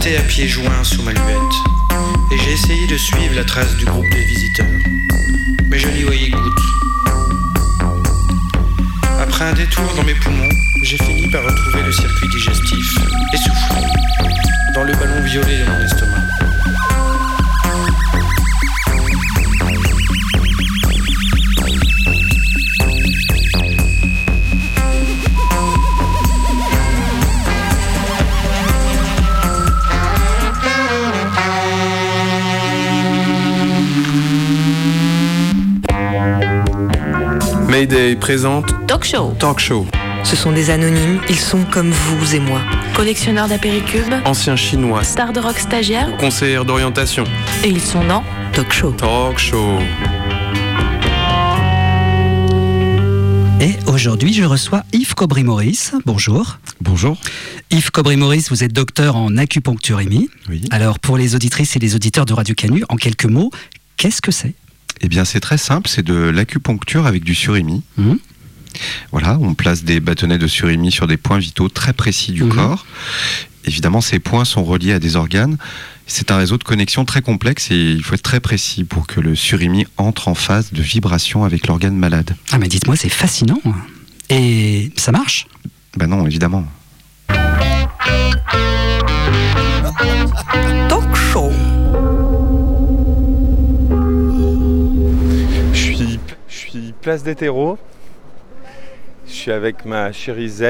À 0.07 0.21
pieds 0.21 0.47
joints 0.47 0.85
sous 0.85 1.01
ma 1.03 1.13
luette 1.13 1.57
et 2.31 2.39
j'ai 2.39 2.53
essayé 2.53 2.87
de 2.87 2.97
suivre 2.99 3.35
la 3.37 3.43
trace 3.43 3.75
du 3.77 3.87
groupe 3.87 4.09
de 4.11 4.19
visiteurs. 4.19 4.67
Mais 5.71 5.79
je 5.79 5.89
n'y 5.89 6.03
voyais 6.03 6.29
goutte. 6.29 6.61
Après 9.19 9.45
un 9.47 9.55
détour 9.55 9.95
dans 9.97 10.05
mes 10.05 10.15
poumons, 10.15 10.51
j'ai 10.83 10.99
fini 10.99 11.27
par 11.31 11.43
retrouver 11.43 11.85
le 11.85 11.91
circuit 11.91 12.29
digestif, 12.29 12.99
essoufflé, 13.33 13.87
dans 14.75 14.85
le 14.85 14.93
ballon 14.93 15.23
violet 15.25 15.61
de 15.61 15.71
mon 15.71 15.81
estomac. 15.83 16.24
Mayday 37.75 38.15
présente 38.15 38.87
Talk 38.87 39.03
Show. 39.03 39.35
Talk 39.37 39.59
Show. 39.59 39.85
Ce 40.23 40.37
sont 40.37 40.53
des 40.53 40.71
anonymes, 40.71 41.21
ils 41.29 41.41
sont 41.41 41.65
comme 41.65 41.91
vous 41.91 42.37
et 42.37 42.39
moi. 42.39 42.61
Collectionneurs 42.95 43.49
d'apéricubes, 43.49 44.15
Ancien 44.25 44.55
chinois, 44.55 45.03
stars 45.03 45.33
de 45.33 45.41
rock 45.41 45.59
stagiaires, 45.59 46.17
conseillère 46.17 46.65
d'orientation. 46.65 47.25
et 47.65 47.69
ils 47.71 47.81
sont 47.81 48.05
dans 48.05 48.23
Talk 48.53 48.73
Show. 48.73 48.93
Talk 48.93 49.39
Show. 49.41 49.81
Et 53.61 53.73
aujourd'hui, 53.93 54.33
je 54.33 54.45
reçois 54.45 54.85
Yves 54.93 55.17
Cobry-Maurice. 55.17 55.95
Bonjour. 56.07 56.59
Bonjour. 56.81 57.17
Yves 57.73 57.91
Cobry-Maurice, 57.91 58.51
vous 58.51 58.63
êtes 58.63 58.73
docteur 58.73 59.17
en 59.17 59.37
acupuncture 59.37 60.01
EMI. 60.01 60.31
Oui. 60.49 60.63
Alors, 60.71 61.01
pour 61.01 61.19
les 61.19 61.35
auditrices 61.35 61.75
et 61.75 61.81
les 61.81 61.97
auditeurs 61.97 62.25
de 62.25 62.35
Radio 62.35 62.55
Canu, 62.55 62.85
en 62.89 62.95
quelques 62.95 63.27
mots, 63.27 63.51
qu'est-ce 63.97 64.23
que 64.23 64.31
c'est? 64.31 64.55
Eh 65.01 65.09
bien, 65.09 65.25
c'est 65.25 65.41
très 65.41 65.59
simple, 65.59 65.89
c'est 65.89 66.05
de 66.05 66.15
l'acupuncture 66.15 67.07
avec 67.07 67.25
du 67.25 67.35
surimi. 67.35 67.83
Mhm. 67.99 68.19
Voilà, 69.13 69.39
on 69.41 69.55
place 69.55 69.85
des 69.85 70.01
bâtonnets 70.01 70.39
de 70.39 70.47
surimi 70.47 70.91
sur 70.91 71.07
des 71.07 71.17
points 71.17 71.39
vitaux 71.39 71.69
très 71.69 71.93
précis 71.93 72.33
du 72.33 72.43
Mhm. 72.45 72.55
corps. 72.55 72.87
Évidemment, 73.67 74.01
ces 74.01 74.19
points 74.19 74.45
sont 74.45 74.65
reliés 74.65 74.93
à 74.93 74.99
des 74.99 75.17
organes. 75.17 75.57
C'est 76.07 76.31
un 76.31 76.37
réseau 76.37 76.59
de 76.59 76.65
connexion 76.65 77.05
très 77.07 77.23
complexe 77.23 77.71
et 77.71 77.77
il 77.93 78.03
faut 78.03 78.15
être 78.15 78.23
très 78.23 78.41
précis 78.41 78.85
pour 78.85 79.07
que 79.07 79.21
le 79.21 79.35
surimi 79.35 79.87
entre 79.97 80.29
en 80.29 80.35
phase 80.35 80.73
de 80.73 80.83
vibration 80.83 81.45
avec 81.45 81.67
l'organe 81.67 81.97
malade. 81.97 82.35
Ah, 82.53 82.59
mais 82.59 82.69
dites-moi, 82.69 82.97
c'est 82.97 83.09
fascinant. 83.09 83.61
Et 84.29 84.93
ça 84.97 85.13
marche? 85.13 85.47
Ben 85.97 86.07
non, 86.09 86.27
évidemment. 86.27 86.67
Talk 90.89 91.17
Show. 91.33 91.51
Place 97.05 97.23
des 97.23 97.35
terreaux. 97.35 97.77
Je 99.27 99.33
suis 99.33 99.53
avec 99.53 99.85
ma 99.85 100.11
chérie 100.11 100.49
Z. 100.49 100.63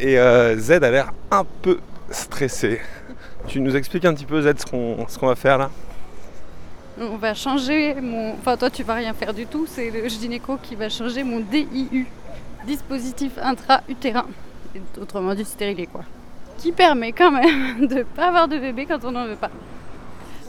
Et 0.00 0.18
euh, 0.18 0.58
Z 0.58 0.72
a 0.72 0.90
l'air 0.90 1.12
un 1.30 1.44
peu 1.44 1.78
stressée. 2.10 2.80
Tu 3.46 3.60
nous 3.60 3.76
expliques 3.76 4.04
un 4.04 4.12
petit 4.12 4.24
peu 4.24 4.42
Z 4.42 4.58
ce 4.58 5.18
qu'on 5.18 5.26
va 5.26 5.36
faire 5.36 5.56
là? 5.56 5.70
On 7.00 7.16
va 7.16 7.32
changer 7.32 7.94
mon. 7.94 8.32
Enfin, 8.32 8.56
toi, 8.56 8.70
tu 8.70 8.82
vas 8.82 8.94
rien 8.94 9.14
faire 9.14 9.32
du 9.32 9.46
tout. 9.46 9.66
C'est 9.68 9.88
le 9.90 10.08
gynéco 10.08 10.58
qui 10.60 10.74
va 10.74 10.88
changer 10.88 11.22
mon 11.22 11.38
DIU, 11.38 12.06
dispositif 12.66 13.38
intra-utérin. 13.40 14.26
Autrement 15.00 15.36
dit, 15.36 15.44
stérilé 15.44 15.86
quoi. 15.86 16.02
Qui 16.56 16.72
permet 16.72 17.12
quand 17.12 17.30
même 17.30 17.86
de 17.86 18.02
pas 18.02 18.28
avoir 18.28 18.48
de 18.48 18.58
bébé 18.58 18.84
quand 18.86 19.04
on 19.04 19.12
n'en 19.12 19.26
veut 19.26 19.36
pas. 19.36 19.50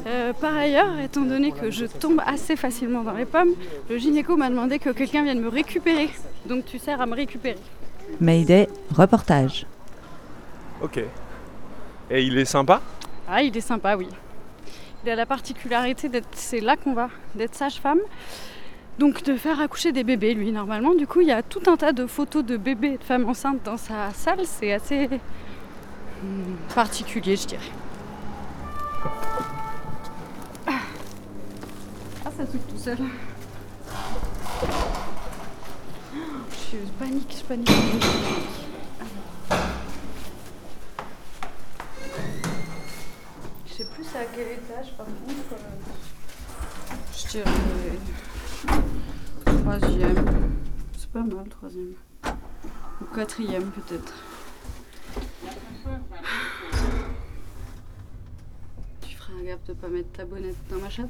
Euh, 0.07 0.33
par 0.33 0.55
ailleurs, 0.55 0.97
étant 0.99 1.21
donné 1.21 1.51
que 1.51 1.71
je 1.71 1.85
tombe 1.85 2.21
assez 2.25 2.55
facilement 2.55 3.03
dans 3.03 3.13
les 3.13 3.25
pommes, 3.25 3.53
le 3.89 3.97
gynéco 3.97 4.37
m'a 4.37 4.49
demandé 4.49 4.79
que 4.79 4.89
quelqu'un 4.91 5.23
vienne 5.23 5.41
me 5.41 5.49
récupérer. 5.49 6.09
Donc 6.45 6.65
tu 6.65 6.79
sers 6.79 7.01
à 7.01 7.05
me 7.05 7.15
récupérer. 7.15 7.59
Mayday, 8.19 8.67
reportage. 8.95 9.65
Ok. 10.81 10.99
Et 12.09 12.23
il 12.23 12.37
est 12.37 12.45
sympa? 12.45 12.81
Ah, 13.27 13.43
il 13.43 13.55
est 13.55 13.61
sympa, 13.61 13.95
oui. 13.95 14.07
Il 15.03 15.09
a 15.09 15.15
la 15.15 15.25
particularité 15.25 16.09
d'être, 16.09 16.27
c'est 16.31 16.59
là 16.59 16.75
qu'on 16.75 16.93
va, 16.93 17.09
d'être 17.35 17.55
sage-femme. 17.55 17.99
Donc 18.97 19.23
de 19.23 19.35
faire 19.35 19.61
accoucher 19.61 19.91
des 19.91 20.03
bébés, 20.03 20.33
lui, 20.33 20.51
normalement. 20.51 20.93
Du 20.93 21.07
coup, 21.07 21.21
il 21.21 21.27
y 21.27 21.31
a 21.31 21.43
tout 21.43 21.61
un 21.67 21.77
tas 21.77 21.93
de 21.93 22.05
photos 22.05 22.43
de 22.43 22.57
bébés 22.57 22.93
et 22.93 22.97
de 22.97 23.03
femmes 23.03 23.29
enceintes 23.29 23.63
dans 23.63 23.77
sa 23.77 24.11
salle. 24.13 24.41
C'est 24.45 24.73
assez 24.73 25.07
hmm, 25.07 26.55
particulier, 26.73 27.35
je 27.35 27.47
dirais. 27.47 27.71
Seul. 32.83 32.97
Je 36.71 36.77
panique, 36.97 37.35
je 37.37 37.43
panique. 37.43 37.69
Je 43.67 43.73
sais 43.73 43.85
plus 43.85 44.05
à 44.15 44.25
quel 44.33 44.47
étage 44.53 44.93
par 44.97 45.05
contre. 45.05 45.53
euh, 45.53 45.57
Je 47.17 47.27
dirais 47.27 47.49
troisième. 49.45 50.25
C'est 50.97 51.09
pas 51.11 51.23
mal 51.23 51.47
troisième. 51.49 51.93
Ou 53.01 53.05
quatrième 53.13 53.71
peut-être. 53.71 54.13
Tu 59.01 59.15
feras 59.15 59.41
gaffe 59.43 59.63
de 59.67 59.73
pas 59.73 59.87
mettre 59.87 60.11
ta 60.11 60.25
bonnette 60.25 60.55
dans 60.69 60.77
ma 60.77 60.89
chatte? 60.89 61.09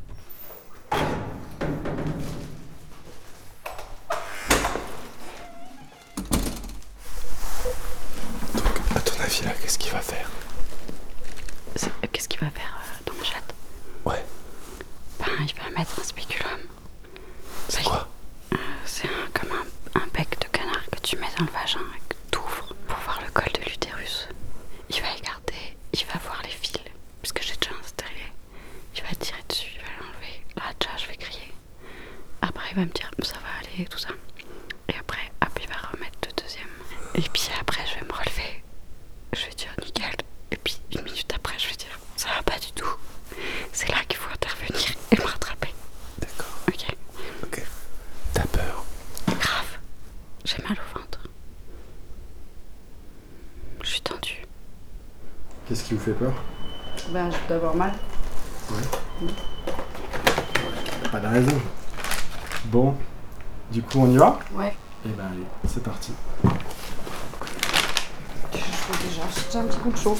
déjà. 69.11 69.23
J'ai 69.35 69.45
déjà 69.45 69.59
un 69.59 69.63
petit 69.63 69.79
coup 69.79 69.91
de 69.91 69.97
chaud. 69.97 70.17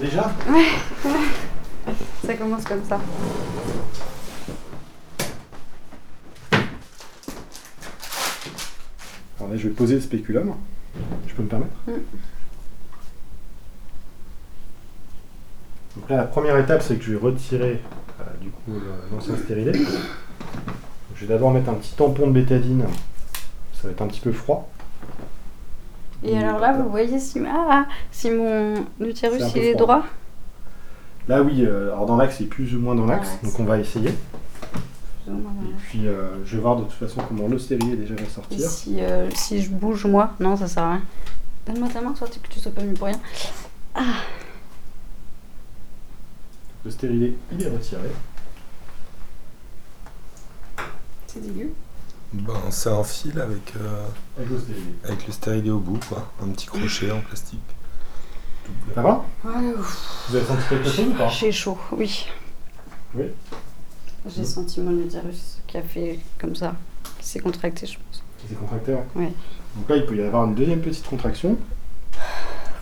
Déjà 0.00 0.32
Ouais. 0.48 0.66
Ça 2.26 2.34
commence 2.34 2.64
comme 2.64 2.84
ça. 2.84 3.00
Alors 9.38 9.50
là 9.50 9.56
je 9.56 9.68
vais 9.68 9.74
poser 9.74 9.94
le 9.94 10.00
spéculum. 10.00 10.54
Je 11.26 11.34
peux 11.34 11.42
me 11.42 11.48
permettre 11.48 11.72
Mm. 11.86 11.92
Donc 15.96 16.10
là 16.10 16.16
la 16.18 16.24
première 16.24 16.56
étape 16.58 16.82
c'est 16.82 16.96
que 16.96 17.04
je 17.04 17.12
vais 17.12 17.18
retirer 17.18 17.80
euh, 18.20 18.24
du 18.40 18.50
coup 18.50 18.72
l'ancien 19.12 19.36
stérilet. 19.36 19.72
Je 21.14 21.20
vais 21.24 21.26
d'abord 21.34 21.50
mettre 21.50 21.70
un 21.70 21.74
petit 21.74 21.94
tampon 21.94 22.26
de 22.28 22.32
bétadine. 22.32 22.84
Ça 23.72 23.84
va 23.84 23.90
être 23.90 24.02
un 24.02 24.06
petit 24.06 24.20
peu 24.20 24.32
froid. 24.32 24.70
Et 26.24 26.36
alors 26.36 26.58
là, 26.58 26.72
vous 26.72 26.88
voyez 26.90 27.18
si, 27.20 27.40
ah, 27.46 27.86
si 28.10 28.30
mon 28.30 28.74
utérus 29.00 29.52
peu 29.52 29.58
il 29.58 29.64
est 29.64 29.74
droit. 29.74 30.02
Là 31.28 31.42
oui, 31.42 31.64
euh, 31.64 31.92
alors 31.92 32.06
dans 32.06 32.16
l'axe 32.16 32.36
c'est 32.38 32.44
plus 32.46 32.74
ou 32.74 32.80
moins 32.80 32.94
dans 32.94 33.04
l'axe, 33.06 33.38
donc 33.42 33.58
on 33.60 33.64
va 33.64 33.78
essayer. 33.78 34.10
Plus 35.24 35.32
ou 35.32 35.36
moins 35.36 35.52
dans 35.52 35.68
Et 35.68 35.74
puis 35.78 36.08
euh, 36.08 36.42
je 36.44 36.56
vais 36.56 36.62
voir 36.62 36.76
de 36.76 36.84
toute 36.84 36.92
façon 36.94 37.20
comment 37.28 37.46
le 37.46 37.58
stérilet 37.58 37.96
déjà 37.96 38.14
va 38.14 38.22
Et 38.22 38.26
sortir. 38.26 38.58
si, 38.68 39.00
euh, 39.00 39.28
si 39.34 39.60
je 39.62 39.70
bouge 39.70 40.06
moi, 40.06 40.32
non, 40.40 40.56
ça 40.56 40.66
sert 40.66 40.82
à 40.82 40.92
rien. 40.92 41.02
Donne-moi 41.66 41.88
ta 41.88 42.00
main, 42.00 42.12
toi, 42.12 42.26
que 42.26 42.48
tu 42.48 42.58
sois 42.58 42.72
pas 42.72 42.82
mis 42.82 42.94
pour 42.94 43.08
rien. 43.08 43.20
Ah, 43.94 44.22
Le 46.84 46.90
stérilet 46.90 47.34
il 47.52 47.62
est 47.62 47.68
retiré. 47.68 48.08
c'est 51.26 51.42
dégueu. 51.42 51.72
Ben, 52.32 52.54
c'est 52.70 52.90
un 52.90 53.04
fil 53.04 53.38
avec, 53.40 53.74
euh, 53.76 54.06
Avec 55.04 55.26
le 55.26 55.32
stérilet 55.32 55.70
au 55.70 55.78
bout, 55.78 55.98
quoi. 56.08 56.30
Un 56.42 56.48
petit 56.48 56.66
crochet 56.66 57.10
en 57.10 57.20
plastique. 57.20 57.60
Ça 58.94 59.00
va? 59.02 59.24
Ouais. 59.44 59.72
Vous 60.28 60.36
avez 60.36 60.44
senti 60.44 60.62
quelque 60.68 60.88
chose 60.90 61.06
ou 61.08 61.14
pas? 61.14 61.28
J'ai 61.28 61.52
chaud, 61.52 61.78
oui. 61.92 62.26
Oui. 63.14 63.24
J'ai 64.28 64.44
senti 64.44 64.80
mon 64.80 64.98
utérus 65.02 65.58
qui 65.66 65.78
a 65.78 65.82
fait 65.82 66.18
comme 66.38 66.54
ça, 66.54 66.74
qui 67.18 67.26
s'est 67.26 67.40
contracté, 67.40 67.86
je 67.86 67.94
pense. 67.94 68.22
C'est 68.46 68.58
contracté, 68.58 68.92
ouais. 68.92 69.04
Ouais. 69.14 69.32
Donc 69.76 69.88
là, 69.88 69.96
il 69.96 70.04
peut 70.04 70.16
y 70.16 70.22
avoir 70.22 70.44
une 70.44 70.54
deuxième 70.54 70.80
petite 70.80 71.06
contraction. 71.06 71.56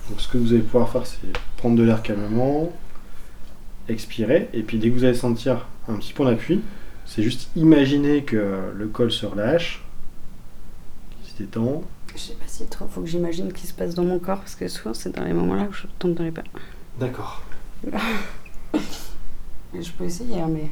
Donc 0.08 0.20
ce 0.20 0.26
que 0.28 0.38
vous 0.38 0.52
allez 0.52 0.62
pouvoir 0.62 0.88
faire, 0.88 1.06
c'est 1.06 1.18
prendre 1.56 1.76
de 1.76 1.84
l'air 1.84 2.02
calmement. 2.02 2.72
expirez, 3.88 4.48
et 4.52 4.62
puis 4.62 4.78
dès 4.78 4.90
que 4.90 4.94
vous 4.94 5.04
allez 5.04 5.14
sentir 5.14 5.66
un 5.88 5.94
petit 5.94 6.12
point 6.12 6.26
d'appui, 6.28 6.62
c'est 7.06 7.22
juste 7.22 7.48
imaginer 7.56 8.24
que 8.24 8.72
le 8.74 8.86
col 8.88 9.10
se 9.10 9.24
relâche, 9.24 9.82
qu'il 11.22 11.32
se 11.32 11.38
détend. 11.38 11.82
Je 12.14 12.20
sais 12.20 12.34
pas 12.34 12.46
si 12.46 12.66
trop, 12.66 12.86
faut 12.88 13.00
que 13.02 13.06
j'imagine 13.06 13.48
ce 13.50 13.54
qui 13.54 13.66
se 13.66 13.74
passe 13.74 13.94
dans 13.94 14.04
mon 14.04 14.18
corps, 14.18 14.38
parce 14.38 14.54
que 14.54 14.68
souvent 14.68 14.92
c'est 14.92 15.14
dans 15.14 15.24
les 15.24 15.32
moments-là 15.32 15.66
où 15.70 15.72
je 15.72 15.86
tombe 15.98 16.14
dans 16.14 16.24
les 16.24 16.30
pas. 16.30 16.42
D'accord. 16.98 17.42
je 18.74 19.90
peux 19.92 20.04
essayer, 20.04 20.40
hein, 20.40 20.48
mais. 20.50 20.70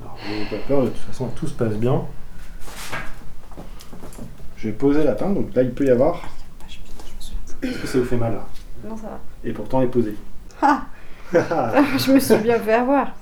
Alors, 0.00 0.16
n'ayez 0.28 0.44
pas 0.46 0.58
peur, 0.68 0.84
de 0.84 0.88
toute 0.88 0.98
façon, 0.98 1.28
tout 1.28 1.46
se 1.46 1.54
passe 1.54 1.74
bien. 1.74 2.02
Je 4.56 4.68
vais 4.68 4.74
poser 4.74 5.02
la 5.02 5.14
pince, 5.14 5.34
donc 5.34 5.54
là, 5.54 5.62
il 5.62 5.72
peut 5.72 5.86
y 5.86 5.90
avoir. 5.90 6.22
Est-ce 7.62 7.78
que 7.78 7.86
ça 7.86 7.98
vous 7.98 8.04
fait 8.04 8.16
mal 8.16 8.32
là? 8.34 8.46
Non, 8.84 8.96
ça 8.96 9.08
va. 9.08 9.20
Et 9.44 9.52
pourtant, 9.52 9.80
elle 9.80 9.88
est 9.88 9.90
posée. 9.90 10.16
Ah 10.60 10.86
Je 11.98 12.12
me 12.12 12.20
suis 12.20 12.36
bien 12.38 12.58
fait 12.58 12.74
avoir. 12.74 13.12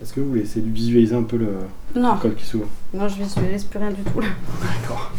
Est-ce 0.00 0.12
que 0.12 0.20
vous 0.20 0.28
voulez 0.28 0.42
essayer 0.42 0.60
de 0.64 0.70
visualiser 0.72 1.14
un 1.14 1.22
peu 1.22 1.38
le, 1.38 1.48
Non. 1.94 2.16
col 2.18 2.34
qui 2.34 2.44
s'ouvre? 2.44 2.66
Non, 2.92 3.08
je 3.08 3.16
visualise 3.22 3.64
plus 3.64 3.78
rien 3.78 3.90
du 3.90 4.02
tout 4.02 4.20
là. 4.20 4.28
D'accord. 4.60 5.10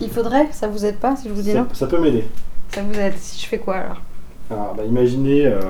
Il 0.00 0.10
faudrait, 0.10 0.48
ça 0.52 0.68
vous 0.68 0.84
aide 0.84 0.96
pas 0.96 1.14
si 1.16 1.28
je 1.28 1.34
vous 1.34 1.42
dis 1.42 1.52
Ça, 1.52 1.60
non? 1.60 1.68
ça 1.72 1.86
peut 1.86 2.00
m'aider. 2.00 2.24
Ça 2.74 2.82
vous 2.82 2.94
aide. 2.98 3.14
Si 3.18 3.40
je 3.42 3.46
fais 3.46 3.58
quoi 3.58 3.76
alors? 3.76 4.00
Alors, 4.50 4.74
bah, 4.74 4.84
imaginez 4.84 5.46
euh, 5.46 5.60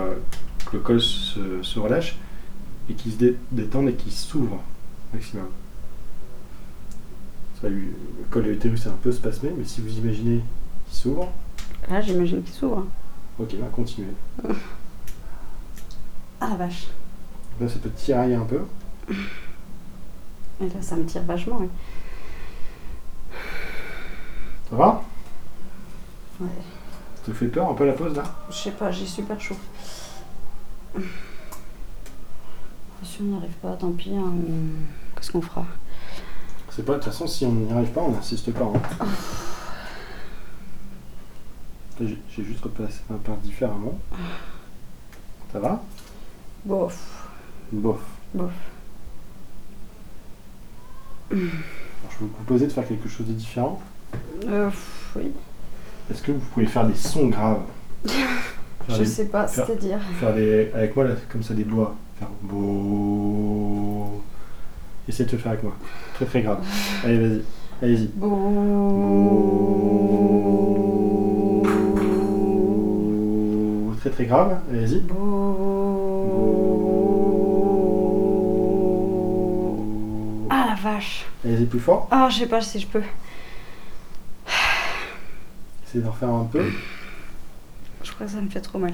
que 0.71 0.77
le 0.77 0.83
col 0.83 1.01
se, 1.01 1.63
se 1.63 1.79
relâche 1.79 2.17
et 2.89 2.95
qu'il 2.95 3.13
se 3.13 3.17
dé- 3.19 3.37
détende 3.51 3.89
et 3.89 3.95
qu'il 3.95 4.13
s'ouvre 4.13 4.61
maximum. 5.13 5.47
Ça, 7.61 7.69
lui- 7.69 7.87
le 8.19 8.25
col 8.31 8.45
de 8.45 8.51
l'utérus 8.51 8.87
est 8.87 8.91
un 8.91 8.99
peu 9.03 9.11
spasmé, 9.11 9.51
mais 9.57 9.65
si 9.65 9.81
vous 9.81 9.97
imaginez 9.99 10.43
qu'il 10.89 10.99
s'ouvre, 10.99 11.33
Là, 11.91 12.01
j'imagine 12.01 12.43
qu'il 12.43 12.55
s'ouvre. 12.55 12.85
Ok, 13.39 13.57
bah 13.61 13.67
continuez. 13.75 14.15
Ah 16.41 16.49
la 16.49 16.55
vache. 16.57 16.89
Là, 17.61 17.69
ça 17.69 17.79
peut 17.79 17.91
tirailler 17.91 18.35
un 18.35 18.45
peu. 18.45 18.63
Et 20.61 20.69
là, 20.69 20.81
ça 20.83 20.97
me 20.97 21.05
tire 21.05 21.23
vachement. 21.23 21.59
oui. 21.61 21.69
Ça 24.71 24.77
va? 24.77 25.03
Ouais. 26.41 26.49
Ça 27.17 27.23
te 27.27 27.33
fait 27.33 27.47
peur 27.49 27.71
un 27.71 27.75
peu 27.75 27.87
la 27.87 27.93
pause 27.93 28.15
là? 28.17 28.25
Je 28.51 28.55
sais 28.57 28.71
pas, 28.73 28.91
j'ai 28.91 29.07
super 29.07 29.41
chaud. 29.41 29.57
Si 33.05 33.19
on 33.21 33.25
n'y 33.25 33.37
arrive 33.37 33.53
pas, 33.63 33.73
tant 33.77 33.93
pis. 33.93 34.11
hein, 34.15 34.23
on- 34.25 35.15
Qu'est-ce 35.17 35.31
qu'on 35.33 35.41
fera? 35.41 35.65
C'est 36.71 36.85
pas, 36.85 36.95
de 36.95 36.99
toute 36.99 37.07
façon, 37.13 37.27
si 37.27 37.47
on 37.47 37.53
n'y 37.53 37.73
arrive 37.73 37.89
pas, 37.91 38.03
on 38.03 38.11
n'insiste 38.13 38.53
pas. 38.53 38.65
hein. 38.65 39.07
J'ai 42.01 42.45
juste 42.45 42.63
replacé 42.63 43.01
ma 43.09 43.17
part 43.17 43.37
différemment. 43.39 43.99
Ça 45.53 45.59
va? 45.61 45.83
Bof. 46.65 47.29
Bof. 47.73 48.01
Bof. 48.35 48.51
Alors, 51.31 51.41
je 52.11 52.17
peux 52.19 52.25
vous 52.25 52.29
proposer 52.29 52.67
de 52.67 52.73
faire 52.73 52.87
quelque 52.87 53.09
chose 53.09 53.27
de 53.27 53.33
différent? 53.33 53.81
Euh, 54.47 54.71
oui. 55.17 55.33
Est-ce 56.11 56.23
que 56.23 56.33
vous 56.33 56.39
pouvez 56.53 56.67
faire 56.67 56.87
des 56.87 56.95
sons 56.95 57.29
graves? 57.29 57.63
Je 58.89 59.03
sais 59.03 59.25
pas, 59.27 59.49
faire- 59.49 59.67
c'est-à-dire 59.67 59.99
Faire 60.21 60.33
des. 60.35 60.71
Avec 60.73 60.95
moi, 60.95 61.05
là, 61.07 61.15
comme 61.33 61.43
ça, 61.43 61.55
des 61.55 61.65
doigts. 61.65 61.97
Faire 62.21 62.29
beau. 62.43 64.23
Essayez 65.09 65.25
de 65.29 65.33
le 65.33 65.39
faire 65.39 65.51
avec 65.53 65.65
moi. 65.65 65.75
Très 66.15 66.27
très 66.27 66.43
grave. 66.43 66.61
Allez, 67.05 67.19
vas-y. 67.19 67.43
Allez-y. 67.83 68.07
Beau. 68.15 68.33
Très 74.07 74.15
très 74.15 74.27
grave. 74.27 74.61
Allez-y. 74.71 75.03
Ah 80.49 80.67
la 80.69 80.75
vache. 80.77 81.27
Allez-y 81.45 81.65
plus 81.67 81.81
fort. 81.81 82.07
Ah, 82.13 82.29
je 82.31 82.39
sais 82.39 82.47
pas 82.47 82.61
si 82.61 82.79
je 82.79 82.87
peux. 82.87 83.03
Essayez 85.89 86.05
d'en 86.05 86.13
refaire 86.13 86.29
un 86.31 86.45
peu. 86.45 86.65
Je 88.05 88.13
crois 88.13 88.27
que 88.27 88.33
ça 88.33 88.41
me 88.41 88.49
fait 88.49 88.61
trop 88.61 88.79
mal. 88.79 88.93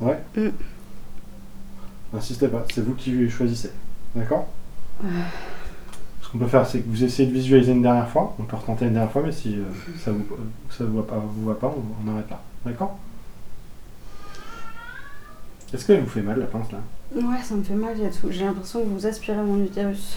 Ouais. 0.00 0.18
Mm. 0.36 0.48
N'insistez 2.14 2.48
pas. 2.48 2.64
C'est 2.72 2.82
vous 2.82 2.94
qui 2.94 3.28
choisissez. 3.28 3.72
D'accord 4.14 4.48
Euh, 5.04 5.08
Ce 6.22 6.30
qu'on 6.30 6.38
peut 6.38 6.46
faire, 6.46 6.66
c'est 6.66 6.80
que 6.80 6.88
vous 6.88 7.04
essayez 7.04 7.28
de 7.28 7.34
visualiser 7.34 7.72
une 7.72 7.82
dernière 7.82 8.08
fois. 8.08 8.34
On 8.38 8.44
peut 8.44 8.56
retenter 8.56 8.86
une 8.86 8.94
dernière 8.94 9.12
fois, 9.12 9.22
mais 9.22 9.32
si 9.32 9.56
euh, 9.56 9.64
ça 10.02 10.12
vous 10.12 10.24
ça 10.70 10.84
vous 10.84 10.96
va 10.96 11.02
pas, 11.02 11.18
vous 11.18 11.44
va 11.46 11.54
pas 11.54 11.66
on, 11.76 12.08
on 12.08 12.14
arrête 12.14 12.30
là. 12.30 12.40
D'accord 12.64 12.98
Est-ce 15.74 15.86
qu'elle 15.86 16.00
vous 16.00 16.08
fait 16.08 16.22
mal 16.22 16.38
la 16.38 16.46
pince 16.46 16.70
là 16.70 16.78
Ouais, 17.16 17.42
ça 17.42 17.54
me 17.56 17.62
fait 17.64 17.74
mal. 17.74 17.96
J'ai 18.30 18.44
l'impression 18.44 18.80
que 18.80 18.86
vous 18.88 19.06
aspirez 19.06 19.42
mon 19.42 19.62
utérus. 19.64 20.16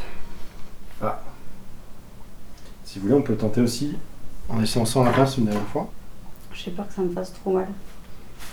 Ah. 1.02 1.20
Si 2.86 3.00
vous 3.00 3.08
voulez, 3.08 3.18
on 3.20 3.24
peut 3.24 3.36
tenter 3.36 3.62
aussi 3.62 3.96
en 4.50 4.62
essayant 4.62 4.86
sans 4.86 5.04
la 5.04 5.12
pince 5.12 5.38
une 5.38 5.46
dernière 5.46 5.66
fois. 5.68 5.90
J'ai 6.54 6.72
peur 6.72 6.88
que 6.88 6.94
ça 6.94 7.02
me 7.02 7.10
fasse 7.10 7.34
trop 7.34 7.54
mal. 7.54 7.68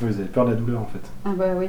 Vous 0.00 0.08
avez 0.08 0.24
peur 0.24 0.46
de 0.46 0.50
la 0.52 0.56
douleur 0.56 0.80
en 0.80 0.86
fait. 0.86 1.02
Ah 1.26 1.32
bah 1.36 1.52
oui. 1.56 1.66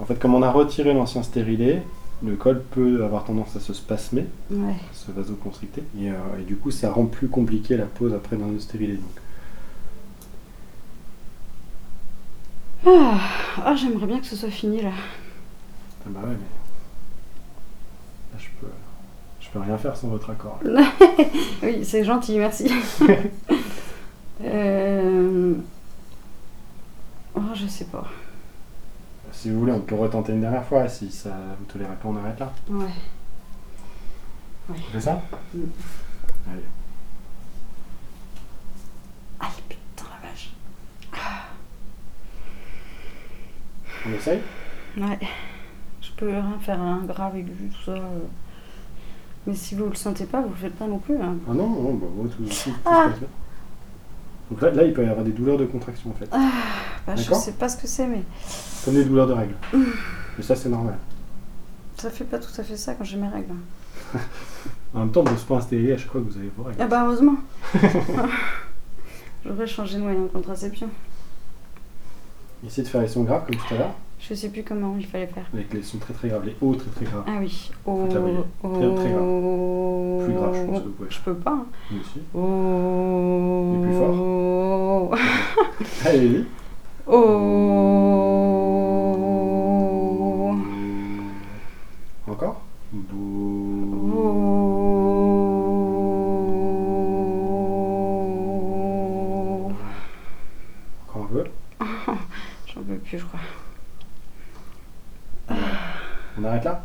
En 0.00 0.04
fait, 0.04 0.18
comme 0.18 0.34
on 0.34 0.42
a 0.42 0.50
retiré 0.50 0.92
l'ancien 0.92 1.22
stérilet, 1.22 1.82
le 2.22 2.34
col 2.36 2.62
peut 2.62 3.04
avoir 3.04 3.24
tendance 3.24 3.54
à 3.56 3.60
se 3.60 3.72
spasmer, 3.72 4.26
Ouais. 4.50 4.74
se 4.92 5.10
vasoconstricter, 5.12 5.82
et, 5.98 6.10
euh, 6.10 6.14
et 6.40 6.42
du 6.42 6.56
coup, 6.56 6.70
ça 6.70 6.90
rend 6.90 7.06
plus 7.06 7.28
compliqué 7.28 7.76
la 7.76 7.86
pose 7.86 8.12
après 8.12 8.36
dans 8.36 8.48
le 8.48 8.58
stérilet. 8.58 8.94
Donc. 8.94 9.04
Ah, 12.86 13.18
ah, 13.64 13.74
j'aimerais 13.74 14.06
bien 14.06 14.20
que 14.20 14.26
ce 14.26 14.36
soit 14.36 14.50
fini 14.50 14.80
là. 14.80 14.92
Ah 16.04 16.08
bah 16.08 16.20
ouais, 16.20 16.28
mais 16.28 16.34
là, 18.32 18.38
je 18.38 18.46
peux, 18.60 18.72
je 19.40 19.48
peux 19.50 19.58
rien 19.58 19.76
faire 19.76 19.96
sans 19.96 20.08
votre 20.08 20.30
accord. 20.30 20.60
oui, 21.62 21.84
c'est 21.84 22.04
gentil, 22.04 22.38
merci. 22.38 22.70
euh... 24.44 25.54
Oh, 27.34 27.40
je 27.54 27.66
sais 27.66 27.86
pas. 27.86 28.06
Si 29.32 29.50
vous 29.50 29.60
voulez, 29.60 29.72
on 29.72 29.80
peut 29.80 29.96
retenter 29.96 30.32
une 30.32 30.40
dernière 30.40 30.64
fois. 30.64 30.88
Si 30.88 31.10
ça 31.10 31.36
vous 31.58 31.64
tolérez 31.66 31.94
pas, 31.96 32.08
on 32.08 32.16
arrête 32.16 32.38
là. 32.38 32.52
Ouais. 32.70 32.84
Ouais. 34.68 34.76
On 34.88 34.92
fait 34.92 35.00
ça? 35.00 35.20
Mm. 35.52 35.64
Allez 36.50 36.62
putain 39.68 40.04
la 40.22 40.28
vache. 40.28 40.50
On 44.08 44.12
essaye 44.14 44.40
Ouais. 44.96 45.18
Je 46.00 46.10
peux 46.16 46.28
rien 46.28 46.56
faire, 46.60 46.80
un 46.80 47.04
grave 47.04 47.36
aigu, 47.36 47.52
tout 47.70 47.84
ça. 47.84 47.92
euh. 47.92 48.00
Mais 49.46 49.54
si 49.54 49.74
vous 49.74 49.86
le 49.86 49.94
sentez 49.94 50.24
pas, 50.26 50.40
vous 50.40 50.48
le 50.50 50.54
faites 50.56 50.74
pas 50.74 50.86
non 50.86 50.98
plus. 50.98 51.16
hein. 51.20 51.36
Ah 51.48 51.52
non, 51.54 51.68
non, 51.68 51.94
bah, 51.94 52.06
ouais, 52.16 52.28
tout, 52.28 52.42
tout- 52.42 52.48
tout 52.48 52.54
se 52.54 52.70
Ah. 52.84 53.06
passe 53.08 53.18
bien. 53.18 53.28
Donc 54.50 54.62
là, 54.62 54.70
là, 54.70 54.84
il 54.84 54.92
peut 54.92 55.04
y 55.04 55.08
avoir 55.08 55.24
des 55.24 55.32
douleurs 55.32 55.58
de 55.58 55.66
contraction 55.66 56.10
en 56.10 56.14
fait. 56.14 56.28
Ah, 56.32 56.50
bah, 57.06 57.14
je 57.16 57.32
sais 57.34 57.52
pas 57.52 57.68
ce 57.68 57.76
que 57.76 57.86
c'est, 57.88 58.06
mais 58.06 58.22
Comme 58.84 58.94
des 58.94 59.04
douleurs 59.04 59.26
de 59.26 59.32
règles. 59.32 59.54
Mais 59.74 60.42
ça, 60.42 60.54
c'est 60.56 60.68
normal. 60.68 60.96
ça 61.96 62.10
fait 62.10 62.24
pas 62.24 62.38
tout 62.38 62.60
à 62.60 62.62
fait 62.62 62.76
ça 62.76 62.94
quand 62.94 63.04
j'ai 63.04 63.16
mes 63.16 63.28
règles. 63.28 63.54
En 64.94 65.00
même 65.00 65.10
temps, 65.10 65.24
on 65.26 65.32
ne 65.32 65.36
se 65.36 65.44
pas 65.44 65.56
un 65.56 65.60
stérilet 65.60 65.92
à 65.94 65.98
chaque 65.98 66.10
fois 66.10 66.20
que 66.20 66.26
vous 66.30 66.38
avez 66.38 66.50
vos 66.56 66.62
règles. 66.62 66.80
Ah 66.80 66.86
bah 66.86 67.04
heureusement. 67.04 67.34
J'aurais 69.44 69.66
changé 69.66 69.96
de 69.98 70.02
moyen 70.02 70.22
de 70.22 70.28
contraception. 70.28 70.88
Essayez 72.64 72.84
de 72.84 72.88
faire 72.88 73.00
les 73.02 73.08
sons 73.08 73.24
graves 73.24 73.44
comme 73.46 73.56
tout 73.56 73.74
à 73.74 73.78
l'heure. 73.78 73.94
Je 74.18 74.32
sais 74.34 74.48
plus 74.48 74.62
comment 74.62 74.94
il 74.98 75.04
fallait 75.06 75.26
faire. 75.26 75.44
Avec 75.52 75.74
les 75.74 75.82
sons 75.82 75.98
très 75.98 76.14
très 76.14 76.28
graves, 76.28 76.46
les 76.46 76.56
hauts 76.62 76.74
très 76.74 76.90
très 76.90 77.04
graves. 77.04 77.24
Ah 77.26 77.32
oui. 77.40 77.70
Travailler. 77.84 78.36
Très 78.62 78.70
très 78.70 79.10
grave. 79.10 80.24
Plus 80.24 80.34
grave, 80.34 80.54
je 80.54 80.62
pense 80.66 80.78
que 80.80 80.84
vous 80.86 80.92
pouvez. 80.92 81.10
Je 81.10 81.20
peux 81.20 81.34
pas. 81.34 81.50
hein. 81.52 81.66
Oui, 81.92 81.98
si. 82.12 82.20
Oh. 82.34 83.74
Et 83.76 83.82
plus 83.86 83.94
fort. 83.94 85.14
Allez, 86.06 86.44
Oh. 87.08 88.35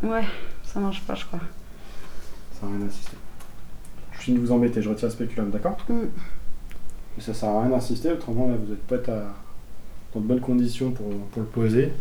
Ouais, 0.04 0.24
ça 0.63 0.80
marche 0.80 1.02
pas, 1.02 1.15
je 1.15 1.26
crois. 1.26 1.39
Ça 2.60 2.65
n'a 2.65 2.74
rien 2.74 2.86
d'insister. 2.86 3.17
Je 4.13 4.20
finis 4.20 4.38
de 4.38 4.46
vous 4.46 4.52
embêter, 4.52 4.82
je 4.82 4.89
retire 4.89 5.08
le 5.08 5.13
spéculum, 5.13 5.50
d'accord 5.50 5.78
Mm. 5.89 5.94
Mais 7.17 7.24
ça 7.24 7.34
sert 7.34 7.50
à 7.50 7.62
rien 7.62 7.70
d'insister, 7.72 8.12
autrement 8.12 8.48
là, 8.48 8.56
vous 8.63 8.72
êtes 8.72 8.84
pas 8.84 9.12
à... 9.12 9.34
dans 10.13 10.22
de 10.22 10.26
bonnes 10.26 10.39
conditions 10.39 10.91
pour, 10.91 11.08
pour 11.32 11.41
le 11.41 11.48
poser. 11.48 11.91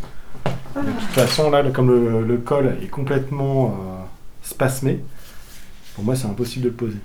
De 0.77 0.81
toute 0.83 1.11
façon, 1.11 1.51
là, 1.51 1.69
comme 1.71 1.89
le, 1.89 2.25
le 2.25 2.37
col 2.39 2.77
est 2.81 2.87
complètement 2.87 3.67
euh, 3.69 4.05
spasmé, 4.43 5.03
pour 5.95 6.05
moi 6.05 6.15
c'est 6.15 6.29
impossible 6.29 6.65
de 6.67 6.69
le 6.69 6.75
poser. 6.77 6.99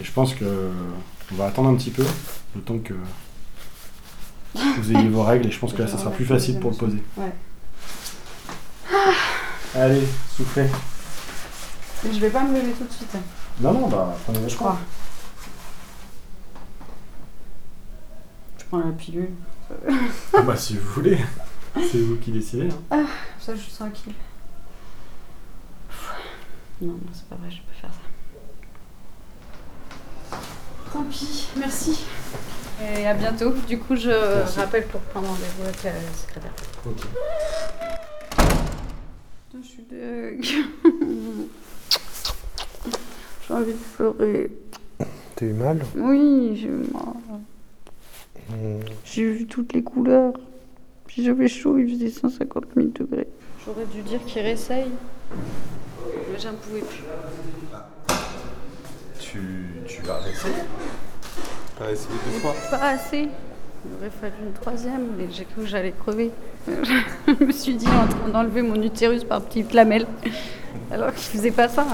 Et 0.00 0.04
je 0.04 0.12
pense 0.12 0.34
que 0.34 0.44
on 1.32 1.34
va 1.36 1.46
attendre 1.46 1.68
un 1.68 1.74
petit 1.74 1.90
peu, 1.90 2.04
le 2.54 2.60
temps 2.62 2.78
que 2.78 2.94
vous 4.80 4.92
ayez 4.92 5.08
vos 5.08 5.22
règles 5.22 5.46
et 5.46 5.50
je 5.50 5.58
pense 5.58 5.72
que 5.72 5.82
là, 5.82 5.88
ça 5.88 5.98
sera 5.98 6.10
plus 6.10 6.24
facile 6.24 6.58
pour 6.60 6.70
le 6.70 6.76
poser. 6.76 7.02
Ouais. 7.16 7.32
Allez, 9.74 10.06
soufflez. 10.36 10.66
Je 12.04 12.18
vais 12.18 12.30
pas 12.30 12.42
me 12.44 12.58
lever 12.58 12.72
tout 12.72 12.84
de 12.84 12.92
suite. 12.92 13.14
Non, 13.60 13.72
non, 13.72 13.88
bah, 13.88 14.16
prenez 14.24 14.38
votre 14.38 14.50
Je 14.50 14.56
crois. 14.56 14.78
Je 18.58 18.64
prends 18.64 18.78
la 18.78 18.92
pilule. 18.92 19.30
Ah 20.34 20.42
bah, 20.42 20.56
si 20.56 20.76
vous 20.76 20.88
voulez. 20.92 21.18
C'est 21.74 21.98
vous 22.00 22.16
qui 22.16 22.30
décidez. 22.32 22.68
hein. 22.70 22.76
Ah, 22.90 23.04
ça, 23.40 23.54
je 23.54 23.60
suis 23.60 23.72
tranquille. 23.72 24.14
Non, 26.80 26.92
non, 26.92 27.00
c'est 27.12 27.28
pas 27.28 27.34
vrai, 27.36 27.50
je 27.50 27.56
peux 27.58 27.74
faire 27.80 27.90
ça. 30.30 30.38
Tant 30.92 31.02
pis, 31.04 31.48
merci. 31.56 32.04
Et 32.80 33.06
à 33.06 33.14
bientôt. 33.14 33.52
Du 33.66 33.78
coup, 33.78 33.96
je 33.96 34.08
Merci. 34.08 34.58
rappelle 34.60 34.86
pour 34.86 35.00
prendre 35.00 35.28
rendez-vous 35.28 35.64
avec 35.64 35.82
la 35.82 35.90
secrétaire. 36.16 36.52
Ok. 36.86 37.02
Putain, 39.50 39.62
je 39.62 39.68
suis 39.68 39.82
deg. 39.84 40.44
J'ai 43.46 43.54
envie 43.54 43.72
de 43.72 43.78
pleurer. 43.96 44.50
T'as 45.36 45.46
eu 45.46 45.52
mal? 45.54 45.80
Oui, 45.96 46.54
j'ai 46.60 46.68
eu 46.68 46.84
mal. 46.92 47.14
Hmm. 48.50 48.80
J'ai 49.04 49.32
vu 49.32 49.46
toutes 49.46 49.72
les 49.72 49.82
couleurs. 49.82 50.34
Puis 51.06 51.24
j'avais 51.24 51.48
chaud, 51.48 51.78
il 51.78 51.88
faisait 51.88 52.10
150 52.10 52.64
000 52.76 52.88
degrés. 52.88 53.28
J'aurais 53.64 53.86
dû 53.86 54.02
dire 54.02 54.22
qu'il 54.26 54.42
réessaye. 54.42 54.90
Mais 55.30 56.38
j'en 56.38 56.52
pouvais 56.54 56.80
plus. 56.82 57.04
Tu, 59.18 59.40
tu 59.86 60.02
vas 60.02 60.18
rester 60.18 60.48
Pas 61.78 61.90
essayer 61.92 62.14
deux 62.26 62.38
fois? 62.40 62.54
Pas 62.70 62.90
assez. 62.90 63.28
Il 63.84 63.94
aurait 63.94 64.10
fallu 64.10 64.34
une 64.44 64.52
troisième, 64.52 65.08
mais 65.16 65.26
j'ai 65.30 65.44
cru 65.44 65.62
que 65.62 65.68
j'allais 65.68 65.92
crever. 65.92 66.30
Je 66.66 67.44
me 67.44 67.52
suis 67.52 67.74
dit 67.74 67.86
en 67.86 68.06
train 68.06 68.28
d'enlever 68.28 68.62
mon 68.62 68.80
utérus 68.82 69.24
par 69.24 69.42
petites 69.42 69.72
lamelles. 69.72 70.06
Alors 70.90 71.14
qu'il 71.14 71.38
faisait 71.38 71.50
pas 71.50 71.68
ça. 71.68 71.86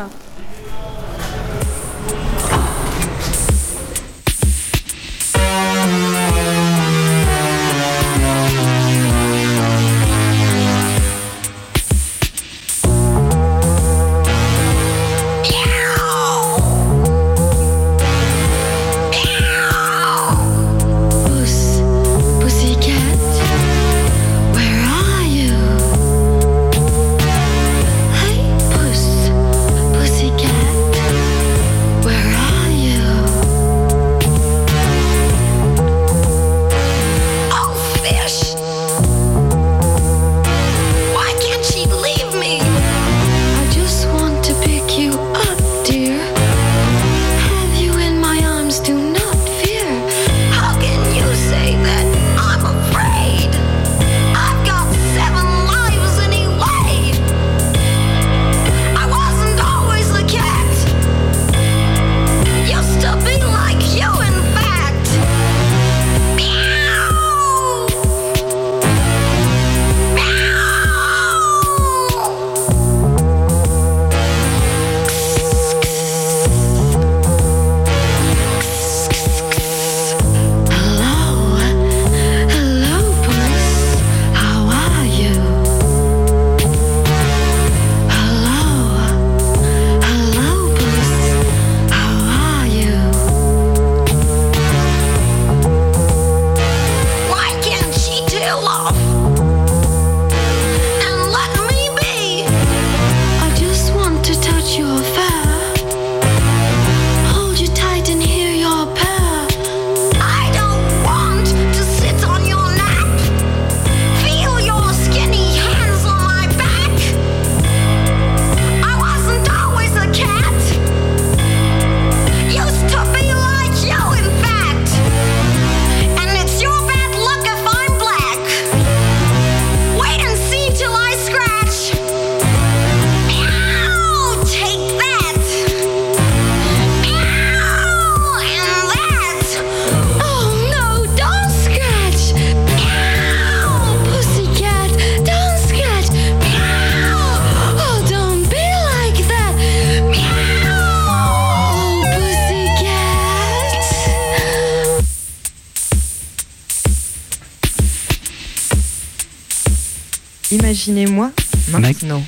Imaginez-moi 161.75 161.81
maintenant 161.81 162.25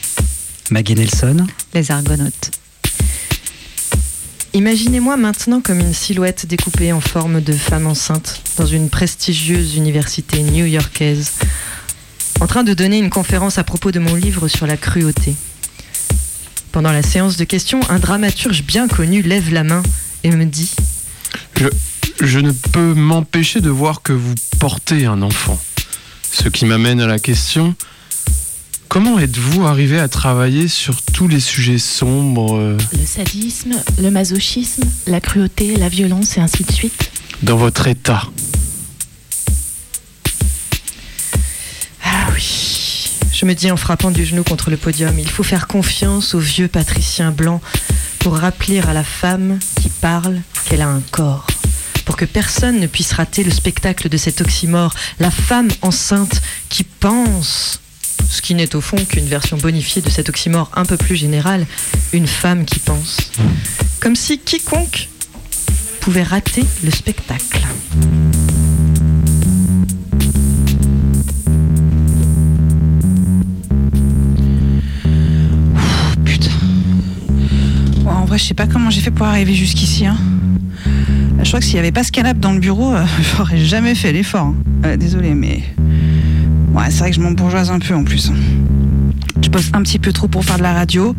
Maggie 0.71 0.95
Nelson. 0.95 1.47
les 1.73 1.91
Argonautes. 1.93 2.51
Imaginez-moi 4.55 5.17
maintenant 5.17 5.61
comme 5.61 5.79
une 5.79 5.95
silhouette 5.95 6.47
découpée 6.47 6.93
en 6.93 7.01
forme 7.01 7.41
de 7.41 7.53
femme 7.53 7.87
enceinte 7.87 8.43
dans 8.57 8.67
une 8.67 8.91
prestigieuse 8.91 9.77
université 9.77 10.43
new-yorkaise, 10.43 11.33
en 12.41 12.47
train 12.47 12.65
de 12.65 12.75
donner 12.75 12.99
une 12.99 13.11
conférence 13.11 13.59
à 13.59 13.65
propos 13.65 13.93
de 13.93 14.01
mon 14.01 14.15
livre 14.17 14.49
sur 14.49 14.67
la 14.67 14.77
cruauté. 14.77 15.35
Pendant 16.73 16.91
la 16.91 17.03
séance 17.03 17.37
de 17.37 17.45
questions, 17.45 17.81
un 17.89 17.99
dramaturge 17.99 18.65
bien 18.65 18.89
connu 18.89 19.23
lève 19.23 19.53
la 19.53 19.63
main 19.63 19.83
et 20.25 20.31
me 20.31 20.45
dit 20.45 20.73
Je, 21.57 21.69
je 22.21 22.41
ne 22.41 22.51
peux 22.51 22.95
m'empêcher 22.95 23.61
de 23.61 23.71
voir 23.71 24.03
que 24.03 24.13
vous 24.13 24.35
portez 24.59 25.07
un 25.07 25.23
enfant. 25.23 25.61
Ce 26.33 26.49
qui 26.49 26.65
m'amène 26.65 27.01
à 27.01 27.07
la 27.07 27.19
question, 27.19 27.77
comment 28.89 29.19
êtes-vous 29.19 29.67
arrivé 29.67 29.99
à 29.99 30.09
travailler 30.09 30.69
sur 30.69 31.03
tous 31.03 31.29
les 31.29 31.41
sujets 31.41 31.79
sombres 31.79 32.57
euh, 32.57 32.79
Le 32.93 33.07
sadisme, 33.07 33.75
le 34.01 34.11
masochisme, 34.11 34.85
la 35.07 35.21
cruauté, 35.21 35.77
la 35.77 35.89
violence 35.89 36.37
et 36.37 36.41
ainsi 36.41 36.65
de 36.65 36.73
suite. 36.73 37.11
dans 37.43 37.57
votre 37.57 37.87
état 37.87 38.25
Ah 42.05 42.29
oui, 42.35 43.11
je 43.33 43.47
me 43.47 43.55
dis 43.55 43.71
en 43.71 43.77
frappant 43.77 44.11
du 44.11 44.25
genou 44.25 44.45
contre 44.45 44.71
le 44.71 44.77
podium, 44.77 45.19
il 45.19 45.29
faut 45.29 45.43
faire 45.43 45.67
confiance 45.67 46.35
au 46.35 46.39
vieux 46.39 46.69
patricien 46.69 47.31
blanc 47.33 47.61
pour 48.21 48.37
rappeler 48.37 48.81
à 48.81 48.93
la 48.93 49.05
femme 49.05 49.59
qui 49.81 49.89
parle 49.89 50.41
qu'elle 50.69 50.83
a 50.83 50.89
un 50.89 51.03
corps. 51.11 51.47
Pour 52.05 52.17
que 52.17 52.25
personne 52.25 52.79
ne 52.79 52.87
puisse 52.87 53.13
rater 53.13 53.43
le 53.43 53.51
spectacle 53.51 54.09
de 54.09 54.17
cet 54.17 54.41
oxymore, 54.41 54.95
la 55.19 55.31
femme 55.31 55.69
enceinte 55.83 56.41
qui 56.69 56.85
pense, 56.85 57.81
ce 58.37 58.43
qui 58.43 58.55
n'est 58.55 58.77
au 58.77 58.83
fond 58.83 58.99
qu'une 59.09 59.25
version 59.25 59.57
bonifiée 59.57 60.03
de 60.03 60.11
cet 60.11 60.29
oxymore 60.29 60.71
un 60.77 60.85
peu 60.85 60.99
plus 60.99 61.17
général, 61.17 61.65
une 62.13 62.27
femme 62.27 62.67
qui 62.67 62.79
pense. 62.81 63.33
Comme 63.99 64.15
si 64.15 64.39
quiconque 64.39 65.09
pouvait 66.01 66.23
rater 66.23 66.63
le 66.85 66.91
spectacle. 66.91 67.67
Putain. 76.27 76.51
En 78.05 78.27
vrai, 78.27 78.37
je 78.37 78.45
sais 78.45 78.53
pas 78.53 78.67
comment 78.67 78.91
j'ai 78.91 79.01
fait 79.01 79.11
pour 79.11 79.27
arriver 79.27 79.55
jusqu'ici. 79.55 80.05
Hein. 80.05 80.19
Je 81.43 81.49
crois 81.49 81.61
que 81.61 81.65
s'il 81.65 81.77
n'y 81.77 81.81
avait 81.81 81.91
pas 81.93 82.05
ce 82.05 82.13
canapé 82.13 82.41
dans 82.41 82.53
le 82.53 82.61
bureau, 82.61 82.93
euh, 82.93 83.03
j'aurais 83.39 83.57
jamais 83.57 83.95
fait 83.95 84.13
l'effort. 84.13 84.49
Hein. 84.49 84.57
Euh, 84.85 84.97
désolé, 84.99 85.33
mais 85.33 85.63
Ouais, 86.77 86.91
c'est 86.91 86.99
vrai 86.99 87.11
que 87.11 87.17
je 87.17 87.23
m'embourgeoise 87.23 87.71
un 87.71 87.79
peu 87.79 87.95
en 87.95 88.05
plus. 88.05 88.31
Je 89.43 89.49
bosse 89.49 89.71
un 89.73 89.83
petit 89.83 89.99
peu 89.99 90.13
trop 90.13 90.29
pour 90.29 90.45
faire 90.45 90.59
de 90.59 90.63
la 90.63 90.75
radio. 90.75 91.17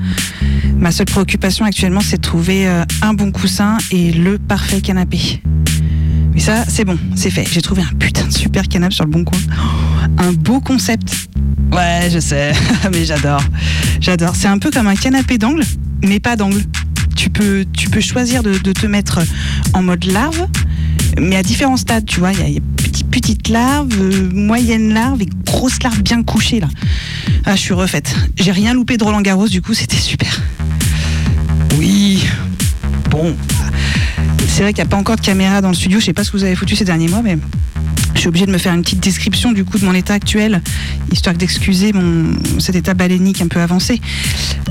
Ma 0.77 0.91
seule 0.91 1.07
préoccupation 1.07 1.65
actuellement, 1.65 2.01
c'est 2.01 2.17
de 2.17 2.21
trouver 2.21 2.67
euh, 2.67 2.83
un 3.01 3.15
bon 3.15 3.31
coussin 3.31 3.77
et 3.89 4.11
le 4.11 4.37
parfait 4.37 4.81
canapé. 4.81 5.41
Mais 6.33 6.39
ça, 6.39 6.63
c'est 6.67 6.85
bon, 6.85 6.99
c'est 7.15 7.31
fait. 7.31 7.47
J'ai 7.51 7.63
trouvé 7.63 7.81
un 7.81 7.95
putain 7.97 8.27
de 8.27 8.31
super 8.31 8.67
canapé 8.67 8.93
sur 8.93 9.05
le 9.05 9.09
bon 9.09 9.23
coin. 9.23 9.39
Oh, 9.51 10.21
un 10.21 10.31
beau 10.31 10.59
concept. 10.59 11.27
Ouais, 11.71 12.07
je 12.11 12.19
sais, 12.19 12.51
mais 12.91 13.03
j'adore. 13.03 13.41
J'adore. 13.99 14.35
C'est 14.35 14.47
un 14.47 14.59
peu 14.59 14.69
comme 14.69 14.85
un 14.85 14.95
canapé 14.95 15.39
d'angle, 15.39 15.63
mais 16.03 16.19
pas 16.19 16.35
d'angle. 16.35 16.61
Tu 17.15 17.31
peux, 17.31 17.65
tu 17.73 17.89
peux 17.89 18.01
choisir 18.01 18.43
de, 18.43 18.53
te 18.53 18.85
mettre 18.85 19.21
en 19.73 19.81
mode 19.81 20.05
larve, 20.05 20.45
mais 21.19 21.35
à 21.35 21.41
différents 21.41 21.77
stades, 21.77 22.05
tu 22.05 22.19
vois. 22.19 22.31
Il 22.33 22.47
y 22.47 22.53
y 22.53 22.57
a 22.57 22.61
petite, 23.03 23.11
petite 23.11 23.49
larve, 23.49 23.89
euh, 23.99 24.29
moyenne 24.33 24.93
larve 24.93 25.21
et 25.21 25.29
grosse 25.45 25.81
larve 25.83 26.01
bien 26.01 26.23
couchée, 26.23 26.59
là. 26.59 26.67
Ah, 27.45 27.55
je 27.55 27.61
suis 27.61 27.73
refaite. 27.73 28.15
J'ai 28.37 28.51
rien 28.51 28.73
loupé 28.73 28.97
de 28.97 29.03
Roland 29.03 29.21
Garros, 29.21 29.47
du 29.47 29.61
coup, 29.61 29.73
c'était 29.73 29.97
super. 29.97 30.41
Oui. 31.77 32.25
Bon. 33.09 33.35
C'est 34.47 34.63
vrai 34.63 34.73
qu'il 34.73 34.83
n'y 34.83 34.87
a 34.87 34.89
pas 34.89 34.97
encore 34.97 35.17
de 35.17 35.21
caméra 35.21 35.61
dans 35.61 35.69
le 35.69 35.75
studio. 35.75 35.99
Je 35.99 36.05
sais 36.05 36.13
pas 36.13 36.23
ce 36.23 36.31
que 36.31 36.37
vous 36.37 36.43
avez 36.43 36.55
foutu 36.55 36.75
ces 36.75 36.85
derniers 36.85 37.07
mois, 37.07 37.21
mais 37.21 37.37
je 38.17 38.21
suis 38.21 38.29
obligée 38.29 38.47
de 38.47 38.51
me 38.51 38.57
faire 38.57 38.73
une 38.73 38.81
petite 38.81 38.99
description 38.99 39.51
du 39.51 39.63
coup 39.63 39.77
de 39.77 39.85
mon 39.85 39.93
état 39.93 40.15
actuel, 40.15 40.63
histoire 41.11 41.35
d'excuser 41.35 41.93
mon 41.93 42.35
cet 42.59 42.75
état 42.75 42.95
balénique 42.95 43.43
un 43.43 43.47
peu 43.47 43.61
avancé. 43.61 44.01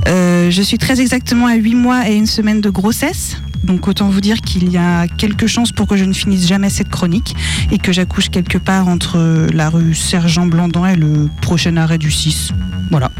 Euh, 0.08 0.50
je 0.50 0.62
suis 0.62 0.78
très 0.78 1.00
exactement 1.00 1.46
à 1.46 1.54
8 1.54 1.76
mois 1.76 2.10
et 2.10 2.16
une 2.16 2.26
semaine 2.26 2.60
de 2.60 2.70
grossesse. 2.70 3.36
Donc 3.62 3.86
autant 3.86 4.08
vous 4.08 4.20
dire 4.20 4.40
qu'il 4.40 4.72
y 4.72 4.76
a 4.76 5.06
quelques 5.06 5.46
chances 5.46 5.70
pour 5.70 5.86
que 5.86 5.96
je 5.96 6.04
ne 6.04 6.12
finisse 6.12 6.46
jamais 6.46 6.70
cette 6.70 6.88
chronique 6.88 7.36
et 7.70 7.78
que 7.78 7.92
j'accouche 7.92 8.30
quelque 8.30 8.58
part 8.58 8.88
entre 8.88 9.46
la 9.52 9.70
rue 9.70 9.94
Sergent 9.94 10.46
Blandan 10.46 10.84
et 10.86 10.96
le 10.96 11.28
prochain 11.40 11.76
arrêt 11.76 11.98
du 11.98 12.10
6. 12.10 12.50
Voilà. 12.90 13.12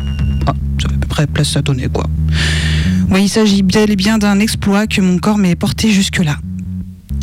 Ah, 0.47 0.55
ça 0.83 0.89
fait 0.89 0.95
à 0.97 0.99
peu 0.99 1.07
près 1.07 1.27
place 1.29 1.57
à 1.57 1.63
donner 1.63 1.87
quoi. 1.87 2.07
Oui, 3.11 3.23
il 3.23 3.29
s'agit 3.29 3.63
bel 3.63 3.93
et 3.93 3.97
bien 3.97 4.19
d'un 4.19 4.41
exploit 4.41 4.89
que 4.89 5.01
mon 5.01 5.19
corps 5.19 5.39
m'ait 5.39 5.55
porté 5.55 5.93
jusque-là. 5.93 6.37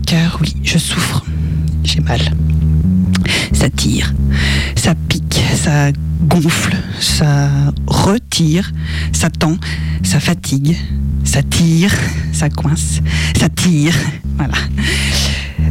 Car 0.05 0.37
oui, 0.41 0.55
je 0.63 0.77
souffre. 0.77 1.25
J'ai 1.83 1.99
mal. 1.99 2.21
Ça 3.63 3.69
tire, 3.69 4.13
ça 4.75 4.93
pique, 4.93 5.41
ça 5.55 5.93
gonfle, 6.23 6.75
ça 6.99 7.49
retire, 7.87 8.69
ça 9.13 9.29
tend, 9.29 9.55
ça 10.03 10.19
fatigue, 10.19 10.75
ça 11.23 11.41
tire, 11.43 11.95
ça 12.33 12.49
coince, 12.49 12.99
ça 13.39 13.47
tire. 13.47 13.95
Voilà. 14.35 14.55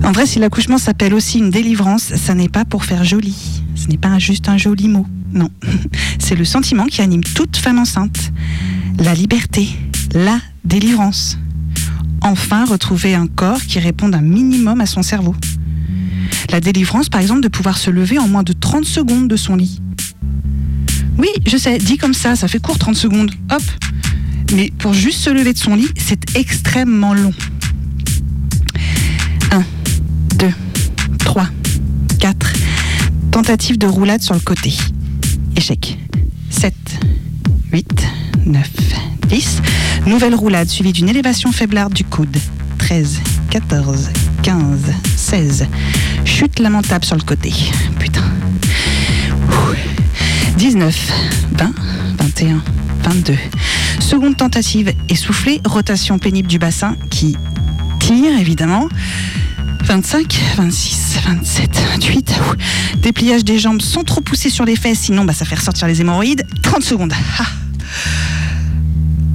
En 0.05 0.13
vrai, 0.13 0.25
si 0.25 0.39
l'accouchement 0.39 0.79
s'appelle 0.79 1.13
aussi 1.13 1.39
une 1.39 1.51
délivrance, 1.51 2.15
ça 2.15 2.33
n'est 2.33 2.49
pas 2.49 2.65
pour 2.65 2.87
faire 2.87 3.05
joli. 3.05 3.63
Ce 3.75 3.89
n'est 3.89 3.99
pas 3.99 4.19
juste 4.19 4.49
un 4.49 4.57
joli 4.57 4.89
mot. 4.89 5.07
Non. 5.35 5.51
C'est 6.19 6.35
le 6.35 6.47
sentiment 6.47 6.87
qui 6.87 7.03
anime 7.03 7.23
toute 7.23 7.59
femme 7.59 7.79
enceinte. 7.79 8.33
La 9.01 9.13
liberté, 9.13 9.69
la 10.15 10.39
délivrance. 10.65 11.37
Enfin, 12.23 12.65
retrouver 12.65 13.15
un 13.15 13.27
corps 13.27 13.61
qui 13.61 13.81
réponde 13.81 14.15
un 14.15 14.23
minimum 14.23 14.81
à 14.81 14.87
son 14.87 15.03
cerveau. 15.03 15.35
La 16.53 16.61
délivrance, 16.61 17.09
par 17.09 17.23
exemple, 17.23 17.41
de 17.41 17.49
pouvoir 17.49 17.79
se 17.79 17.89
lever 17.89 18.19
en 18.19 18.29
moins 18.29 18.43
de 18.43 18.53
30 18.53 18.85
secondes 18.85 19.27
de 19.27 19.37
son 19.37 19.57
lit. 19.57 19.81
Oui, 21.17 21.29
je 21.47 21.57
sais, 21.57 21.79
dit 21.79 21.97
comme 21.97 22.13
ça, 22.13 22.37
ça 22.37 22.47
fait 22.47 22.61
court 22.61 22.77
30 22.79 22.95
secondes. 22.95 23.31
Hop. 23.51 23.63
Mais 24.55 24.71
pour 24.79 24.93
juste 24.93 25.21
se 25.21 25.31
lever 25.31 25.55
de 25.55 25.59
son 25.59 25.75
lit, 25.75 25.89
c'est 25.97 26.37
extrêmement 26.37 27.15
long. 27.15 27.33
1, 29.51 29.65
2, 30.37 30.53
3, 31.21 31.47
4. 32.19 32.53
Tentative 33.31 33.79
de 33.79 33.87
roulade 33.87 34.21
sur 34.21 34.35
le 34.35 34.41
côté. 34.41 34.75
Échec. 35.57 35.99
7, 36.51 36.75
8, 37.73 38.07
9, 38.45 38.71
10. 39.29 39.63
Nouvelle 40.07 40.35
roulade 40.35 40.69
suivie 40.69 40.93
d'une 40.93 41.09
élévation 41.09 41.51
faiblarde 41.51 41.95
du 41.95 42.05
coude. 42.05 42.37
13, 42.77 43.21
14, 43.49 44.11
15, 44.43 44.79
16. 45.17 45.67
Chute 46.25 46.59
lamentable 46.59 47.05
sur 47.05 47.17
le 47.17 47.23
côté. 47.23 47.53
Putain. 47.99 48.23
Ouh. 49.51 49.75
19, 50.57 51.13
20, 51.53 51.73
21, 52.19 52.63
22. 53.03 53.37
Seconde 54.01 54.37
tentative 54.37 54.93
essoufflée, 55.09 55.61
rotation 55.65 56.19
pénible 56.19 56.49
du 56.49 56.59
bassin 56.59 56.97
qui 57.11 57.37
tire 58.01 58.39
évidemment. 58.39 58.89
25, 59.85 60.39
26, 60.57 61.19
27, 61.27 61.71
28. 61.95 62.35
Ouh. 62.51 62.99
Dépliage 62.99 63.45
des 63.45 63.59
jambes 63.59 63.83
sans 63.83 64.05
trop 64.05 64.21
pousser 64.21 64.49
sur 64.51 64.65
les 64.65 64.77
fesses, 64.77 65.01
sinon 65.01 65.25
bah, 65.25 65.33
ça 65.33 65.45
fait 65.45 65.57
ressortir 65.57 65.89
les 65.89 66.01
hémorroïdes. 66.01 66.47
30 66.63 66.83
secondes. 66.83 67.13
Ah, 67.39 67.47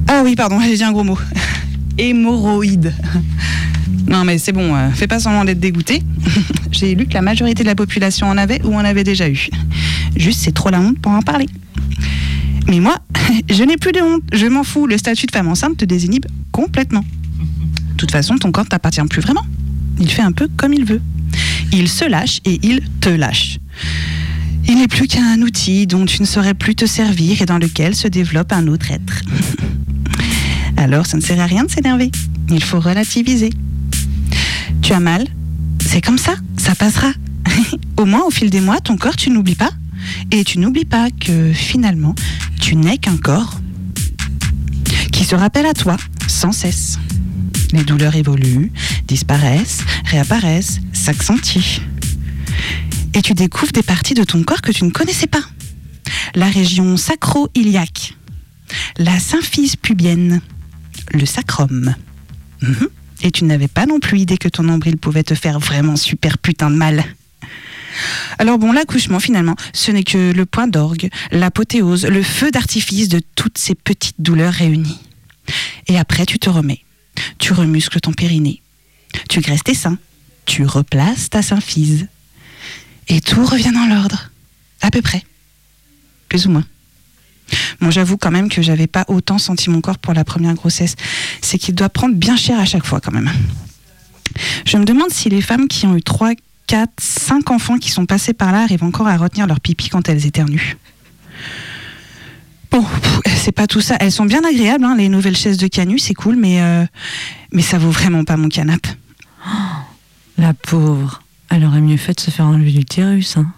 Ah 0.08 0.22
oui, 0.24 0.34
pardon, 0.34 0.58
j'ai 0.60 0.74
dit 0.76 0.84
un 0.84 0.92
gros 0.92 1.04
mot. 1.04 1.18
Hémorroïdes. 1.98 2.94
Non 4.08 4.24
mais 4.24 4.38
c'est 4.38 4.52
bon, 4.52 4.74
euh, 4.74 4.90
fais 4.90 5.06
pas 5.06 5.20
semblant 5.20 5.44
d'être 5.44 5.60
dégoûté. 5.60 6.02
J'ai 6.72 6.94
lu 6.94 7.06
que 7.06 7.14
la 7.14 7.22
majorité 7.22 7.62
de 7.62 7.68
la 7.68 7.74
population 7.74 8.26
en 8.26 8.38
avait 8.38 8.60
ou 8.64 8.74
en 8.74 8.84
avait 8.84 9.04
déjà 9.04 9.28
eu. 9.28 9.48
Juste 10.16 10.40
c'est 10.40 10.52
trop 10.52 10.70
la 10.70 10.80
honte 10.80 10.98
pour 10.98 11.12
en 11.12 11.22
parler. 11.22 11.46
Mais 12.68 12.80
moi, 12.80 12.98
je 13.50 13.62
n'ai 13.64 13.76
plus 13.76 13.92
de 13.92 14.00
honte, 14.00 14.22
je 14.32 14.46
m'en 14.46 14.64
fous, 14.64 14.86
le 14.86 14.96
statut 14.96 15.26
de 15.26 15.32
femme 15.32 15.48
enceinte 15.48 15.76
te 15.76 15.84
désinhibe 15.84 16.26
complètement. 16.52 17.04
De 17.90 17.96
toute 17.96 18.10
façon, 18.10 18.36
ton 18.36 18.52
corps 18.52 18.68
t'appartient 18.68 19.02
plus 19.10 19.20
vraiment. 19.20 19.44
Il 20.00 20.10
fait 20.10 20.22
un 20.22 20.32
peu 20.32 20.48
comme 20.56 20.72
il 20.72 20.84
veut. 20.84 21.02
Il 21.72 21.88
se 21.88 22.04
lâche 22.04 22.40
et 22.44 22.58
il 22.62 22.80
te 23.00 23.08
lâche. 23.08 23.58
Il 24.68 24.76
n'est 24.78 24.88
plus 24.88 25.06
qu'un 25.06 25.40
outil 25.42 25.86
dont 25.86 26.06
tu 26.06 26.22
ne 26.22 26.26
saurais 26.26 26.54
plus 26.54 26.74
te 26.74 26.86
servir 26.86 27.42
et 27.42 27.46
dans 27.46 27.58
lequel 27.58 27.94
se 27.94 28.06
développe 28.06 28.52
un 28.52 28.68
autre 28.68 28.90
être. 28.90 29.22
Alors 30.76 31.06
ça 31.06 31.16
ne 31.16 31.22
sert 31.22 31.40
à 31.40 31.46
rien 31.46 31.64
de 31.64 31.70
s'énerver. 31.70 32.10
Il 32.50 32.62
faut 32.62 32.80
relativiser. 32.80 33.50
Tu 34.82 34.92
as 34.92 35.00
mal 35.00 35.26
C'est 35.80 36.00
comme 36.00 36.18
ça, 36.18 36.34
ça 36.56 36.74
passera. 36.74 37.12
au 37.96 38.04
moins 38.04 38.24
au 38.24 38.30
fil 38.30 38.50
des 38.50 38.60
mois, 38.60 38.80
ton 38.80 38.96
corps, 38.96 39.16
tu 39.16 39.30
n'oublies 39.30 39.54
pas. 39.54 39.70
Et 40.30 40.44
tu 40.44 40.58
n'oublies 40.58 40.84
pas 40.84 41.08
que 41.10 41.52
finalement, 41.52 42.14
tu 42.60 42.76
n'es 42.76 42.98
qu'un 42.98 43.16
corps 43.16 43.60
qui 45.12 45.24
se 45.24 45.34
rappelle 45.34 45.66
à 45.66 45.74
toi 45.74 45.96
sans 46.26 46.52
cesse. 46.52 46.98
Les 47.72 47.84
douleurs 47.84 48.16
évoluent, 48.16 48.72
disparaissent, 49.06 49.80
réapparaissent, 50.04 50.80
s'accentuent. 50.92 51.82
Et 53.14 53.22
tu 53.22 53.34
découvres 53.34 53.72
des 53.72 53.82
parties 53.82 54.14
de 54.14 54.24
ton 54.24 54.42
corps 54.42 54.62
que 54.62 54.72
tu 54.72 54.84
ne 54.84 54.90
connaissais 54.90 55.26
pas. 55.26 55.42
La 56.34 56.46
région 56.46 56.96
sacro-iliaque, 56.96 58.14
la 58.96 59.18
symphyse 59.18 59.76
pubienne, 59.76 60.40
le 61.12 61.26
sacrum. 61.26 61.94
Mhm. 62.62 62.88
Et 63.22 63.30
tu 63.30 63.44
n'avais 63.44 63.68
pas 63.68 63.86
non 63.86 64.00
plus 64.00 64.20
idée 64.20 64.38
que 64.38 64.48
ton 64.48 64.62
nombril 64.62 64.96
pouvait 64.96 65.24
te 65.24 65.34
faire 65.34 65.58
vraiment 65.58 65.96
super 65.96 66.38
putain 66.38 66.70
de 66.70 66.76
mal. 66.76 67.04
Alors 68.38 68.58
bon, 68.58 68.72
l'accouchement 68.72 69.20
finalement, 69.20 69.56
ce 69.72 69.90
n'est 69.90 70.04
que 70.04 70.32
le 70.32 70.46
point 70.46 70.68
d'orgue, 70.68 71.08
l'apothéose, 71.32 72.06
le 72.06 72.22
feu 72.22 72.50
d'artifice 72.50 73.08
de 73.08 73.20
toutes 73.34 73.58
ces 73.58 73.74
petites 73.74 74.20
douleurs 74.20 74.52
réunies. 74.52 75.00
Et 75.88 75.98
après, 75.98 76.26
tu 76.26 76.38
te 76.38 76.48
remets. 76.48 76.84
Tu 77.38 77.52
remuscles 77.52 78.00
ton 78.00 78.12
périnée. 78.12 78.62
Tu 79.28 79.40
graisses 79.40 79.64
tes 79.64 79.74
seins. 79.74 79.98
Tu 80.46 80.64
replaces 80.64 81.30
ta 81.30 81.42
symphyse. 81.42 82.06
Et 83.08 83.20
tout 83.20 83.44
revient 83.44 83.72
dans 83.72 83.86
l'ordre. 83.86 84.30
À 84.80 84.90
peu 84.90 85.02
près. 85.02 85.24
Plus 86.28 86.46
ou 86.46 86.50
moins. 86.50 86.64
Bon, 87.80 87.90
j'avoue 87.90 88.16
quand 88.16 88.30
même 88.30 88.48
que 88.48 88.62
j'avais 88.62 88.86
pas 88.86 89.04
autant 89.08 89.38
senti 89.38 89.70
mon 89.70 89.80
corps 89.80 89.98
pour 89.98 90.14
la 90.14 90.24
première 90.24 90.54
grossesse. 90.54 90.96
C'est 91.40 91.58
qu'il 91.58 91.74
doit 91.74 91.88
prendre 91.88 92.14
bien 92.14 92.36
cher 92.36 92.58
à 92.58 92.64
chaque 92.64 92.84
fois 92.84 93.00
quand 93.00 93.12
même. 93.12 93.30
Je 94.64 94.76
me 94.76 94.84
demande 94.84 95.10
si 95.10 95.28
les 95.28 95.40
femmes 95.40 95.68
qui 95.68 95.86
ont 95.86 95.96
eu 95.96 96.02
3, 96.02 96.32
4, 96.66 96.90
5 97.00 97.50
enfants 97.50 97.78
qui 97.78 97.90
sont 97.90 98.06
passés 98.06 98.34
par 98.34 98.52
là 98.52 98.62
arrivent 98.62 98.84
encore 98.84 99.08
à 99.08 99.16
retenir 99.16 99.46
leur 99.46 99.60
pipi 99.60 99.88
quand 99.88 100.08
elles 100.08 100.26
éternuent. 100.26 100.76
Bon, 102.70 102.84
c'est 103.36 103.52
pas 103.52 103.66
tout 103.66 103.80
ça. 103.80 103.96
Elles 104.00 104.12
sont 104.12 104.26
bien 104.26 104.42
agréables, 104.44 104.84
hein, 104.84 104.94
les 104.96 105.08
nouvelles 105.08 105.36
chaises 105.36 105.56
de 105.56 105.66
Canu, 105.66 105.98
c'est 105.98 106.14
cool, 106.14 106.36
mais, 106.36 106.60
euh, 106.60 106.84
mais 107.52 107.62
ça 107.62 107.78
vaut 107.78 107.90
vraiment 107.90 108.24
pas 108.24 108.36
mon 108.36 108.48
canapé. 108.48 108.90
La 110.36 110.52
pauvre. 110.52 111.22
Elle 111.50 111.64
aurait 111.64 111.80
mieux 111.80 111.96
fait 111.96 112.14
de 112.14 112.20
se 112.20 112.30
faire 112.30 112.46
enlever 112.46 112.70
l'utérus. 112.70 113.38
Hein. 113.38 113.50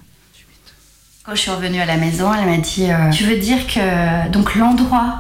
Quand 1.31 1.37
je 1.37 1.43
suis 1.43 1.51
revenue 1.53 1.81
à 1.81 1.87
la 1.87 1.97
maison, 1.97 2.29
elle 2.35 2.45
m'a 2.45 2.57
dit 2.57 2.91
euh, 2.91 3.09
Tu 3.11 3.23
veux 3.23 3.37
dire 3.37 3.65
que 3.69 4.29
donc 4.33 4.57
l'endroit 4.57 5.19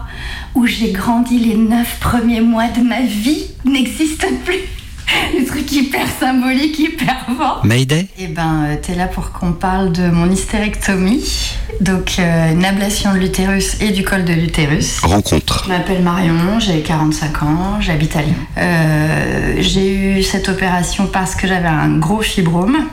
où 0.56 0.66
j'ai 0.66 0.90
grandi 0.90 1.38
les 1.38 1.54
neuf 1.54 2.00
premiers 2.00 2.40
mois 2.40 2.66
de 2.66 2.80
ma 2.80 3.00
vie 3.02 3.44
n'existe 3.64 4.26
plus 4.44 4.58
des 5.38 5.44
trucs 5.44 5.70
hyper 5.70 6.08
symboliques, 6.18 6.80
hyper 6.80 7.26
forts. 7.38 7.60
Mayday? 7.62 8.08
Eh 8.18 8.26
ben, 8.26 8.64
euh, 8.64 8.76
t'es 8.82 8.96
là 8.96 9.06
pour 9.06 9.30
qu'on 9.30 9.52
parle 9.52 9.92
de 9.92 10.10
mon 10.10 10.28
hystérectomie, 10.28 11.54
donc 11.80 12.16
euh, 12.18 12.54
une 12.54 12.64
ablation 12.64 13.14
de 13.14 13.18
l'utérus 13.18 13.80
et 13.80 13.92
du 13.92 14.02
col 14.02 14.24
de 14.24 14.32
l'utérus. 14.32 14.98
Rencontre. 15.04 15.62
Je 15.62 15.68
m'appelle 15.68 16.02
Marion, 16.02 16.58
j'ai 16.58 16.80
45 16.80 17.42
ans, 17.44 17.80
j'habite 17.80 18.16
à 18.16 18.22
Lyon. 18.22 18.34
Euh, 18.58 19.58
j'ai 19.60 20.18
eu 20.18 20.22
cette 20.24 20.48
opération 20.48 21.06
parce 21.06 21.36
que 21.36 21.46
j'avais 21.46 21.68
un 21.68 21.98
gros 21.98 22.20
fibrome. 22.20 22.88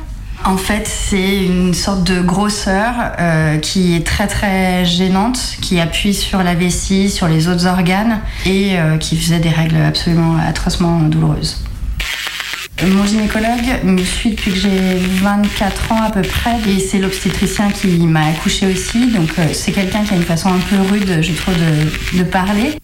En 0.46 0.58
fait, 0.58 0.88
c'est 0.88 1.44
une 1.46 1.74
sorte 1.74 2.04
de 2.04 2.22
grosseur 2.22 2.94
euh, 3.20 3.58
qui 3.58 3.96
est 3.96 4.06
très 4.06 4.28
très 4.28 4.86
gênante, 4.86 5.58
qui 5.62 5.80
appuie 5.80 6.14
sur 6.14 6.44
la 6.44 6.56
vessie, 6.56 7.10
sur 7.10 7.28
les 7.28 7.48
autres 7.48 7.66
organes 7.66 8.22
et 8.46 8.80
euh, 8.80 8.98
qui 8.98 9.18
faisait 9.18 9.40
des 9.40 9.50
règles 9.50 9.78
absolument 9.78 10.38
atrocement 10.38 11.00
douloureuses. 11.00 11.64
Mon 12.86 13.06
gynécologue 13.06 13.84
me 13.84 14.04
suit 14.04 14.32
depuis 14.32 14.52
que 14.52 14.58
j'ai 14.58 14.98
24 15.24 15.92
ans 15.92 16.04
à 16.04 16.12
peu 16.12 16.22
près 16.22 16.58
et 16.70 16.80
c'est 16.80 17.00
l'obstétricien 17.00 17.72
qui 17.72 17.88
m'a 17.88 18.28
accouché 18.28 18.68
aussi. 18.68 19.08
Donc 19.12 19.30
euh, 19.40 19.48
c'est 19.52 19.72
quelqu'un 19.72 20.04
qui 20.04 20.14
a 20.14 20.18
une 20.18 20.24
façon 20.24 20.50
un 20.50 20.60
peu 20.60 20.76
rude, 20.92 21.22
je 21.22 21.34
trouve, 21.34 21.56
de 22.14 22.24
parler. 22.24 22.76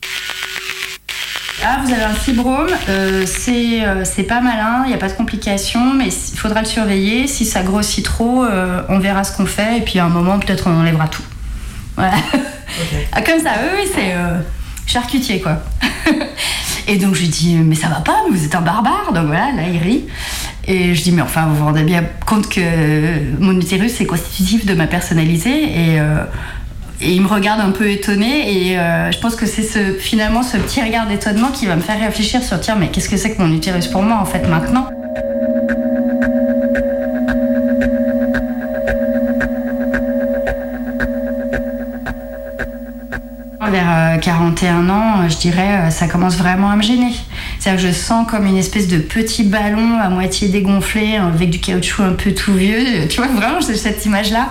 Ah, 1.66 1.80
vous 1.82 1.94
avez 1.94 2.04
un 2.04 2.14
fibrome, 2.14 2.68
euh, 2.90 3.24
c'est 3.26 3.86
euh, 3.86 4.04
pas 4.28 4.42
malin, 4.42 4.82
il 4.84 4.90
n'y 4.90 4.94
a 4.94 4.98
pas 4.98 5.08
de 5.08 5.14
complications, 5.14 5.94
mais 5.94 6.08
il 6.08 6.38
faudra 6.38 6.60
le 6.60 6.68
surveiller. 6.68 7.26
Si 7.26 7.46
ça 7.46 7.64
grossit 7.64 8.04
trop, 8.04 8.44
euh, 8.44 8.82
on 8.90 9.00
verra 9.00 9.24
ce 9.24 9.36
qu'on 9.36 9.46
fait 9.46 9.78
et 9.78 9.82
puis 9.82 9.98
à 9.98 10.04
un 10.04 10.10
moment, 10.10 10.40
peut-être 10.40 10.68
on 10.68 10.78
enlèvera 10.78 11.08
tout. 11.08 11.24
Voilà. 11.96 12.16
Ah, 13.12 13.22
comme 13.22 13.40
ça, 13.40 13.52
oui, 13.62 13.82
oui, 13.84 13.92
c'est 13.94 14.14
euh, 14.14 14.40
charcutier 14.88 15.40
quoi. 15.40 15.60
et 16.88 16.98
donc 16.98 17.14
je 17.14 17.22
lui 17.22 17.28
dis, 17.28 17.54
mais 17.58 17.76
ça 17.76 17.88
va 17.88 17.98
pas, 17.98 18.24
mais 18.28 18.36
vous 18.36 18.44
êtes 18.44 18.56
un 18.56 18.62
barbare. 18.62 19.14
Donc 19.14 19.28
voilà, 19.28 19.52
là 19.52 19.62
il 19.72 19.78
rit. 19.78 20.06
Et 20.66 20.96
je 20.96 21.04
dis, 21.04 21.12
mais 21.12 21.22
enfin, 21.22 21.46
vous 21.46 21.58
vous 21.58 21.66
rendez 21.66 21.84
bien 21.84 22.04
compte 22.26 22.50
que 22.50 22.60
mon 23.40 23.56
utérus 23.60 24.02
est 24.02 24.08
constitutif 24.08 24.66
de 24.66 24.74
ma 24.74 24.88
personnalité 24.88 25.52
et. 25.52 26.00
Euh, 27.04 27.08
et 27.08 27.12
il 27.14 27.22
me 27.22 27.28
regarde 27.28 27.60
un 27.62 27.72
peu 27.72 27.90
étonné 27.90 28.72
et 28.72 28.80
euh, 28.80 29.12
je 29.12 29.20
pense 29.20 29.36
que 29.36 29.46
c'est 29.46 29.64
ce, 29.64 29.94
finalement 29.94 30.44
ce 30.44 30.58
petit 30.58 30.82
regard 30.82 31.08
d'étonnement 31.08 31.50
qui 31.50 31.66
va 31.66 31.76
me 31.76 31.82
faire 31.82 32.00
réfléchir 32.00 32.42
sur 32.44 32.60
tiens 32.60 32.76
mais 32.76 32.90
qu'est-ce 32.90 33.10
que 33.10 33.18
c'est 33.18 33.36
que 33.36 33.42
mon 33.42 33.52
utérus 33.54 33.88
pour 33.88 34.04
moi 34.04 34.18
en 34.18 34.26
fait 34.26 34.48
maintenant? 34.48 34.88
Vers 43.72 43.90
euh, 43.90 44.18
41 44.18 44.90
ans, 44.90 45.22
euh, 45.22 45.30
je 45.30 45.38
dirais, 45.38 45.88
euh, 45.88 45.90
ça 45.90 46.08
commence 46.08 46.38
vraiment 46.38 46.70
à 46.70 46.76
me 46.76 46.84
gêner. 46.84 47.12
C'est-à-dire 47.60 47.82
que 47.82 47.88
je 47.88 47.94
sens 47.94 48.28
comme 48.30 48.46
une 48.46 48.58
espèce 48.58 48.88
de 48.88 48.98
petit 48.98 49.44
ballon 49.44 49.98
à 50.00 50.10
moitié 50.10 50.50
dégonflé, 50.50 51.16
euh, 51.16 51.28
avec 51.28 51.50
du 51.50 51.60
caoutchouc 51.60 52.04
un 52.04 52.14
peu 52.14 52.34
tout 52.34 52.54
vieux. 52.54 53.08
Tu 53.10 53.18
vois, 53.18 53.28
vraiment, 53.28 53.60
j'ai 53.62 53.76
cette 53.76 54.06
image-là. 54.06 54.50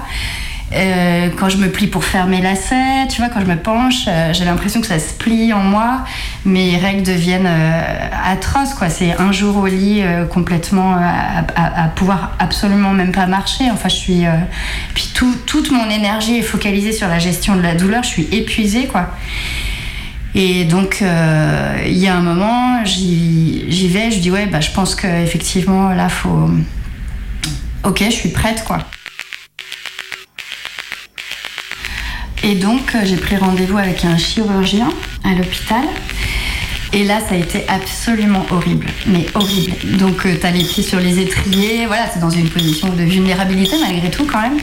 Euh, 0.74 1.28
quand 1.38 1.48
je 1.50 1.58
me 1.58 1.68
plie 1.70 1.86
pour 1.86 2.04
faire 2.04 2.26
mes 2.26 2.40
lacets, 2.40 3.06
tu 3.10 3.20
vois, 3.20 3.28
quand 3.28 3.40
je 3.40 3.46
me 3.46 3.56
penche, 3.56 4.04
euh, 4.08 4.32
j'ai 4.32 4.44
l'impression 4.44 4.80
que 4.80 4.86
ça 4.86 4.98
se 4.98 5.12
plie 5.12 5.52
en 5.52 5.60
moi. 5.62 6.04
Mes 6.46 6.78
règles 6.78 7.02
deviennent 7.02 7.46
euh, 7.46 8.08
atroces, 8.24 8.72
quoi. 8.74 8.88
C'est 8.88 9.18
un 9.20 9.32
jour 9.32 9.56
au 9.58 9.66
lit 9.66 10.00
euh, 10.02 10.24
complètement 10.24 10.94
à, 10.94 11.88
pouvoir 11.94 12.36
absolument 12.38 12.92
même 12.92 13.12
pas 13.12 13.26
marcher. 13.26 13.64
Enfin, 13.70 13.88
je 13.88 13.96
suis. 13.96 14.22
Puis 14.94 15.10
tout- 15.14 15.36
toute 15.46 15.70
mon 15.70 15.90
énergie 15.90 16.38
est 16.38 16.42
focalisée 16.42 16.92
sur 16.92 17.08
la 17.08 17.18
gestion 17.18 17.56
de 17.56 17.62
la 17.62 17.74
douleur. 17.74 18.02
Je 18.02 18.08
suis 18.08 18.28
épuisée, 18.32 18.86
quoi. 18.86 19.10
Et 20.34 20.64
donc, 20.64 21.02
il 21.02 21.98
y 21.98 22.08
a 22.08 22.14
un 22.16 22.22
moment, 22.22 22.82
j'y 22.84 23.88
vais, 23.88 24.10
je 24.10 24.20
dis, 24.20 24.30
ouais, 24.30 24.46
bah, 24.46 24.60
je 24.60 24.70
pense 24.70 24.94
qu'effectivement, 24.94 25.90
là, 25.90 26.08
faut. 26.08 26.50
Ok, 27.84 28.02
je 28.04 28.10
suis 28.10 28.30
prête, 28.30 28.64
quoi. 28.64 28.78
Et 32.44 32.56
donc, 32.56 32.94
euh, 32.94 33.00
j'ai 33.04 33.16
pris 33.16 33.36
rendez-vous 33.36 33.78
avec 33.78 34.04
un 34.04 34.16
chirurgien 34.16 34.88
à 35.24 35.34
l'hôpital. 35.34 35.84
Et 36.92 37.04
là, 37.04 37.20
ça 37.20 37.34
a 37.34 37.38
été 37.38 37.64
absolument 37.68 38.44
horrible, 38.50 38.86
mais 39.06 39.26
horrible. 39.34 39.96
Donc, 39.96 40.26
euh, 40.26 40.36
t'as 40.40 40.50
les 40.50 40.64
pieds 40.64 40.82
sur 40.82 40.98
les 40.98 41.20
étriers, 41.20 41.86
voilà, 41.86 42.06
c'est 42.12 42.20
dans 42.20 42.30
une 42.30 42.48
position 42.50 42.88
de 42.88 43.02
vulnérabilité 43.02 43.76
malgré 43.80 44.10
tout 44.10 44.26
quand 44.26 44.42
même. 44.42 44.58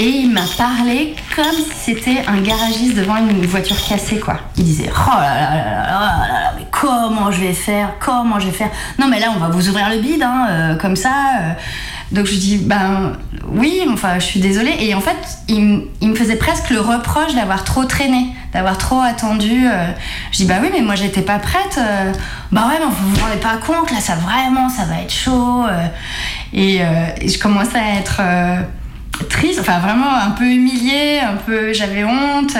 Et 0.00 0.08
il 0.08 0.32
m'a 0.32 0.46
parlé 0.56 1.14
comme 1.36 1.44
si 1.54 1.94
c'était 1.94 2.24
un 2.26 2.40
garagiste 2.40 2.96
devant 2.96 3.16
une 3.16 3.44
voiture 3.46 3.76
cassée, 3.86 4.18
quoi. 4.18 4.38
Il 4.56 4.64
disait 4.64 4.90
Oh 4.90 5.10
là 5.10 5.34
là 5.34 5.54
là 5.54 5.64
là 5.64 5.64
là 5.64 6.16
là 6.16 6.28
là, 6.28 6.54
mais 6.56 6.66
comment 6.70 7.30
je 7.30 7.40
vais 7.40 7.52
faire? 7.52 7.90
Comment 8.00 8.40
je 8.40 8.46
vais 8.46 8.52
faire 8.52 8.70
Non, 8.98 9.08
mais 9.08 9.20
là, 9.20 9.26
on 9.36 9.38
va 9.38 9.48
vous 9.48 9.68
ouvrir 9.68 9.90
le 9.90 9.98
bide, 9.98 10.22
hein, 10.22 10.46
euh, 10.48 10.74
comme 10.76 10.96
ça. 10.96 11.10
Donc 12.12 12.26
je 12.26 12.34
dis 12.34 12.58
Ben 12.58 13.12
oui, 13.48 13.80
enfin, 13.92 14.14
je 14.18 14.24
suis 14.24 14.40
désolée. 14.40 14.74
Et 14.80 14.94
en 14.94 15.00
fait, 15.00 15.16
il, 15.48 15.82
il 16.00 16.08
me 16.10 16.14
faisait 16.14 16.36
presque 16.36 16.70
le 16.70 16.80
reproche 16.80 17.34
d'avoir 17.34 17.64
trop 17.64 17.84
traîné, 17.84 18.26
d'avoir 18.52 18.78
trop 18.78 19.00
attendu. 19.00 19.66
euh. 19.66 19.90
Je 20.30 20.36
dis 20.38 20.44
Bah 20.44 20.56
oui, 20.62 20.68
mais 20.72 20.80
moi, 20.82 20.94
j'étais 20.94 21.22
pas 21.22 21.38
prête. 21.38 21.78
Bah 22.52 22.68
ouais, 22.68 22.74
mais 22.78 22.84
vous 22.86 23.10
vous 23.14 23.20
rendez 23.20 23.40
pas 23.40 23.56
compte, 23.56 23.90
là, 23.90 24.00
ça 24.00 24.14
vraiment, 24.16 24.68
ça 24.68 24.84
va 24.84 25.00
être 25.00 25.12
chaud. 25.12 25.64
euh. 25.66 25.86
Et, 26.52 26.80
je 27.26 27.38
commençais 27.38 27.78
à 27.78 27.98
être. 27.98 28.20
triste, 29.28 29.60
enfin 29.60 29.78
vraiment 29.78 30.12
un 30.14 30.30
peu 30.30 30.44
humiliée, 30.44 31.20
un 31.20 31.36
peu 31.36 31.72
j'avais 31.72 32.04
honte. 32.04 32.56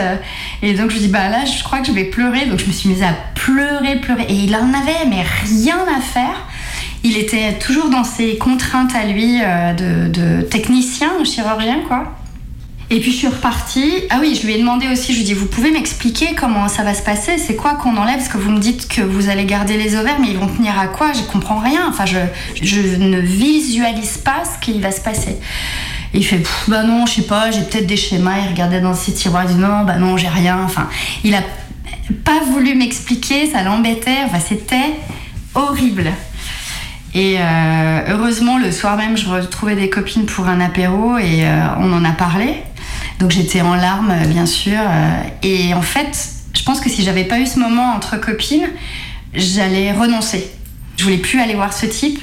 Et 0.62 0.74
donc 0.74 0.90
je 0.90 0.98
dis 0.98 1.08
bah 1.08 1.28
là 1.28 1.44
je 1.44 1.62
crois 1.64 1.80
que 1.80 1.86
je 1.86 1.92
vais 1.92 2.04
pleurer. 2.04 2.46
Donc 2.46 2.58
je 2.60 2.66
me 2.66 2.72
suis 2.72 2.88
mise 2.88 3.02
à 3.02 3.12
pleurer, 3.34 3.96
pleurer. 3.96 4.24
Et 4.28 4.34
il 4.34 4.54
en 4.54 4.68
avait 4.72 5.06
mais 5.08 5.24
rien 5.44 5.78
à 5.96 6.00
faire. 6.00 6.46
Il 7.04 7.16
était 7.16 7.58
toujours 7.58 7.88
dans 7.88 8.04
ses 8.04 8.38
contraintes 8.38 8.94
à 8.94 9.04
lui 9.04 9.40
euh, 9.42 9.72
de, 9.72 10.08
de 10.08 10.42
technicien, 10.42 11.24
chirurgien 11.24 11.80
quoi. 11.86 12.16
Et 12.92 13.00
puis 13.00 13.10
je 13.10 13.16
suis 13.16 13.26
repartie. 13.26 13.90
Ah 14.10 14.18
oui, 14.20 14.38
je 14.38 14.46
lui 14.46 14.52
ai 14.52 14.58
demandé 14.58 14.86
aussi, 14.86 15.14
je 15.14 15.18
lui 15.18 15.22
ai 15.22 15.24
dit, 15.24 15.32
vous 15.32 15.46
pouvez 15.46 15.70
m'expliquer 15.70 16.34
comment 16.38 16.68
ça 16.68 16.82
va 16.82 16.92
se 16.92 17.00
passer 17.02 17.38
C'est 17.38 17.56
quoi 17.56 17.72
qu'on 17.72 17.96
enlève? 17.96 18.16
Parce 18.16 18.28
que 18.28 18.36
vous 18.36 18.50
me 18.50 18.58
dites 18.58 18.86
que 18.86 19.00
vous 19.00 19.30
allez 19.30 19.46
garder 19.46 19.78
les 19.78 19.96
ovaires, 19.96 20.18
mais 20.20 20.28
ils 20.28 20.36
vont 20.36 20.46
tenir 20.46 20.78
à 20.78 20.88
quoi? 20.88 21.14
Je 21.14 21.22
comprends 21.22 21.58
rien. 21.58 21.88
Enfin, 21.88 22.04
je, 22.04 22.18
ne 22.98 23.18
visualise 23.18 24.18
pas 24.18 24.42
ce 24.44 24.62
qui 24.62 24.78
va 24.78 24.92
se 24.92 25.00
passer. 25.00 25.38
Il 26.12 26.22
fait, 26.22 26.42
bah 26.68 26.82
non, 26.82 27.06
je 27.06 27.14
sais 27.14 27.22
pas, 27.22 27.50
j'ai 27.50 27.62
peut-être 27.62 27.86
des 27.86 27.96
schémas. 27.96 28.40
Il 28.44 28.50
regardait 28.50 28.82
dans 28.82 28.94
ses 28.94 29.14
tiroirs, 29.14 29.44
il 29.48 29.56
dit, 29.56 29.60
non, 29.60 29.84
bah 29.86 29.96
non, 29.96 30.18
j'ai 30.18 30.28
rien. 30.28 30.60
Enfin, 30.62 30.90
il 31.24 31.34
a 31.34 31.42
pas 32.26 32.40
voulu 32.44 32.74
m'expliquer, 32.74 33.50
ça 33.50 33.62
l'embêtait. 33.62 34.18
Enfin, 34.26 34.38
c'était 34.46 34.92
horrible. 35.54 36.12
Et 37.14 37.36
euh, 37.38 38.00
heureusement, 38.08 38.58
le 38.58 38.72
soir 38.72 38.96
même, 38.96 39.16
je 39.16 39.28
retrouvais 39.28 39.76
des 39.76 39.90
copines 39.90 40.24
pour 40.24 40.46
un 40.46 40.60
apéro 40.60 41.18
et 41.18 41.44
euh, 41.44 41.66
on 41.78 41.92
en 41.92 42.04
a 42.04 42.12
parlé. 42.12 42.54
Donc 43.18 43.30
j'étais 43.30 43.60
en 43.60 43.74
larmes, 43.74 44.14
bien 44.28 44.46
sûr. 44.46 44.78
euh, 44.78 45.22
et 45.42 45.74
en 45.74 45.82
fait, 45.82 46.28
je 46.54 46.62
pense 46.62 46.80
que 46.80 46.88
si 46.88 47.02
j'avais 47.02 47.24
pas 47.24 47.38
eu 47.38 47.46
ce 47.46 47.58
moment 47.58 47.92
entre 47.94 48.18
copines, 48.18 48.66
j'allais 49.34 49.92
renoncer. 49.92 50.50
Je 50.96 51.04
voulais 51.04 51.18
plus 51.18 51.40
aller 51.40 51.54
voir 51.54 51.72
ce 51.72 51.86
type. 51.86 52.20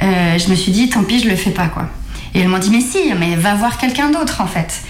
Je 0.00 0.50
me 0.50 0.56
suis 0.56 0.72
dit, 0.72 0.88
tant 0.88 1.04
pis, 1.04 1.20
je 1.20 1.28
le 1.28 1.36
fais 1.36 1.50
pas, 1.50 1.68
quoi. 1.68 1.88
Et 2.34 2.40
elle 2.40 2.48
m'a 2.48 2.58
dit, 2.58 2.70
mais 2.70 2.80
si, 2.80 2.98
mais 3.18 3.36
va 3.36 3.54
voir 3.54 3.78
quelqu'un 3.78 4.10
d'autre, 4.10 4.40
en 4.40 4.46
fait. 4.46 4.82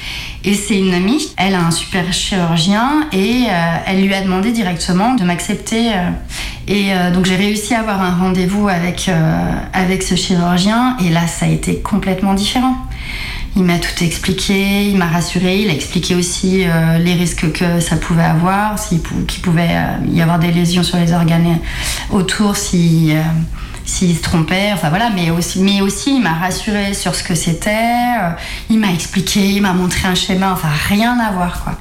Et 0.45 0.55
c'est 0.55 0.77
une 0.77 0.93
amie, 0.93 1.33
elle 1.37 1.55
a 1.55 1.61
un 1.61 1.71
super 1.71 2.13
chirurgien 2.13 3.07
et 3.13 3.45
euh, 3.49 3.77
elle 3.87 4.05
lui 4.05 4.13
a 4.13 4.23
demandé 4.23 4.51
directement 4.51 5.15
de 5.15 5.23
m'accepter. 5.23 5.93
euh. 5.93 6.11
et 6.67 6.93
euh, 6.93 7.13
donc 7.13 7.27
j'ai 7.27 7.37
réussi 7.37 7.75
à 7.75 7.81
avoir 7.81 8.03
un 8.03 8.17
rendez-vous 8.17 8.69
avec, 8.69 9.09
avec 9.73 10.03
ce 10.03 10.17
chirurgien 10.17 10.97
et 10.99 11.11
là 11.11 11.29
ça 11.29 11.47
a 11.47 11.49
été 11.49 11.79
complètement 11.79 12.35
différent. 12.35 12.77
Il 13.55 13.63
m'a 13.63 13.79
tout 13.79 14.03
expliqué, 14.03 14.89
il 14.89 14.97
m'a 14.97 15.07
rassuré, 15.07 15.59
il 15.59 15.71
a 15.71 15.75
expliqué 15.75 16.15
aussi 16.15 16.65
les 16.99 17.15
risques 17.15 17.53
que 17.53 17.81
ça 17.81 17.97
pouvait 17.97 18.25
avoir, 18.25 18.79
s'il 18.79 19.03
qu'il 19.29 19.43
pouvait 19.43 19.77
y 20.09 20.23
avoir 20.23 20.39
des 20.39 20.51
lésions 20.51 20.83
sur 20.83 20.97
les 20.97 21.13
organes 21.13 21.59
autour, 22.11 22.57
si, 22.57 23.13
s'il 23.85 24.17
se 24.17 24.23
trompait, 24.23 24.71
enfin 24.73 24.89
voilà, 24.89 25.11
mais 25.11 25.31
aussi, 25.31 25.61
mais 25.61 25.81
aussi 25.81 26.17
il 26.17 26.23
m'a 26.23 26.35
rassuré 26.35 26.95
sur 26.95 27.15
ce 27.15 27.23
que 27.23 27.35
c'était, 27.35 27.71
euh, 28.21 28.31
il 28.71 28.79
m'a 28.79 28.93
expliqué, 28.93 29.41
il 29.41 29.63
m'a 29.63 29.73
montré 29.73 30.09
un 30.09 30.15
schéma, 30.15 30.53
enfin 30.53 30.71
rien 30.89 31.19
à 31.19 31.33
voir 31.33 31.63
quoi. 31.65 31.75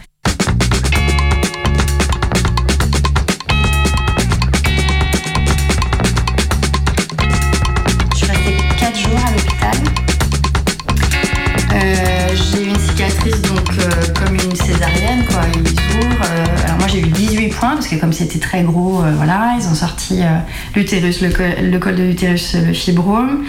Comme 18.02 18.14
c'était 18.14 18.39
très 18.39 18.64
gros, 18.64 19.04
euh, 19.04 19.14
voilà, 19.16 19.54
ils 19.60 19.68
ont 19.68 19.76
sorti 19.76 20.22
euh, 20.22 20.39
l'utérus, 20.76 21.22
le, 21.22 21.30
col- 21.30 21.95
de 21.95 22.04
l'utérus, 22.04 22.56
le 22.56 22.74
fibrome. 22.74 23.43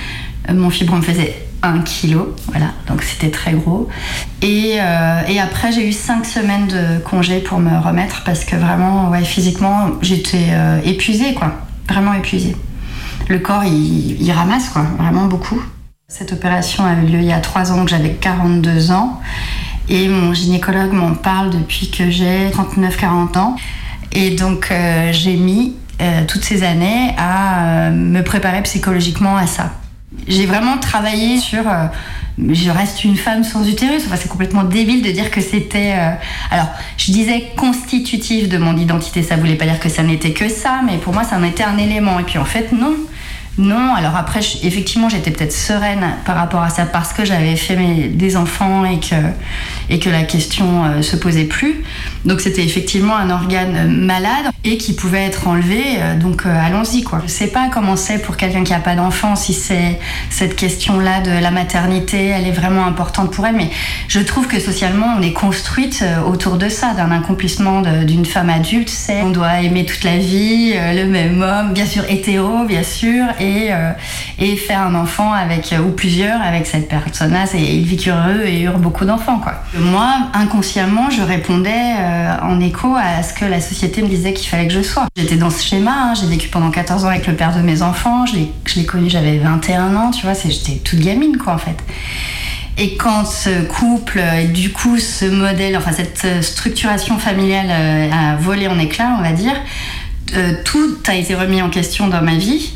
Euh, 0.50 0.52
mon 0.52 0.68
fibrome 0.68 1.02
faisait 1.02 1.34
1 1.62 1.78
kg, 1.80 2.18
voilà, 2.48 2.66
donc 2.86 3.02
c'était 3.02 3.30
très 3.30 3.52
gros. 3.54 3.88
Et, 4.42 4.78
après 4.78 5.72
j'ai 5.72 5.88
eu 5.88 5.92
5 5.92 6.26
semaines 6.26 6.66
de 6.68 6.98
congé 7.02 7.38
pour 7.38 7.58
me 7.60 7.78
remettre 7.78 8.22
parce 8.24 8.44
que 8.44 8.56
vraiment, 8.56 9.08
ouais, 9.08 9.24
physiquement 9.24 9.90
j'étais 10.02 10.48
épuisée 10.84 11.34
quoi, 11.34 11.52
vraiment 11.88 12.12
épuisée. 12.14 12.54
le 13.28 13.38
corps, 13.38 13.64
il, 13.64 14.30
ramasse, 14.32 14.68
quoi, 14.68 14.82
vraiment 14.98 15.26
beaucoup. 15.26 15.60
Cette 16.08 16.32
opération 16.32 16.84
a 16.84 16.94
eu 16.94 17.06
lieu 17.06 17.18
il 17.20 17.24
y 17.26 17.32
a 17.32 17.40
trois 17.40 17.72
ans, 17.72 17.84
que 17.84 17.90
j'avais 17.90 18.10
42 18.10 18.90
ans. 18.90 19.20
Et 19.88 20.08
mon 20.08 20.32
gynécologue 20.34 20.92
m'en 20.92 21.14
parle 21.14 21.50
depuis 21.50 21.90
que 21.90 22.10
j'ai 22.10 22.50
39-40 22.50 23.38
ans. 23.38 23.56
Et 24.12 24.30
donc, 24.30 24.68
euh, 24.70 25.10
j'ai 25.12 25.36
mis 25.36 25.74
euh, 26.00 26.24
toutes 26.26 26.44
ces 26.44 26.62
années 26.62 27.14
à 27.16 27.64
euh, 27.64 27.90
me 27.90 28.22
préparer 28.22 28.62
psychologiquement 28.62 29.36
à 29.36 29.46
ça. 29.46 29.72
J'ai 30.28 30.44
vraiment 30.44 30.76
travaillé 30.76 31.38
sur. 31.38 31.64
je 32.38 32.70
reste 32.70 33.02
une 33.02 33.16
femme 33.16 33.44
sans 33.44 33.66
utérus. 33.66 34.02
Enfin, 34.06 34.16
c'est 34.16 34.28
complètement 34.28 34.62
débile 34.62 35.02
de 35.02 35.10
dire 35.10 35.30
que 35.30 35.40
c'était. 35.40 35.94
alors, 36.50 36.68
je 36.98 37.12
disais 37.12 37.50
constitutif 37.56 38.50
de 38.50 38.58
mon 38.58 38.76
identité. 38.76 39.22
Ça 39.22 39.36
voulait 39.36 39.54
pas 39.54 39.64
dire 39.64 39.80
que 39.80 39.88
ça 39.88 40.02
n'était 40.02 40.32
que 40.32 40.50
ça, 40.50 40.82
mais 40.84 40.98
pour 40.98 41.14
moi, 41.14 41.24
ça 41.24 41.38
en 41.38 41.44
était 41.44 41.64
un 41.64 41.78
élément. 41.78 42.18
Et 42.18 42.24
puis, 42.24 42.36
en 42.36 42.44
fait, 42.44 42.72
non. 42.72 42.94
Non, 43.58 43.94
alors 43.94 44.16
après, 44.16 44.40
effectivement, 44.62 45.10
j'étais 45.10 45.30
peut-être 45.30 45.52
sereine 45.52 46.02
par 46.24 46.36
rapport 46.36 46.62
à 46.62 46.70
ça 46.70 46.86
parce 46.86 47.12
que 47.12 47.26
j'avais 47.26 47.54
fait 47.56 47.76
mes- 47.76 48.08
des 48.08 48.38
enfants 48.38 48.86
et 48.86 48.98
que, 48.98 49.14
et 49.90 49.98
que 49.98 50.08
la 50.08 50.22
question 50.22 50.86
euh, 50.86 51.02
se 51.02 51.16
posait 51.16 51.44
plus. 51.44 51.82
Donc 52.24 52.40
c'était 52.40 52.64
effectivement 52.64 53.14
un 53.14 53.28
organe 53.28 53.76
euh, 53.76 53.88
malade 53.88 54.46
et 54.64 54.78
qui 54.78 54.94
pouvait 54.94 55.24
être 55.24 55.48
enlevé. 55.48 55.82
euh, 55.98 56.16
donc 56.18 56.46
euh, 56.46 56.66
allons-y 56.66 57.02
quoi. 57.02 57.20
Je 57.26 57.30
sais 57.30 57.48
pas 57.48 57.68
comment 57.70 57.94
c'est 57.96 58.20
pour 58.22 58.38
quelqu'un 58.38 58.64
qui 58.64 58.72
a 58.72 58.78
pas 58.78 58.94
d'enfant 58.94 59.36
si 59.36 59.52
c'est 59.52 59.98
cette 60.30 60.56
question-là 60.56 61.20
de 61.20 61.30
la 61.30 61.50
maternité, 61.50 62.28
elle 62.28 62.46
est 62.46 62.52
vraiment 62.52 62.86
importante 62.86 63.32
pour 63.32 63.46
elle. 63.46 63.56
Mais 63.56 63.68
je 64.08 64.20
trouve 64.20 64.46
que 64.46 64.60
socialement, 64.60 65.14
on 65.18 65.20
est 65.20 65.34
construite 65.34 66.02
autour 66.26 66.56
de 66.56 66.70
ça, 66.70 66.94
d'un 66.94 67.10
accomplissement 67.10 67.82
d'une 67.82 68.24
femme 68.24 68.48
adulte. 68.48 68.88
C'est 68.88 69.20
on 69.20 69.28
doit 69.30 69.60
aimer 69.60 69.84
toute 69.84 70.04
la 70.04 70.16
vie, 70.16 70.72
le 70.72 71.04
même 71.04 71.42
homme, 71.42 71.74
bien 71.74 71.84
sûr 71.86 72.04
hétéro, 72.08 72.64
bien 72.64 72.82
sûr, 72.82 73.26
et, 73.42 73.72
euh, 73.72 73.92
et 74.38 74.56
faire 74.56 74.80
un 74.80 74.94
enfant 74.94 75.32
avec 75.32 75.72
euh, 75.72 75.80
ou 75.80 75.90
plusieurs 75.90 76.40
avec 76.40 76.66
cette 76.66 76.88
personne-là. 76.88 77.46
C'est 77.46 77.60
il 77.60 77.84
vit 77.84 78.08
heureux 78.08 78.44
et 78.44 78.62
eurent 78.62 78.78
beaucoup 78.78 79.04
d'enfants. 79.04 79.40
Moi, 79.74 80.08
inconsciemment, 80.34 81.10
je 81.10 81.22
répondais 81.22 81.70
euh, 81.98 82.36
en 82.42 82.60
écho 82.60 82.94
à 82.96 83.22
ce 83.22 83.34
que 83.34 83.44
la 83.44 83.60
société 83.60 84.02
me 84.02 84.08
disait 84.08 84.32
qu'il 84.32 84.48
fallait 84.48 84.68
que 84.68 84.74
je 84.74 84.82
sois. 84.82 85.06
J'étais 85.16 85.36
dans 85.36 85.50
ce 85.50 85.64
schéma, 85.64 85.92
hein, 85.92 86.14
j'ai 86.14 86.26
vécu 86.26 86.48
pendant 86.48 86.70
14 86.70 87.04
ans 87.04 87.08
avec 87.08 87.26
le 87.26 87.34
père 87.34 87.54
de 87.54 87.60
mes 87.60 87.82
enfants, 87.82 88.24
je 88.26 88.36
l'ai 88.76 88.84
connu, 88.84 89.10
j'avais 89.10 89.38
21 89.38 89.96
ans, 89.96 90.10
tu 90.10 90.22
vois, 90.24 90.34
j'étais 90.34 90.76
toute 90.76 91.00
gamine 91.00 91.36
quoi 91.36 91.54
en 91.54 91.58
fait. 91.58 91.76
Et 92.78 92.96
quand 92.96 93.26
ce 93.26 93.64
couple, 93.64 94.20
et 94.40 94.46
du 94.46 94.72
coup 94.72 94.98
ce 94.98 95.26
modèle, 95.26 95.76
enfin 95.76 95.92
cette 95.92 96.42
structuration 96.42 97.18
familiale 97.18 97.70
a 97.70 98.36
volé 98.36 98.66
en 98.66 98.78
éclats, 98.78 99.14
on 99.18 99.22
va 99.22 99.32
dire, 99.32 99.54
tout 100.64 100.96
a 101.06 101.14
été 101.14 101.34
remis 101.34 101.60
en 101.60 101.68
question 101.68 102.08
dans 102.08 102.22
ma 102.22 102.36
vie, 102.36 102.72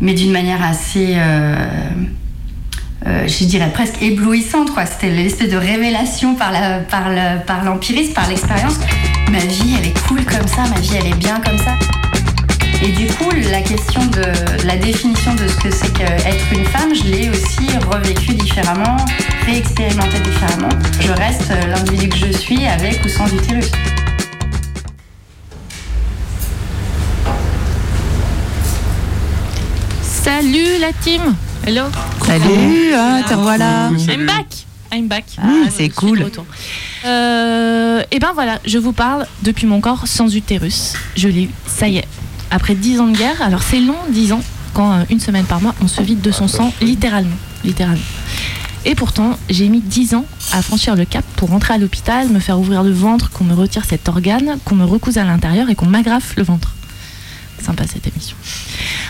mais 0.00 0.14
d'une 0.14 0.32
manière 0.32 0.62
assez, 0.62 1.14
euh, 1.16 1.56
euh, 3.06 3.26
je 3.26 3.44
dirais 3.44 3.70
presque 3.72 4.02
éblouissante. 4.02 4.72
quoi. 4.72 4.86
C'était 4.86 5.10
l'espèce 5.10 5.50
de 5.50 5.56
révélation 5.56 6.34
par 6.34 6.52
l'empirisme, 7.64 8.12
par 8.12 8.28
l'expérience. 8.28 8.78
Ma 9.30 9.38
vie, 9.38 9.76
elle 9.78 9.88
est 9.88 10.06
cool 10.06 10.24
comme 10.24 10.46
ça, 10.46 10.62
ma 10.68 10.80
vie, 10.80 10.96
elle 10.98 11.06
est 11.06 11.16
bien 11.16 11.40
comme 11.40 11.58
ça. 11.58 11.72
Et 12.82 12.92
du 12.92 13.06
coup, 13.06 13.30
la 13.50 13.62
question 13.62 14.04
de 14.06 14.66
la 14.66 14.76
définition 14.76 15.34
de 15.34 15.48
ce 15.48 15.56
que 15.56 15.70
c'est 15.70 15.92
qu'être 15.92 16.52
une 16.52 16.64
femme, 16.66 16.94
je 16.94 17.04
l'ai 17.04 17.30
aussi 17.30 17.66
revécu 17.90 18.34
différemment, 18.34 18.96
réexpérimenté 19.46 20.20
différemment. 20.20 20.68
Je 21.00 21.10
reste 21.12 21.50
euh, 21.50 21.66
l'individu 21.68 22.08
que 22.08 22.16
je 22.16 22.32
suis 22.32 22.66
avec 22.66 23.02
ou 23.04 23.08
sans 23.08 23.26
utérus. 23.32 23.70
Salut 30.26 30.80
la 30.80 30.92
team 30.92 31.22
Hello 31.64 31.82
Salut, 32.26 32.92
ah, 32.96 33.20
te 33.28 33.32
revoilà. 33.32 33.90
I'm 34.08 34.26
back 34.26 34.66
I'm 34.92 35.06
back 35.06 35.24
Ah, 35.38 35.70
c'est 35.70 35.88
cool. 35.88 36.28
Euh, 37.04 38.02
et 38.10 38.18
ben 38.18 38.32
voilà, 38.34 38.58
je 38.66 38.78
vous 38.78 38.92
parle 38.92 39.28
depuis 39.42 39.68
mon 39.68 39.80
corps 39.80 40.08
sans 40.08 40.34
utérus. 40.34 40.94
Je 41.16 41.28
l'ai 41.28 41.44
eu, 41.44 41.50
ça 41.68 41.86
y 41.86 41.98
est. 41.98 42.08
Après 42.50 42.74
10 42.74 42.98
ans 42.98 43.06
de 43.06 43.16
guerre, 43.16 43.40
alors 43.40 43.62
c'est 43.62 43.78
long 43.78 43.94
10 44.08 44.32
ans, 44.32 44.42
quand 44.74 44.94
euh, 44.94 45.04
une 45.10 45.20
semaine 45.20 45.44
par 45.44 45.60
mois 45.60 45.76
on 45.80 45.86
se 45.86 46.02
vide 46.02 46.22
de 46.22 46.32
son 46.32 46.48
sang, 46.48 46.74
littéralement. 46.80 47.36
littéralement. 47.62 48.02
Et 48.84 48.96
pourtant, 48.96 49.38
j'ai 49.48 49.68
mis 49.68 49.80
10 49.80 50.16
ans 50.16 50.24
à 50.52 50.60
franchir 50.60 50.96
le 50.96 51.04
cap 51.04 51.24
pour 51.36 51.50
rentrer 51.50 51.74
à 51.74 51.78
l'hôpital, 51.78 52.30
me 52.30 52.40
faire 52.40 52.58
ouvrir 52.58 52.82
le 52.82 52.90
ventre, 52.92 53.30
qu'on 53.30 53.44
me 53.44 53.54
retire 53.54 53.84
cet 53.84 54.08
organe, 54.08 54.58
qu'on 54.64 54.74
me 54.74 54.84
recouse 54.84 55.18
à 55.18 55.24
l'intérieur 55.24 55.70
et 55.70 55.76
qu'on 55.76 55.86
m'agrafe 55.86 56.34
le 56.36 56.42
ventre. 56.42 56.72
Sympa 57.66 57.84
cette 57.88 58.06
émission. 58.06 58.36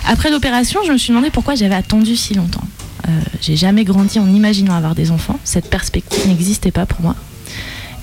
Après 0.06 0.30
l'opération, 0.30 0.80
je 0.86 0.92
me 0.92 0.96
suis 0.96 1.10
demandé 1.10 1.28
pourquoi 1.28 1.56
j'avais 1.56 1.74
attendu 1.74 2.16
si 2.16 2.32
longtemps. 2.32 2.66
Euh, 3.06 3.10
j'ai 3.42 3.54
jamais 3.54 3.84
grandi 3.84 4.18
en 4.18 4.26
imaginant 4.26 4.74
avoir 4.74 4.94
des 4.94 5.10
enfants. 5.10 5.38
Cette 5.44 5.68
perspective 5.68 6.26
n'existait 6.26 6.70
pas 6.70 6.86
pour 6.86 7.02
moi. 7.02 7.14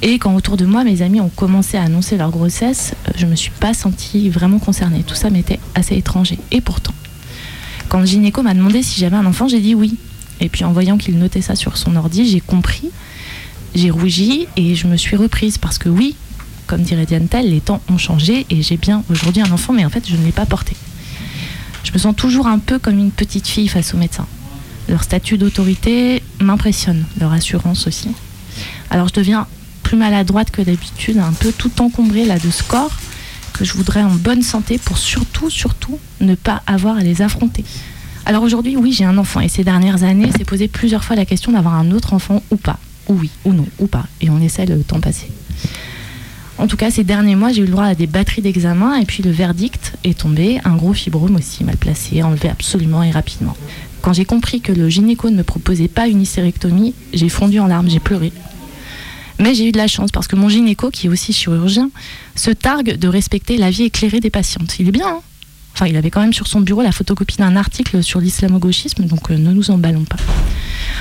Et 0.04 0.20
quand 0.20 0.36
autour 0.36 0.56
de 0.56 0.66
moi, 0.66 0.84
mes 0.84 1.02
amis 1.02 1.22
ont 1.22 1.30
commencé 1.30 1.76
à 1.78 1.82
annoncer 1.82 2.18
leur 2.18 2.30
grossesse, 2.30 2.94
euh, 3.08 3.14
je 3.16 3.26
me 3.26 3.36
suis 3.36 3.50
pas 3.50 3.74
sentie 3.74 4.30
vraiment 4.30 4.60
concernée. 4.60 5.02
Tout 5.02 5.16
ça 5.16 5.32
m'était 5.32 5.60
assez 5.74 5.96
étranger. 5.96 6.38
Et 6.52 6.62
pourtant, 6.62 6.94
quand 7.90 8.00
le 8.00 8.06
gynéco 8.06 8.44
m'a 8.44 8.54
demandé 8.54 8.84
si 8.84 9.00
j'avais 9.00 9.16
un 9.16 9.26
enfant, 9.26 9.48
j'ai 9.48 9.60
dit 9.60 9.74
oui. 9.74 9.98
Et 10.40 10.50
puis 10.50 10.66
en 10.66 10.72
voyant 10.72 11.00
qu'il 11.00 11.18
notait 11.18 11.42
ça 11.42 11.56
sur 11.56 11.78
son 11.78 11.96
ordi, 11.96 12.30
j'ai 12.30 12.42
compris, 12.42 12.92
j'ai 13.74 13.90
rougi 13.90 14.46
et 14.56 14.76
je 14.76 14.86
me 14.86 14.98
suis 14.98 15.16
reprise 15.16 15.58
parce 15.58 15.80
que 15.80 15.90
oui, 15.90 16.16
comme 16.74 16.82
dirait 16.82 17.06
Diane 17.06 17.28
Tell, 17.28 17.52
les 17.52 17.62
temps 17.62 17.82
ont 17.88 18.00
changé 18.00 18.48
et 18.50 18.64
j'ai 18.64 18.78
bien 18.78 19.04
aujourd'hui 19.12 19.44
un 19.44 19.52
enfant, 19.52 19.74
mais 19.74 19.86
en 19.86 19.92
fait 19.92 20.10
je 20.10 20.16
ne 20.16 20.26
l'ai 20.26 20.32
pas 20.32 20.48
porté. 20.48 20.76
Je 21.84 21.92
me 21.92 22.00
sens 22.00 22.16
toujours 22.16 22.48
un 22.48 22.58
peu 22.58 22.80
comme 22.80 22.98
une 22.98 23.12
petite 23.12 23.48
fille 23.48 23.68
face 23.68 23.94
aux 23.94 23.98
médecins. 23.98 24.26
Leur 24.90 25.04
statut 25.04 25.38
d'autorité 25.38 26.24
m'impressionne, 26.40 27.06
leur 27.20 27.32
assurance 27.32 27.86
aussi. 27.86 28.10
Alors 28.90 29.08
je 29.08 29.14
deviens 29.14 29.46
plus 29.84 29.98
maladroite 29.98 30.50
que 30.50 30.64
d'habitude, 30.64 31.20
un 31.20 31.34
peu 31.34 31.52
tout 31.56 31.80
encombrée 31.80 32.26
là 32.26 32.40
de 32.40 32.50
scores 32.50 32.98
que 33.54 33.64
je 33.64 33.74
voudrais 33.74 34.02
en 34.02 34.16
bonne 34.16 34.42
santé 34.42 34.80
pour 34.80 34.98
surtout, 34.98 35.52
surtout 35.52 36.00
ne 36.22 36.34
pas 36.34 36.64
avoir 36.66 36.98
à 36.98 37.04
les 37.04 37.22
affronter. 37.22 37.64
Alors 38.26 38.42
aujourd'hui, 38.42 38.78
oui, 38.78 38.94
j'ai 38.94 39.06
un 39.06 39.20
enfant 39.20 39.42
et 39.42 39.48
ces 39.48 39.64
dernières 39.64 40.02
années, 40.02 40.32
s'est 40.32 40.44
posé 40.44 40.68
plusieurs 40.68 41.04
fois 41.04 41.16
la 41.16 41.26
question 41.26 41.52
d'avoir 41.52 41.76
un 41.76 41.92
autre 41.92 42.14
enfant 42.14 42.42
ou 42.50 42.56
pas, 42.56 42.80
ou 43.10 43.14
oui, 43.14 43.30
ou 43.46 43.54
non, 43.54 43.68
ou 43.78 43.86
pas, 43.86 44.08
et 44.22 44.32
on 44.32 44.42
essaie 44.42 44.66
le 44.66 44.82
temps 44.82 45.00
passé. 45.00 45.28
En 46.58 46.68
tout 46.68 46.78
cas, 46.78 46.92
ces 46.92 47.04
derniers 47.04 47.36
mois, 47.36 47.52
j'ai 47.52 47.62
eu 47.62 47.66
le 47.66 47.72
droit 47.72 47.86
à 47.86 47.96
des 47.96 48.08
batteries 48.08 48.42
d'examens 48.42 48.96
et 48.96 49.06
puis 49.06 49.24
le 49.24 49.32
verdict 49.32 49.94
est 50.04 50.20
tombé, 50.20 50.60
un 50.64 50.76
gros 50.76 50.94
fibrome 50.94 51.36
aussi 51.36 51.64
mal 51.64 51.78
placé, 51.78 52.22
enlevé 52.22 52.50
absolument 52.50 53.04
et 53.04 53.12
rapidement. 53.12 53.58
Quand 54.02 54.14
j'ai 54.14 54.26
compris 54.26 54.62
que 54.62 54.72
le 54.72 54.90
gynéco 54.90 55.30
ne 55.30 55.38
me 55.38 55.44
proposait 55.44 55.88
pas 55.88 56.08
une 56.08 56.22
hystérectomie, 56.22 56.94
j'ai 57.14 57.30
fondu 57.30 57.60
en 57.60 57.68
larmes, 57.68 57.90
j'ai 57.90 58.00
pleuré. 58.00 58.32
Mais 59.40 59.56
j'ai 59.56 59.68
eu 59.68 59.72
de 59.72 59.78
la 59.78 59.88
chance 59.88 60.12
parce 60.12 60.28
que 60.28 60.36
mon 60.36 60.48
gynéco, 60.48 60.90
qui 60.92 61.08
est 61.08 61.10
aussi 61.10 61.34
chirurgien, 61.34 61.90
se 62.36 62.52
targue 62.52 62.98
de 62.98 63.08
respecter 63.08 63.58
la 63.58 63.72
vie 63.72 63.84
éclairée 63.84 64.20
des 64.20 64.30
patientes. 64.30 64.78
Il 64.80 64.88
est 64.88 64.92
bien, 64.92 65.08
hein? 65.08 65.22
Enfin, 65.74 65.88
il 65.88 65.98
avait 65.98 66.12
quand 66.12 66.22
même 66.22 66.34
sur 66.34 66.48
son 66.48 66.62
bureau 66.62 66.84
la 66.84 66.92
photocopie 66.92 67.38
d'un 67.38 67.56
article 67.56 68.04
sur 68.04 68.20
l'islamo-gauchisme, 68.20 69.06
donc 69.06 69.32
euh, 69.32 69.38
ne 69.38 69.52
nous 69.52 69.72
emballons 69.72 70.04
pas. 70.04 70.18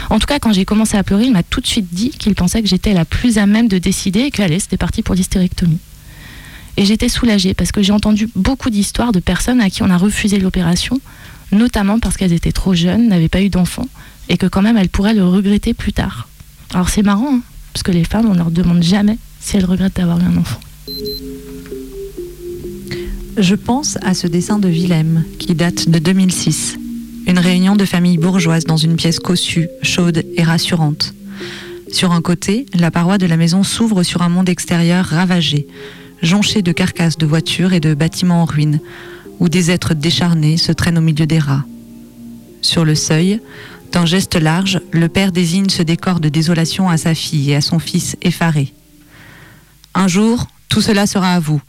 En 0.08 0.18
tout 0.18 0.26
cas, 0.26 0.38
quand 0.38 0.52
j'ai 0.52 0.64
commencé 0.64 0.96
à 0.96 1.02
pleurer, 1.02 1.24
il 1.24 1.32
m'a 1.32 1.42
tout 1.42 1.60
de 1.60 1.66
suite 1.66 1.88
dit 1.92 2.10
qu'il 2.10 2.34
pensait 2.34 2.62
que 2.62 2.68
j'étais 2.68 2.94
la 2.94 3.04
plus 3.04 3.38
à 3.38 3.46
même 3.46 3.68
de 3.68 3.78
décider 3.78 4.20
et 4.20 4.30
que 4.30 4.42
allez, 4.42 4.58
c'était 4.58 4.78
parti 4.78 5.02
pour 5.02 5.14
l'hystérectomie. 5.14 5.78
Et 6.78 6.86
j'étais 6.86 7.10
soulagée 7.10 7.52
parce 7.52 7.70
que 7.70 7.82
j'ai 7.82 7.92
entendu 7.92 8.28
beaucoup 8.34 8.70
d'histoires 8.70 9.12
de 9.12 9.20
personnes 9.20 9.60
à 9.60 9.68
qui 9.68 9.82
on 9.82 9.90
a 9.90 9.98
refusé 9.98 10.38
l'opération, 10.38 11.00
notamment 11.52 11.98
parce 11.98 12.16
qu'elles 12.16 12.32
étaient 12.32 12.52
trop 12.52 12.74
jeunes, 12.74 13.08
n'avaient 13.08 13.28
pas 13.28 13.42
eu 13.42 13.50
d'enfants, 13.50 13.88
et 14.30 14.38
que 14.38 14.46
quand 14.46 14.62
même 14.62 14.78
elles 14.78 14.88
pourraient 14.88 15.14
le 15.14 15.26
regretter 15.26 15.74
plus 15.74 15.92
tard. 15.92 16.28
Alors 16.72 16.88
c'est 16.88 17.02
marrant, 17.02 17.34
hein, 17.34 17.40
parce 17.74 17.82
que 17.82 17.92
les 17.92 18.04
femmes, 18.04 18.26
on 18.26 18.34
leur 18.34 18.50
demande 18.50 18.82
jamais 18.82 19.18
si 19.40 19.58
elles 19.58 19.66
regrettent 19.66 19.96
d'avoir 19.96 20.18
eu 20.20 20.24
un 20.24 20.36
enfant. 20.38 20.60
Je 23.38 23.54
pense 23.54 23.96
à 24.02 24.12
ce 24.12 24.26
dessin 24.26 24.58
de 24.58 24.68
Willem 24.68 25.24
qui 25.38 25.54
date 25.54 25.88
de 25.88 25.98
2006. 25.98 26.76
Une 27.26 27.38
réunion 27.38 27.76
de 27.76 27.86
familles 27.86 28.18
bourgeoises 28.18 28.64
dans 28.64 28.76
une 28.76 28.96
pièce 28.96 29.20
cossue, 29.20 29.68
chaude 29.80 30.22
et 30.36 30.42
rassurante. 30.42 31.14
Sur 31.90 32.12
un 32.12 32.20
côté, 32.20 32.66
la 32.74 32.90
paroi 32.90 33.16
de 33.16 33.24
la 33.24 33.38
maison 33.38 33.62
s'ouvre 33.62 34.02
sur 34.02 34.20
un 34.20 34.28
monde 34.28 34.50
extérieur 34.50 35.06
ravagé, 35.06 35.66
jonché 36.20 36.60
de 36.60 36.72
carcasses 36.72 37.16
de 37.16 37.24
voitures 37.24 37.72
et 37.72 37.80
de 37.80 37.94
bâtiments 37.94 38.42
en 38.42 38.44
ruine, 38.44 38.80
où 39.40 39.48
des 39.48 39.70
êtres 39.70 39.94
décharnés 39.94 40.58
se 40.58 40.72
traînent 40.72 40.98
au 40.98 41.02
milieu 41.02 41.26
des 41.26 41.38
rats. 41.38 41.64
Sur 42.60 42.84
le 42.84 42.94
seuil, 42.94 43.40
d'un 43.92 44.04
geste 44.04 44.36
large, 44.36 44.78
le 44.90 45.08
père 45.08 45.32
désigne 45.32 45.70
ce 45.70 45.82
décor 45.82 46.20
de 46.20 46.28
désolation 46.28 46.90
à 46.90 46.98
sa 46.98 47.14
fille 47.14 47.52
et 47.52 47.56
à 47.56 47.62
son 47.62 47.78
fils 47.78 48.14
effarés. 48.20 48.74
Un 49.94 50.06
jour, 50.06 50.48
tout 50.68 50.82
cela 50.82 51.06
sera 51.06 51.32
à 51.32 51.40
vous. 51.40 51.62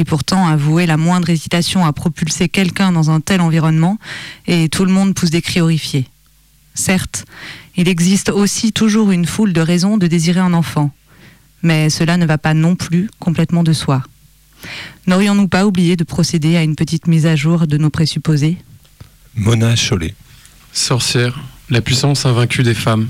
Et 0.00 0.04
pourtant, 0.04 0.48
avouer 0.48 0.86
la 0.86 0.96
moindre 0.96 1.28
hésitation 1.28 1.84
à 1.84 1.92
propulser 1.92 2.48
quelqu'un 2.48 2.90
dans 2.90 3.10
un 3.10 3.20
tel 3.20 3.42
environnement, 3.42 3.98
et 4.46 4.70
tout 4.70 4.86
le 4.86 4.90
monde 4.90 5.12
pousse 5.12 5.28
des 5.28 5.42
cris 5.42 5.60
horrifiés. 5.60 6.06
Certes, 6.72 7.26
il 7.76 7.86
existe 7.86 8.30
aussi 8.30 8.72
toujours 8.72 9.10
une 9.10 9.26
foule 9.26 9.52
de 9.52 9.60
raisons 9.60 9.98
de 9.98 10.06
désirer 10.06 10.40
un 10.40 10.54
enfant, 10.54 10.90
mais 11.62 11.90
cela 11.90 12.16
ne 12.16 12.24
va 12.24 12.38
pas 12.38 12.54
non 12.54 12.76
plus 12.76 13.10
complètement 13.18 13.62
de 13.62 13.74
soi. 13.74 14.02
N'aurions-nous 15.06 15.48
pas 15.48 15.66
oublié 15.66 15.96
de 15.96 16.04
procéder 16.04 16.56
à 16.56 16.62
une 16.62 16.76
petite 16.76 17.06
mise 17.06 17.26
à 17.26 17.36
jour 17.36 17.66
de 17.66 17.76
nos 17.76 17.90
présupposés? 17.90 18.56
Mona 19.34 19.76
Chollet. 19.76 20.14
Sorcière, 20.72 21.38
la 21.68 21.82
puissance 21.82 22.24
invaincue 22.24 22.62
des 22.62 22.72
femmes. 22.72 23.06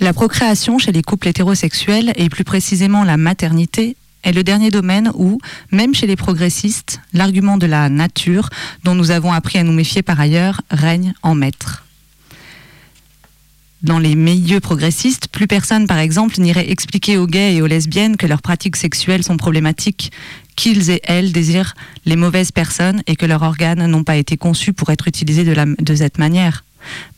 La 0.00 0.12
procréation 0.12 0.78
chez 0.78 0.90
les 0.90 1.02
couples 1.02 1.28
hétérosexuels, 1.28 2.14
et 2.16 2.28
plus 2.28 2.42
précisément 2.42 3.04
la 3.04 3.16
maternité, 3.16 3.94
est 4.22 4.32
le 4.32 4.42
dernier 4.42 4.70
domaine 4.70 5.10
où, 5.14 5.38
même 5.70 5.94
chez 5.94 6.06
les 6.06 6.16
progressistes, 6.16 7.00
l'argument 7.12 7.56
de 7.56 7.66
la 7.66 7.88
nature, 7.88 8.50
dont 8.84 8.94
nous 8.94 9.10
avons 9.10 9.32
appris 9.32 9.58
à 9.58 9.62
nous 9.62 9.72
méfier 9.72 10.02
par 10.02 10.20
ailleurs, 10.20 10.60
règne 10.70 11.14
en 11.22 11.34
maître. 11.34 11.84
Dans 13.82 13.98
les 13.98 14.14
milieux 14.14 14.60
progressistes, 14.60 15.28
plus 15.28 15.46
personne, 15.46 15.86
par 15.86 15.98
exemple, 15.98 16.38
n'irait 16.38 16.70
expliquer 16.70 17.16
aux 17.16 17.26
gays 17.26 17.54
et 17.54 17.62
aux 17.62 17.66
lesbiennes 17.66 18.18
que 18.18 18.26
leurs 18.26 18.42
pratiques 18.42 18.76
sexuelles 18.76 19.22
sont 19.22 19.38
problématiques, 19.38 20.12
qu'ils 20.54 20.90
et 20.90 21.00
elles 21.04 21.32
désirent 21.32 21.74
les 22.04 22.16
mauvaises 22.16 22.52
personnes 22.52 23.02
et 23.06 23.16
que 23.16 23.24
leurs 23.24 23.42
organes 23.42 23.86
n'ont 23.86 24.04
pas 24.04 24.16
été 24.16 24.36
conçus 24.36 24.74
pour 24.74 24.90
être 24.90 25.08
utilisés 25.08 25.44
de, 25.44 25.94
cette 25.94 26.18
manière. 26.18 26.64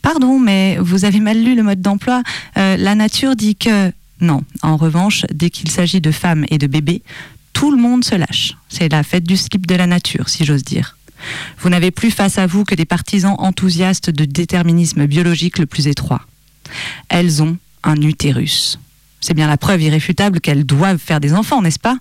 Pardon, 0.01 0.39
mais 0.39 0.77
vous 0.79 1.03
avez 1.03 1.19
mal 1.19 1.43
lu 1.43 1.53
le 1.53 1.63
mode 1.63 1.81
d'emploi. 1.81 2.23
Euh, 2.57 2.77
la 2.77 2.95
nature 2.95 3.35
dit 3.35 3.57
que... 3.57 3.91
Non, 4.21 4.43
en 4.61 4.77
revanche, 4.77 5.25
dès 5.33 5.49
qu'il 5.49 5.69
s'agit 5.69 6.01
de 6.01 6.11
femmes 6.11 6.45
et 6.49 6.57
de 6.57 6.67
bébés, 6.67 7.01
tout 7.53 7.71
le 7.71 7.81
monde 7.81 8.03
se 8.03 8.15
lâche. 8.15 8.53
C'est 8.69 8.89
la 8.89 9.03
fête 9.03 9.23
du 9.23 9.37
slip 9.37 9.67
de 9.67 9.75
la 9.75 9.87
nature, 9.87 10.29
si 10.29 10.45
j'ose 10.45 10.63
dire. 10.63 10.97
Vous 11.59 11.69
n'avez 11.69 11.91
plus 11.91 12.11
face 12.11 12.37
à 12.37 12.47
vous 12.47 12.63
que 12.63 12.75
des 12.75 12.85
partisans 12.85 13.35
enthousiastes 13.37 14.09
de 14.09 14.25
déterminisme 14.25 15.05
biologique 15.05 15.59
le 15.59 15.65
plus 15.65 15.87
étroit. 15.87 16.21
Elles 17.09 17.41
ont 17.41 17.57
un 17.83 17.95
utérus. 18.01 18.79
C'est 19.21 19.33
bien 19.33 19.47
la 19.47 19.57
preuve 19.57 19.81
irréfutable 19.81 20.41
qu'elles 20.41 20.65
doivent 20.65 20.97
faire 20.97 21.19
des 21.19 21.33
enfants, 21.33 21.61
n'est-ce 21.61 21.79
pas? 21.79 21.97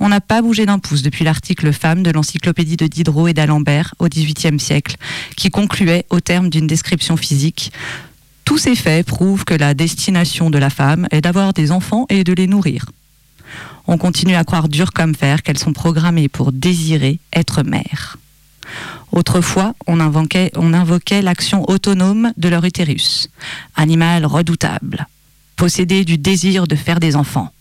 On 0.00 0.08
n'a 0.08 0.20
pas 0.20 0.42
bougé 0.42 0.64
d'un 0.66 0.78
pouce 0.78 1.02
depuis 1.02 1.24
l'article 1.24 1.72
femme 1.72 2.04
de 2.04 2.10
l'encyclopédie 2.12 2.76
de 2.76 2.86
Diderot 2.86 3.26
et 3.26 3.32
d'Alembert 3.32 3.94
au 3.98 4.08
XVIIIe 4.08 4.60
siècle, 4.60 4.96
qui 5.36 5.50
concluait 5.50 6.06
au 6.10 6.20
terme 6.20 6.50
d'une 6.50 6.68
description 6.68 7.16
physique 7.16 7.72
tous 8.48 8.56
ces 8.56 8.76
faits 8.76 9.06
prouvent 9.06 9.44
que 9.44 9.52
la 9.52 9.74
destination 9.74 10.48
de 10.48 10.56
la 10.56 10.70
femme 10.70 11.06
est 11.10 11.20
d'avoir 11.20 11.52
des 11.52 11.70
enfants 11.70 12.06
et 12.08 12.24
de 12.24 12.32
les 12.32 12.46
nourrir. 12.46 12.86
On 13.86 13.98
continue 13.98 14.36
à 14.36 14.42
croire 14.42 14.70
dur 14.70 14.94
comme 14.94 15.14
fer 15.14 15.42
qu'elles 15.42 15.58
sont 15.58 15.74
programmées 15.74 16.30
pour 16.30 16.50
désirer 16.50 17.18
être 17.34 17.62
mères. 17.62 18.16
Autrefois, 19.12 19.74
on 19.86 20.00
invoquait, 20.00 20.50
on 20.56 20.72
invoquait 20.72 21.20
l'action 21.20 21.68
autonome 21.68 22.32
de 22.38 22.48
leur 22.48 22.64
utérus, 22.64 23.28
animal 23.76 24.24
redoutable, 24.24 25.06
possédé 25.56 26.06
du 26.06 26.16
désir 26.16 26.66
de 26.66 26.74
faire 26.74 27.00
des 27.00 27.16
enfants, 27.16 27.52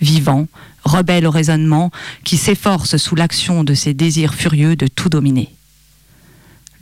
vivant, 0.00 0.46
rebelle 0.84 1.26
au 1.26 1.32
raisonnement, 1.32 1.90
qui 2.22 2.36
s'efforce 2.36 2.96
sous 2.96 3.16
l'action 3.16 3.64
de 3.64 3.74
ses 3.74 3.92
désirs 3.92 4.34
furieux 4.34 4.76
de 4.76 4.86
tout 4.86 5.08
dominer. 5.08 5.52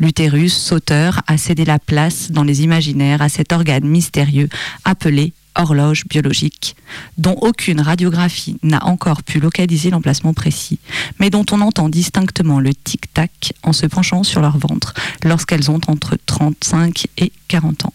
L'utérus, 0.00 0.56
sauteur, 0.56 1.20
a 1.26 1.36
cédé 1.36 1.66
la 1.66 1.78
place 1.78 2.30
dans 2.30 2.42
les 2.42 2.62
imaginaires 2.62 3.20
à 3.20 3.28
cet 3.28 3.52
organe 3.52 3.84
mystérieux 3.84 4.48
appelé 4.84 5.34
horloge 5.54 6.04
biologique, 6.08 6.74
dont 7.18 7.36
aucune 7.42 7.80
radiographie 7.80 8.56
n'a 8.62 8.84
encore 8.86 9.22
pu 9.22 9.40
localiser 9.40 9.90
l'emplacement 9.90 10.32
précis, 10.32 10.78
mais 11.18 11.28
dont 11.28 11.44
on 11.50 11.60
entend 11.60 11.90
distinctement 11.90 12.60
le 12.60 12.72
tic-tac 12.72 13.52
en 13.62 13.74
se 13.74 13.86
penchant 13.86 14.22
sur 14.22 14.40
leur 14.40 14.56
ventre 14.56 14.94
lorsqu'elles 15.22 15.70
ont 15.70 15.80
entre 15.86 16.16
35 16.24 17.06
et 17.18 17.32
40 17.48 17.84
ans. 17.84 17.92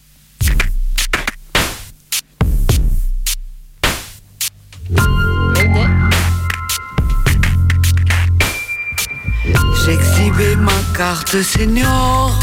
J'exhibais 9.86 10.56
ma 10.56 10.72
carte 10.96 11.40
senior. 11.42 12.36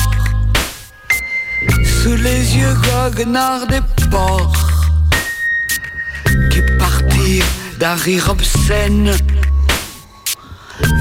Sous 1.84 2.16
les 2.16 2.56
yeux 2.56 2.74
goguenards 2.86 3.68
des 3.68 3.82
porcs. 4.10 4.70
Qui 6.50 6.62
partirent 6.80 7.52
d'un 7.80 7.96
rire 7.96 8.30
obscène 8.30 9.12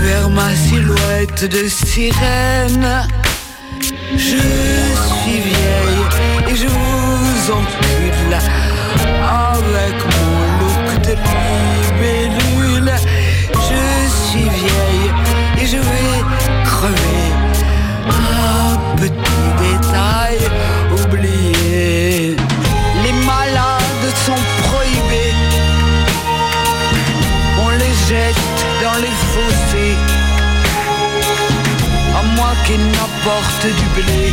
Vers 0.00 0.30
ma 0.30 0.52
silhouette 0.56 1.44
de 1.44 1.68
sirène. 1.68 3.06
Je 4.16 4.42
suis 5.18 5.40
vieille 5.48 6.04
et 6.48 6.56
je 6.56 6.66
vous 6.66 7.52
encule 7.52 8.34
Avec 9.54 9.96
mon 10.12 10.32
look 10.58 11.02
de 11.06 11.14
libellule 11.30 12.92
Je 13.54 14.08
suis 14.26 14.48
vieille 14.48 15.12
et 15.62 15.66
je 15.66 15.76
vais 15.76 16.21
n'apportent 33.24 33.66
du 33.66 34.02
blé. 34.02 34.32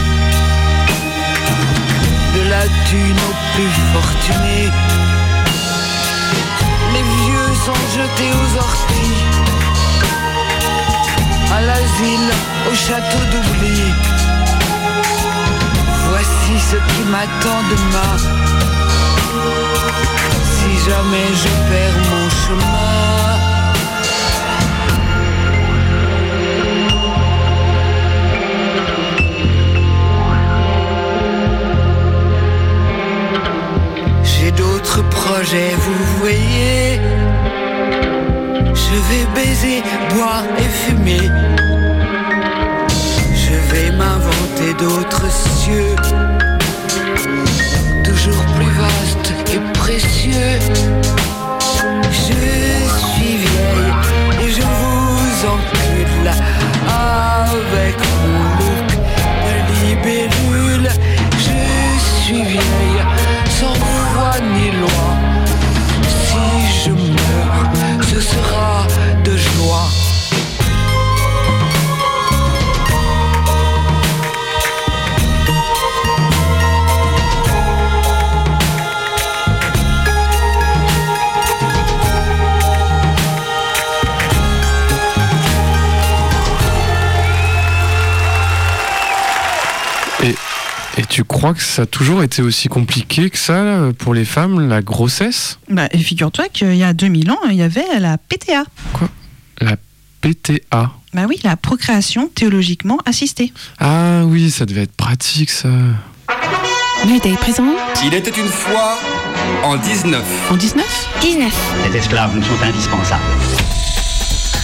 De 2.35 2.49
la 2.49 2.63
thune 2.89 3.19
aux 3.29 3.55
plus 3.55 3.75
fortunés. 3.93 4.69
Les 6.93 7.01
vieux 7.01 7.55
sont 7.65 7.83
jetés 7.95 8.31
aux 8.33 8.57
orties 8.57 9.25
à 11.55 11.61
l'asile, 11.61 12.31
au 12.71 12.75
château 12.75 13.23
d'oubli. 13.31 13.81
Voici 16.09 16.59
ce 16.59 16.75
qui 16.75 17.03
m'attend 17.09 17.61
demain. 17.69 18.17
Si 20.53 20.89
jamais 20.89 21.29
je 21.33 21.49
perds 21.69 22.01
mon 22.11 22.29
chemin. 22.29 23.48
D'autres 34.99 35.09
projets, 35.09 35.71
vous 35.77 36.19
voyez. 36.19 36.99
Je 38.73 38.95
vais 39.09 39.25
baiser, 39.35 39.83
boire 40.13 40.43
et 40.57 40.69
fumer. 40.85 41.29
Je 43.33 43.55
vais 43.71 43.91
m'inventer 43.91 44.73
d'autres 44.79 45.31
cieux. 45.31 45.95
Toujours 48.03 48.45
plus 48.55 48.71
vastes 48.81 49.33
et 49.53 49.79
précieux. 49.79 50.88
Tu 91.19 91.25
crois 91.25 91.53
que 91.53 91.61
ça 91.61 91.81
a 91.81 91.85
toujours 91.85 92.23
été 92.23 92.41
aussi 92.41 92.69
compliqué 92.69 93.29
que 93.29 93.37
ça 93.37 93.89
pour 93.97 94.13
les 94.13 94.23
femmes, 94.23 94.69
la 94.69 94.81
grossesse? 94.81 95.59
Bah, 95.67 95.89
et 95.91 95.97
figure-toi 95.97 96.47
qu'il 96.47 96.77
y 96.77 96.83
a 96.85 96.93
2000 96.93 97.29
ans, 97.31 97.39
il 97.49 97.55
y 97.55 97.61
avait 97.61 97.99
la 97.99 98.17
PTA. 98.17 98.63
La 99.59 99.75
PTA 100.21 100.93
Bah 101.13 101.25
oui, 101.27 101.37
la 101.43 101.57
procréation 101.57 102.29
théologiquement 102.33 102.99
assistée. 103.05 103.51
Ah 103.79 104.21
oui, 104.27 104.49
ça 104.49 104.65
devait 104.65 104.83
être 104.83 104.95
pratique 104.95 105.49
ça. 105.49 105.67
Mayday 107.05 107.33
présent 107.33 107.67
Il 108.05 108.13
était 108.13 108.39
une 108.39 108.47
fois 108.47 108.97
en 109.65 109.75
19. 109.75 110.23
en 110.51 110.55
19 110.55 111.09
19. 111.19 111.73
Les 111.91 111.97
esclaves 111.97 112.33
nous 112.33 112.43
sont 112.43 112.63
indispensables. 112.63 113.23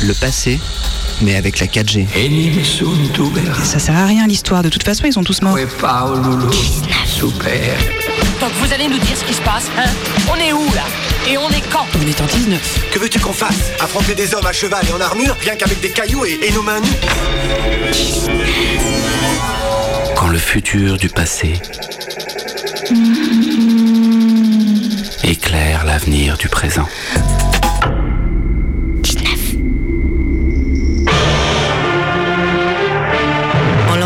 Le 0.04 0.14
passé, 0.14 0.62
mais 1.22 1.36
avec 1.36 1.60
la 1.60 1.68
4G. 1.68 2.08
Ça 3.64 3.80
sert 3.80 3.96
à 3.96 4.06
rien 4.06 4.28
l'histoire, 4.28 4.64
de 4.64 4.70
toute 4.70 4.84
façon 4.84 5.06
ils 5.06 5.14
sont 5.14 5.24
tous 5.24 5.42
morts. 5.42 5.58
Super. 7.06 7.78
Donc 8.42 8.52
vous 8.62 8.74
allez 8.74 8.88
nous 8.88 9.00
dire 9.00 9.18
ce 9.18 9.24
qui 9.24 9.34
se 9.34 9.42
passe, 9.42 9.70
hein? 9.78 9.90
On 10.32 10.36
est 10.36 10.54
où 10.54 10.66
là? 10.74 10.84
Et 11.28 11.38
on 11.38 11.50
est 11.50 11.64
quand? 11.72 11.86
On 11.98 12.08
est 12.08 12.22
en 12.22 12.26
19. 12.26 12.90
Que 12.92 13.00
veux-tu 13.00 13.20
qu'on 13.20 13.34
fasse? 13.34 13.72
Affronter 13.80 14.14
des 14.14 14.36
hommes 14.36 14.46
à 14.46 14.54
cheval 14.54 14.86
et 14.90 14.94
en 14.94 15.02
armure, 15.02 15.36
rien 15.42 15.56
qu'avec 15.56 15.80
des 15.82 15.90
cailloux 15.90 16.26
et, 16.26 16.40
et 16.44 16.52
nos 16.52 16.62
mains 16.62 16.80
nues 16.80 17.00
le 20.36 20.40
futur 20.40 20.98
du 20.98 21.08
passé 21.08 21.54
éclaire 25.24 25.86
l'avenir 25.86 26.38
du 26.38 26.50
présent. 26.50 26.88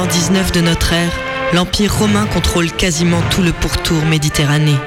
19 0.09 0.51
de 0.51 0.61
notre 0.61 0.93
ère, 0.93 1.11
l'Empire 1.53 1.95
romain 1.95 2.25
contrôle 2.25 2.71
quasiment 2.71 3.21
tout 3.29 3.43
le 3.43 3.51
pourtour 3.51 4.03
méditerranéen. 4.05 4.79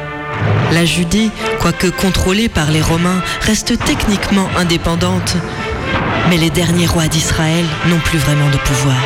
La 0.72 0.84
Judée, 0.84 1.30
quoique 1.60 1.86
contrôlée 1.86 2.48
par 2.48 2.70
les 2.70 2.80
Romains, 2.80 3.22
reste 3.42 3.78
techniquement 3.84 4.48
indépendante. 4.56 5.36
Mais 6.28 6.38
les 6.38 6.50
derniers 6.50 6.86
rois 6.86 7.06
d'Israël 7.06 7.64
n'ont 7.86 8.00
plus 8.00 8.18
vraiment 8.18 8.50
de 8.50 8.56
pouvoir. 8.56 8.96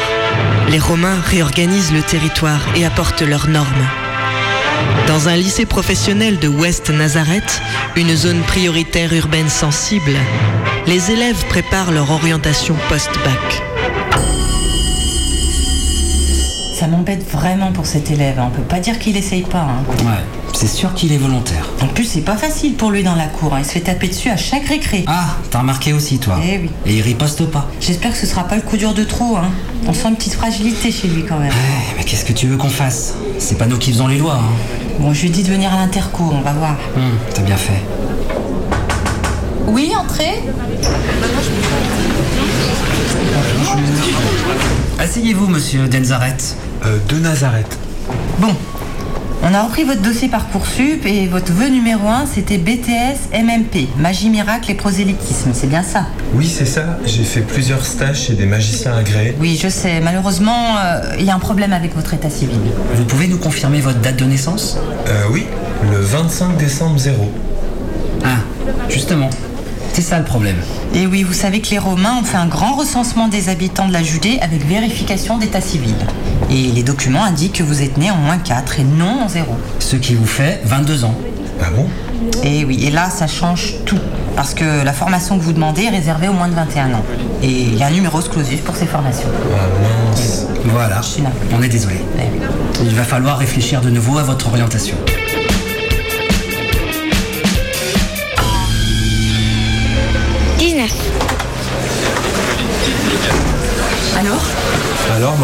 Les 0.71 0.79
Romains 0.79 1.21
réorganisent 1.27 1.93
le 1.93 2.03
territoire 2.03 2.61
et 2.75 2.87
apportent 2.87 3.23
leurs 3.23 3.49
normes. 3.49 3.87
Dans 5.07 5.29
un 5.29 5.37
lycée 5.37 5.67
professionnel 5.67 6.39
de 6.39 6.49
West 6.49 6.91
Nazareth, 6.91 7.61
une 7.95 8.15
zone 8.17 8.41
prioritaire 8.43 9.13
urbaine 9.13 9.51
sensible, 9.51 10.17
les 10.87 11.11
élèves 11.11 11.45
préparent 11.49 11.93
leur 11.93 12.11
orientation 12.11 12.77
post-bac. 12.89 13.76
Ça 16.79 16.89
m'embête 16.89 17.27
vraiment 17.31 17.73
pour 17.73 17.87
cet 17.87 18.11
élève. 18.11 18.39
hein. 18.39 18.49
On 18.49 18.55
peut 18.55 18.61
pas 18.61 18.81
dire 18.81 18.99
qu'il 18.99 19.17
essaye 19.17 19.41
pas. 19.45 19.61
hein. 19.63 19.83
Ouais, 20.05 20.23
c'est 20.53 20.67
sûr 20.67 20.93
qu'il 20.93 21.11
est 21.11 21.17
volontaire. 21.17 21.71
En 21.81 21.87
plus, 21.87 22.05
c'est 22.05 22.21
pas 22.21 22.37
facile 22.37 22.75
pour 22.75 22.91
lui 22.91 23.03
dans 23.03 23.15
la 23.15 23.29
cour. 23.29 23.55
hein. 23.55 23.61
Il 23.61 23.65
se 23.65 23.71
fait 23.71 23.81
taper 23.81 24.09
dessus 24.09 24.29
à 24.29 24.37
chaque 24.37 24.67
récré. 24.67 25.03
Ah, 25.07 25.37
t'as 25.51 25.61
remarqué 25.61 25.95
aussi, 25.95 26.19
toi. 26.19 26.39
Eh 26.45 26.59
oui. 26.59 26.71
Et 26.85 26.97
il 26.97 27.01
riposte 27.01 27.47
pas. 27.47 27.67
J'espère 27.81 28.13
que 28.13 28.19
ce 28.19 28.27
sera 28.27 28.45
pas 28.45 28.57
le 28.57 28.61
coup 28.61 28.77
dur 28.77 28.93
de 28.93 29.05
trop. 29.05 29.39
Hein. 29.39 29.49
On 29.87 29.95
sent 29.95 30.09
une 30.09 30.17
petite 30.17 30.35
fragilité 30.35 30.93
chez 30.93 31.09
lui 31.09 31.25
quand 31.25 31.39
même. 31.39 31.51
Eh, 31.51 31.95
mais 31.97 32.05
qu'est-ce 32.05 32.27
que 32.27 32.35
tu 32.35 32.47
veux 32.47 32.59
qu'on 32.59 32.69
fasse? 32.69 33.15
C'est 33.39 33.57
pas 33.57 33.65
nous 33.67 33.79
qui 33.79 33.91
faisons 33.93 34.09
les 34.09 34.19
lois. 34.19 34.35
Hein. 34.39 34.53
Bon, 35.01 35.15
je 35.15 35.23
lui 35.23 35.31
dis 35.31 35.45
de 35.45 35.49
venir 35.49 35.73
à 35.73 35.77
l'intercours, 35.79 36.35
on 36.39 36.43
va 36.43 36.53
voir. 36.53 36.77
Hum, 36.95 37.03
t'as 37.35 37.41
bien 37.43 37.57
fait. 37.57 37.81
Oui, 39.67 39.93
entrez 39.99 40.43
Asseyez-vous, 44.99 45.47
monsieur 45.47 45.89
Denzaret. 45.89 46.37
Euh, 46.85 46.99
de 47.09 47.19
Nazareth. 47.19 47.79
Bon. 48.39 48.55
On 49.43 49.55
a 49.55 49.63
repris 49.63 49.85
votre 49.85 50.03
dossier 50.03 50.29
Parcoursup 50.29 51.05
et 51.07 51.27
votre 51.29 51.53
vœu 51.53 51.69
numéro 51.69 52.09
1, 52.09 52.27
c'était 52.27 52.59
BTS 52.59 53.31
MMP, 53.33 53.87
Magie 53.99 54.29
Miracle 54.29 54.71
et 54.73 54.75
Prosélytisme. 54.75 55.51
C'est 55.53 55.69
bien 55.69 55.83
ça? 55.83 56.07
Oui, 56.35 56.49
c'est 56.49 56.65
ça. 56.65 56.99
J'ai 57.05 57.23
fait 57.23 57.43
plusieurs 57.43 57.85
stages 57.85 58.23
chez 58.23 58.33
des 58.35 58.47
magiciens 58.47 58.97
agréés. 58.97 59.37
Oui, 59.39 59.59
je 59.63 59.69
sais. 59.69 60.01
Malheureusement, 60.01 60.77
euh, 60.79 61.15
il 61.19 61.25
y 61.27 61.31
a 61.31 61.35
un 61.35 61.39
problème 61.39 61.73
avec 61.73 61.95
votre 61.95 62.13
état 62.15 62.31
civil. 62.31 62.59
Vous 62.95 63.05
pouvez 63.05 63.29
nous 63.29 63.39
confirmer 63.39 63.81
votre 63.81 64.01
date 64.01 64.17
de 64.17 64.25
naissance? 64.25 64.79
Euh, 65.07 65.25
oui, 65.31 65.47
le 65.93 66.01
25 66.01 66.57
décembre 66.57 66.99
0. 66.99 67.31
Ah, 68.25 68.39
justement. 68.89 69.31
C'est 69.97 70.03
ça 70.03 70.19
le 70.19 70.27
problème. 70.27 70.57
Et 70.93 71.07
oui, 71.07 71.23
vous 71.23 71.33
savez 71.33 71.63
que 71.63 71.71
les 71.71 71.79
Romains 71.79 72.19
ont 72.21 72.23
fait 72.23 72.37
un 72.37 72.49
grand 72.49 72.75
recensement 72.75 73.29
des 73.29 73.49
habitants 73.49 73.89
de 73.89 73.95
la 73.95 74.03
Judée 74.03 74.39
avec 74.43 74.63
vérification 74.67 75.39
d'état 75.39 75.63
civil. 75.63 75.95
Et 76.51 76.65
les 76.65 76.83
documents 76.83 77.25
indiquent 77.25 77.55
que 77.55 77.63
vous 77.63 77.81
êtes 77.81 77.97
né 77.97 78.11
en 78.11 78.17
moins 78.17 78.37
4 78.37 78.81
et 78.81 78.85
non 78.85 79.23
en 79.23 79.29
0. 79.31 79.57
Ce 79.79 79.97
qui 79.97 80.15
vous 80.15 80.27
fait 80.27 80.61
22 80.67 81.05
ans. 81.05 81.15
Ah 81.63 81.71
bon? 81.75 81.87
Et 82.43 82.67
oui, 82.67 82.85
et 82.85 82.91
là, 82.91 83.09
ça 83.09 83.27
change 83.27 83.77
tout. 83.87 83.99
Parce 84.37 84.53
que 84.53 84.85
la 84.85 84.93
formation 84.93 85.39
que 85.39 85.43
vous 85.43 85.55
demandez 85.55 85.85
est 85.85 85.89
réservée 85.89 86.29
aux 86.29 86.35
moins 86.35 86.49
de 86.49 86.55
21 86.55 86.93
ans. 86.93 87.05
Et 87.43 87.49
il 87.49 87.79
y 87.79 87.83
a 87.83 87.87
un 87.87 87.91
numéro 87.91 88.21
exclusif 88.21 88.61
pour 88.65 88.77
ces 88.77 88.85
formations. 88.85 89.31
Ah 89.55 90.11
mince. 90.11 90.47
Voilà, 90.67 91.01
on 91.57 91.63
est 91.63 91.69
désolé. 91.71 91.97
Il 92.83 92.95
va 92.95 93.05
falloir 93.05 93.39
réfléchir 93.39 93.81
de 93.81 93.89
nouveau 93.89 94.19
à 94.19 94.25
votre 94.25 94.49
orientation. 94.49 94.97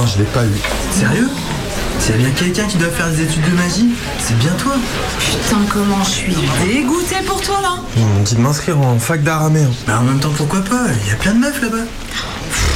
Ben, 0.03 0.09
je 0.09 0.19
l'ai 0.19 0.25
pas 0.25 0.45
eu. 0.45 0.99
Sérieux? 0.99 1.29
S'il 2.01 2.11
y 2.11 2.15
a 2.15 2.19
bien 2.19 2.31
quelqu'un 2.31 2.65
qui 2.65 2.77
doit 2.77 2.89
faire 2.91 3.09
des 3.11 3.23
études 3.23 3.45
de 3.49 3.55
magie, 3.57 3.91
c'est 4.19 4.37
bien 4.39 4.51
toi. 4.55 4.73
Putain, 5.21 5.59
comment 5.71 6.03
je 6.03 6.11
suis 6.11 6.35
dégoûtée 6.67 7.23
pour 7.25 7.41
toi 7.41 7.61
là 7.63 7.77
Ils 7.97 8.05
m'ont 8.05 8.23
dit 8.23 8.35
de 8.35 8.41
m'inscrire 8.41 8.81
en 8.81 8.99
fac 8.99 9.23
d'araméen. 9.23 9.71
Bah 9.87 10.01
en 10.01 10.03
même 10.03 10.19
temps, 10.19 10.33
pourquoi 10.37 10.61
pas? 10.63 10.87
Il 11.05 11.09
y 11.09 11.13
a 11.13 11.15
plein 11.15 11.35
de 11.35 11.39
meufs 11.39 11.63
là-bas. 11.63 11.85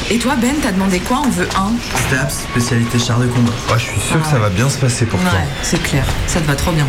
Et 0.09 0.19
toi, 0.19 0.35
Ben, 0.41 0.55
t'as 0.63 0.71
demandé 0.71 1.01
quoi? 1.01 1.23
On 1.27 1.31
veut 1.31 1.49
un 1.57 1.73
Staps, 2.07 2.45
spécialité 2.53 2.97
char 3.01 3.19
de 3.19 3.27
combat. 3.27 3.51
Ouais, 3.71 3.79
je 3.79 3.85
suis 3.91 4.01
sûr 4.09 4.23
que 4.23 4.29
ça 4.29 4.39
va 4.39 4.49
bien 4.49 4.69
se 4.69 4.79
passer 4.79 5.05
pour 5.05 5.19
toi. 5.19 5.31
Ouais, 5.31 5.47
c'est 5.65 5.83
clair. 5.83 6.05
Ça 6.29 6.41
te 6.41 6.47
va 6.47 6.55
trop 6.55 6.71
bien. 6.71 6.87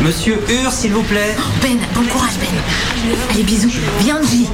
Monsieur 0.00 0.42
Hur, 0.48 0.72
s'il 0.72 0.92
vous 0.94 1.04
plaît. 1.04 1.36
Ben, 1.62 1.78
bon 1.94 2.02
courage, 2.06 2.32
Ben. 2.40 3.14
Allez, 3.30 3.44
bisous. 3.44 3.70
Viens, 4.00 4.18
J. 4.28 4.48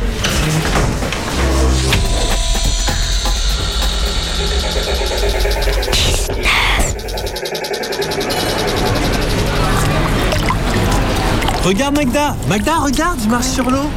Regarde 11.69 11.97
Magda 11.97 12.35
Magda, 12.49 12.77
regarde, 12.79 13.19
je 13.23 13.29
marche 13.29 13.45
sur 13.49 13.71
l'eau 13.71 13.91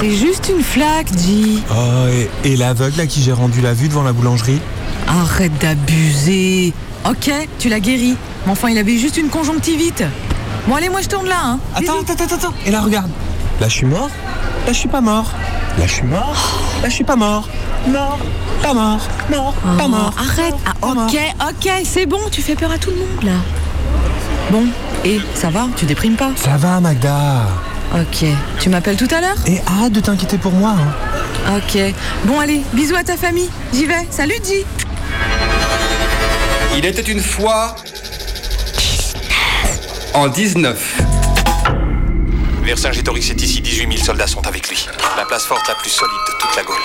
C'est 0.00 0.10
juste 0.16 0.50
une 0.56 0.64
flaque, 0.64 1.08
J. 1.18 1.62
Oh, 1.70 2.06
et, 2.08 2.30
et 2.50 2.56
l'aveugle 2.56 2.98
à 3.02 3.06
qui 3.06 3.20
j'ai 3.22 3.32
rendu 3.32 3.60
la 3.60 3.74
vue 3.74 3.88
devant 3.88 4.02
la 4.02 4.14
boulangerie 4.14 4.58
Arrête 5.06 5.52
d'abuser. 5.60 6.72
Ok, 7.06 7.30
tu 7.58 7.68
l'as 7.68 7.80
guéri. 7.80 8.16
Mais 8.46 8.52
enfin, 8.52 8.70
il 8.70 8.78
avait 8.78 8.96
juste 8.96 9.18
une 9.18 9.28
conjonctivite. 9.28 10.02
Bon, 10.66 10.76
allez, 10.76 10.88
moi 10.88 11.02
je 11.02 11.08
tourne 11.08 11.28
là, 11.28 11.36
hein. 11.44 11.58
Attends, 11.74 12.00
attends, 12.00 12.24
attends, 12.24 12.34
attends. 12.36 12.54
Et 12.64 12.70
là, 12.70 12.80
regarde. 12.80 13.10
Là, 13.60 13.68
je 13.68 13.74
suis 13.74 13.84
mort. 13.86 14.08
Là, 14.66 14.72
je 14.72 14.78
suis 14.78 14.88
pas 14.88 15.02
mort. 15.02 15.30
Là, 15.78 15.86
je 15.86 15.92
suis 15.92 16.04
mort. 16.04 16.34
Là, 16.82 16.88
je 16.88 16.94
suis 16.94 17.04
pas 17.04 17.16
mort. 17.16 17.46
Mort. 17.86 18.18
Pas 18.62 18.72
mort. 18.72 19.00
Mort. 19.30 19.52
Pas 19.76 19.84
Oh, 19.84 19.88
mort. 19.88 20.14
Arrête. 20.18 20.54
Ah, 20.64 20.72
ok, 20.80 21.18
ok, 21.50 21.70
c'est 21.84 22.06
bon, 22.06 22.20
tu 22.30 22.40
fais 22.40 22.54
peur 22.54 22.70
à 22.70 22.78
tout 22.78 22.88
le 22.90 22.96
monde 22.96 23.24
là. 23.24 23.32
Bon, 24.50 24.64
et 25.04 25.20
ça 25.34 25.50
va 25.50 25.68
Tu 25.76 25.84
déprimes 25.86 26.16
pas 26.16 26.30
Ça 26.36 26.56
va, 26.56 26.80
Magda. 26.80 27.46
Ok, 27.94 28.24
tu 28.60 28.68
m'appelles 28.70 28.96
tout 28.96 29.08
à 29.14 29.20
l'heure 29.20 29.36
Et 29.46 29.60
arrête 29.66 29.92
de 29.92 30.00
t'inquiéter 30.00 30.38
pour 30.38 30.52
moi. 30.52 30.74
hein. 31.46 31.56
Ok. 31.58 31.78
Bon, 32.24 32.40
allez, 32.40 32.62
bisous 32.72 32.96
à 32.96 33.04
ta 33.04 33.16
famille. 33.16 33.50
J'y 33.74 33.84
vais. 33.86 34.06
Salut, 34.10 34.38
J. 34.44 34.64
Il 36.76 36.86
était 36.86 37.02
une 37.02 37.20
fois 37.20 37.76
en 40.14 40.28
19. 40.28 41.00
Vercingétorix 42.62 43.28
est 43.30 43.42
ici, 43.42 43.60
18 43.60 43.92
000 43.92 44.04
soldats 44.04 44.26
sont 44.26 44.46
avec 44.46 44.68
lui. 44.68 44.86
La 45.16 45.24
place 45.24 45.44
forte 45.44 45.66
la 45.68 45.74
plus 45.74 45.90
solide 45.90 46.12
de 46.28 46.32
toute 46.40 46.56
la 46.56 46.62
Gaule. 46.62 46.76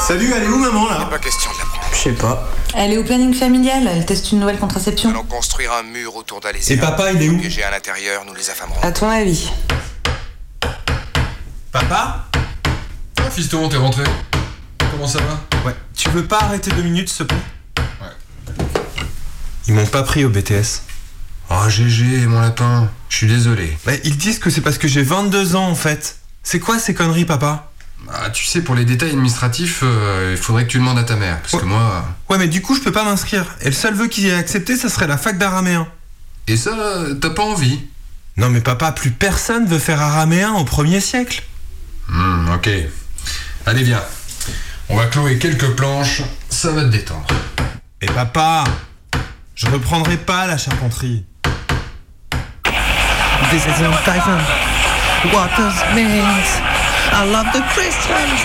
Salut, 0.00 0.32
elle 0.34 0.44
est 0.44 0.48
où 0.48 0.58
maman 0.58 0.88
là? 0.88 1.06
Pas 1.10 1.18
question 1.18 1.50
de 1.52 1.58
la 1.58 1.61
sais 2.02 2.12
pas. 2.12 2.48
Elle 2.74 2.92
est 2.92 2.98
au 2.98 3.04
planning 3.04 3.32
familial. 3.34 3.86
Elle 3.86 4.04
teste 4.04 4.32
une 4.32 4.40
nouvelle 4.40 4.58
contraception. 4.58 5.10
Allons 5.10 5.24
construire 5.24 5.72
un 5.72 5.82
mur 5.82 6.14
autour 6.16 6.40
d'Alésia. 6.40 6.74
Et 6.74 6.78
papa, 6.78 7.12
il 7.12 7.22
est 7.22 7.28
où 7.28 7.38
Piégé 7.38 7.62
à 7.62 7.70
l'intérieur, 7.70 8.24
nous 8.26 8.34
les 8.34 8.50
affamerons. 8.50 8.80
À 8.82 8.92
ton 8.92 9.08
avis 9.08 9.50
Papa 11.70 12.26
Ah, 13.18 13.30
fiston, 13.30 13.68
t'es 13.68 13.76
rentré. 13.76 14.04
Comment 14.90 15.06
ça 15.06 15.20
va? 15.20 15.40
Ouais. 15.66 15.74
Tu 15.96 16.10
veux 16.10 16.24
pas 16.24 16.40
arrêter 16.40 16.70
deux 16.72 16.82
minutes, 16.82 17.08
s'il 17.08 17.26
te 17.26 17.32
plaît? 17.34 17.84
Ils 19.68 19.74
m'ont 19.74 19.86
pas 19.86 20.02
pris 20.02 20.24
au 20.24 20.28
BTS. 20.28 20.82
Oh, 21.50 21.68
GG, 21.68 22.26
mon 22.26 22.40
lapin. 22.40 22.90
Je 23.08 23.16
suis 23.18 23.26
désolé. 23.26 23.76
Bah, 23.86 23.92
ils 24.04 24.16
disent 24.16 24.38
que 24.38 24.50
c'est 24.50 24.60
parce 24.60 24.78
que 24.78 24.88
j'ai 24.88 25.02
22 25.02 25.54
ans 25.56 25.68
en 25.68 25.74
fait. 25.74 26.16
C'est 26.42 26.58
quoi 26.58 26.78
ces 26.78 26.94
conneries, 26.94 27.24
papa? 27.24 27.71
Ah, 28.10 28.30
tu 28.30 28.44
sais, 28.44 28.62
pour 28.62 28.74
les 28.74 28.84
détails 28.84 29.10
administratifs, 29.10 29.80
euh, 29.82 30.34
il 30.36 30.42
faudrait 30.42 30.64
que 30.64 30.70
tu 30.70 30.78
demandes 30.78 30.98
à 30.98 31.04
ta 31.04 31.16
mère. 31.16 31.40
Parce 31.40 31.62
que 31.62 31.66
moi. 31.66 32.04
Ouais, 32.28 32.38
mais 32.38 32.48
du 32.48 32.62
coup, 32.62 32.74
je 32.74 32.80
peux 32.80 32.92
pas 32.92 33.04
m'inscrire. 33.04 33.46
Et 33.60 33.66
le 33.66 33.72
seul 33.72 33.94
vœu 33.94 34.08
qu'ils 34.08 34.26
aient 34.26 34.34
accepté, 34.34 34.76
ça 34.76 34.88
serait 34.88 35.06
la 35.06 35.16
fac 35.16 35.38
d'araméen. 35.38 35.86
Et 36.48 36.56
ça, 36.56 36.72
t'as 37.20 37.30
pas 37.30 37.42
envie? 37.42 37.80
Non, 38.36 38.50
mais 38.50 38.60
papa, 38.60 38.92
plus 38.92 39.10
personne 39.10 39.66
veut 39.66 39.78
faire 39.78 40.00
araméen 40.00 40.52
au 40.54 40.64
premier 40.64 41.00
siècle. 41.00 41.42
Hmm, 42.08 42.50
ok. 42.54 42.68
Allez, 43.66 43.82
viens. 43.82 44.02
On 44.88 44.96
va 44.96 45.06
clouer 45.06 45.38
quelques 45.38 45.70
planches, 45.76 46.22
ça 46.50 46.72
va 46.72 46.82
te 46.82 46.88
détendre. 46.88 47.26
Et 48.00 48.06
papa, 48.06 48.64
je 49.54 49.66
reprendrai 49.66 50.16
pas 50.16 50.46
la 50.46 50.58
charpenterie. 50.58 51.24
This 53.50 53.64
is. 53.64 53.82
Water's 55.32 55.78
I 57.22 57.24
love 57.24 57.46
the 57.52 57.62
Christians. 57.68 58.40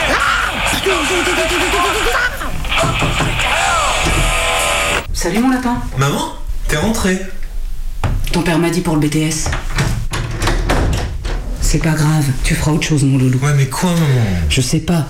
Salut, 5.14 5.40
mon 5.40 5.50
lapin. 5.50 5.82
Maman, 5.98 6.36
t'es 6.68 6.78
rentrée. 6.78 7.20
Ton 8.32 8.44
père 8.44 8.60
m'a 8.60 8.70
dit 8.70 8.82
pour 8.82 8.96
le 8.96 9.00
BTS. 9.00 9.50
C'est 11.60 11.80
pas 11.80 11.94
grave, 11.94 12.26
tu 12.44 12.54
feras 12.54 12.74
autre 12.74 12.86
chose, 12.86 13.04
mon 13.04 13.18
loulou. 13.18 13.40
Ouais, 13.40 13.56
mais 13.56 13.66
quoi, 13.66 13.90
maman? 13.90 14.06
Je 14.48 14.62
sais 14.62 14.82
pas. 14.82 15.08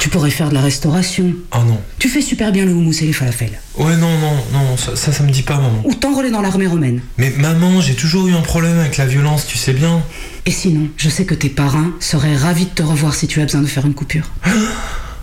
Tu 0.00 0.08
pourrais 0.10 0.30
faire 0.30 0.48
de 0.48 0.54
la 0.54 0.60
restauration. 0.60 1.32
Oh 1.52 1.58
non. 1.66 1.80
Tu 1.98 2.08
fais 2.08 2.20
super 2.20 2.52
bien 2.52 2.64
le 2.64 2.72
houmous 2.72 3.02
et 3.02 3.06
les 3.06 3.12
falafels. 3.12 3.58
Ouais, 3.76 3.96
non, 3.96 4.18
non, 4.18 4.34
non, 4.52 4.76
ça, 4.76 4.94
ça, 4.94 5.12
ça 5.12 5.22
me 5.24 5.30
dit 5.30 5.42
pas, 5.42 5.56
maman. 5.56 5.82
Ou 5.84 5.94
t'enrôler 5.94 6.30
dans 6.30 6.40
l'armée 6.40 6.66
romaine. 6.66 7.00
Mais 7.16 7.30
maman, 7.30 7.80
j'ai 7.80 7.94
toujours 7.94 8.28
eu 8.28 8.34
un 8.34 8.40
problème 8.40 8.78
avec 8.78 8.96
la 8.96 9.06
violence, 9.06 9.46
tu 9.46 9.58
sais 9.58 9.72
bien. 9.72 10.02
Et 10.46 10.50
sinon, 10.50 10.88
je 10.96 11.08
sais 11.08 11.24
que 11.24 11.34
tes 11.34 11.48
parrains 11.48 11.92
seraient 12.00 12.36
ravis 12.36 12.66
de 12.66 12.70
te 12.70 12.82
revoir 12.82 13.14
si 13.14 13.26
tu 13.26 13.40
as 13.40 13.44
besoin 13.44 13.60
de 13.60 13.66
faire 13.66 13.86
une 13.86 13.94
coupure. 13.94 14.30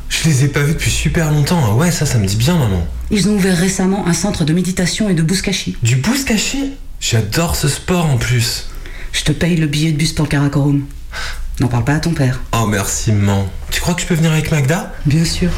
Je 0.08 0.30
les 0.30 0.44
ai 0.44 0.48
pas 0.50 0.62
vus 0.62 0.74
depuis 0.74 0.92
super 0.92 1.32
longtemps. 1.32 1.76
Ouais, 1.76 1.90
ça, 1.92 2.06
ça 2.06 2.20
me 2.20 2.28
dit 2.28 2.36
bien, 2.36 2.56
maman. 2.58 2.88
Ils 3.10 3.28
ont 3.28 3.34
ouvert 3.34 3.58
récemment 3.58 4.08
un 4.08 4.14
centre 4.14 4.46
de 4.46 4.54
méditation 4.54 5.10
et 5.10 5.16
de 5.16 5.24
bouskashi. 5.24 5.78
Du 5.82 5.96
bouskashi 5.96 6.74
J'adore 7.02 7.56
ce 7.56 7.68
sport 7.68 8.06
en 8.06 8.18
plus. 8.18 8.68
Je 9.14 9.24
te 9.24 9.32
paye 9.32 9.56
le 9.58 9.68
billet 9.68 9.92
de 9.92 9.98
bus 9.98 10.14
pour 10.14 10.26
le 10.26 10.30
Karakorum. 10.30 10.86
N'en 11.62 11.68
parle 11.68 11.86
pas 11.86 11.94
à 11.94 12.00
ton 12.00 12.12
père. 12.12 12.42
Oh, 12.54 12.66
merci, 12.68 13.14
maman. 13.14 13.48
Tu 13.72 13.80
crois 13.80 13.94
que 13.94 14.02
je 14.02 14.08
peux 14.08 14.16
venir 14.16 14.32
avec 14.32 14.52
Magda? 14.52 14.92
Bien 15.06 15.24
sûr. 15.24 15.50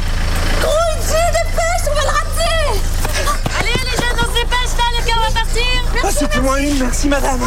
Gros 0.60 0.70
dépêche, 1.02 1.90
on 1.90 1.94
va 1.94 2.02
le 2.02 2.08
rater 2.08 2.80
Allez 3.58 3.72
les 3.72 3.96
jeunes, 3.96 4.16
on 4.16 4.24
se 4.24 4.40
dépêche 4.40 4.76
là, 4.78 4.84
le 4.96 5.06
car 5.06 5.20
va 5.20 5.40
partir 5.40 5.64
Ah, 6.04 6.10
c'était 6.16 6.40
moins 6.40 6.58
une, 6.58 6.78
merci 6.78 7.08
madame. 7.08 7.40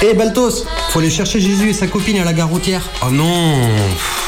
Hé 0.00 0.14
Baltos, 0.14 0.64
faut 0.90 0.98
aller 1.00 1.10
chercher 1.10 1.40
Jésus 1.40 1.70
et 1.70 1.72
sa 1.72 1.86
copine 1.86 2.18
à 2.18 2.24
la 2.24 2.34
gare 2.34 2.50
routière. 2.50 2.82
Oh 3.02 3.10
non 3.10 3.68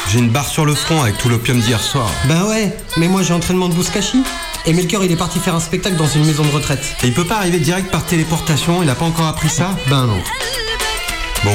J'ai 0.09 0.21
une 0.21 0.31
barre 0.31 0.49
sur 0.49 0.65
le 0.65 0.75
front 0.75 1.03
avec 1.03 1.19
tout 1.19 1.29
l'opium 1.29 1.59
d'hier 1.59 1.81
soir. 1.81 2.09
Ben 2.27 2.45
ouais, 2.45 2.77
mais 2.97 3.09
moi 3.09 3.23
j'ai 3.23 3.35
entraînement 3.35 3.69
de 3.69 3.75
Bouskashi. 3.75 4.23
Et 4.65 4.73
Melchior 4.73 5.05
il 5.05 5.11
est 5.11 5.17
parti 5.17 5.41
faire 5.41 5.55
un 5.55 5.61
spectacle 5.61 5.97
dans 5.97 6.07
une 6.07 6.25
maison 6.25 6.45
de 6.45 6.51
retraite. 6.51 6.97
Et 7.03 7.09
il 7.09 7.13
peut 7.13 7.25
pas 7.25 7.39
arriver 7.39 7.59
direct 7.59 7.91
par 7.91 8.05
téléportation, 8.05 8.83
il 8.83 8.89
a 8.91 8.95
pas 8.95 9.05
encore 9.05 9.27
appris 9.27 9.49
ça? 9.49 9.71
Ben 9.89 10.07
non. 10.07 10.23
Bon. 11.45 11.55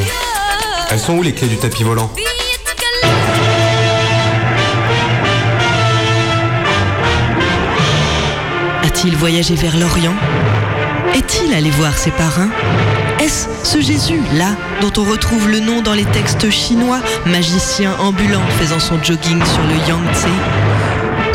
Elles 0.89 0.99
sont 0.99 1.13
où 1.13 1.21
les 1.21 1.33
clés 1.33 1.47
du 1.47 1.57
tapis 1.57 1.83
volant? 1.83 2.11
A-t-il 8.83 9.15
voyagé 9.15 9.55
vers 9.55 9.77
l'Orient? 9.77 10.13
Est-il 11.13 11.53
allé 11.53 11.69
voir 11.71 11.97
ses 11.97 12.11
parrains 12.11 12.49
Est-ce 13.19 13.47
ce 13.63 13.81
Jésus-là 13.81 14.55
dont 14.79 14.91
on 14.97 15.03
retrouve 15.03 15.49
le 15.49 15.59
nom 15.59 15.81
dans 15.81 15.93
les 15.93 16.05
textes 16.05 16.49
chinois, 16.49 17.01
magicien 17.25 17.95
ambulant 17.99 18.41
faisant 18.59 18.79
son 18.79 19.01
jogging 19.03 19.43
sur 19.43 19.63
le 19.63 19.89
Yangtze 19.89 20.27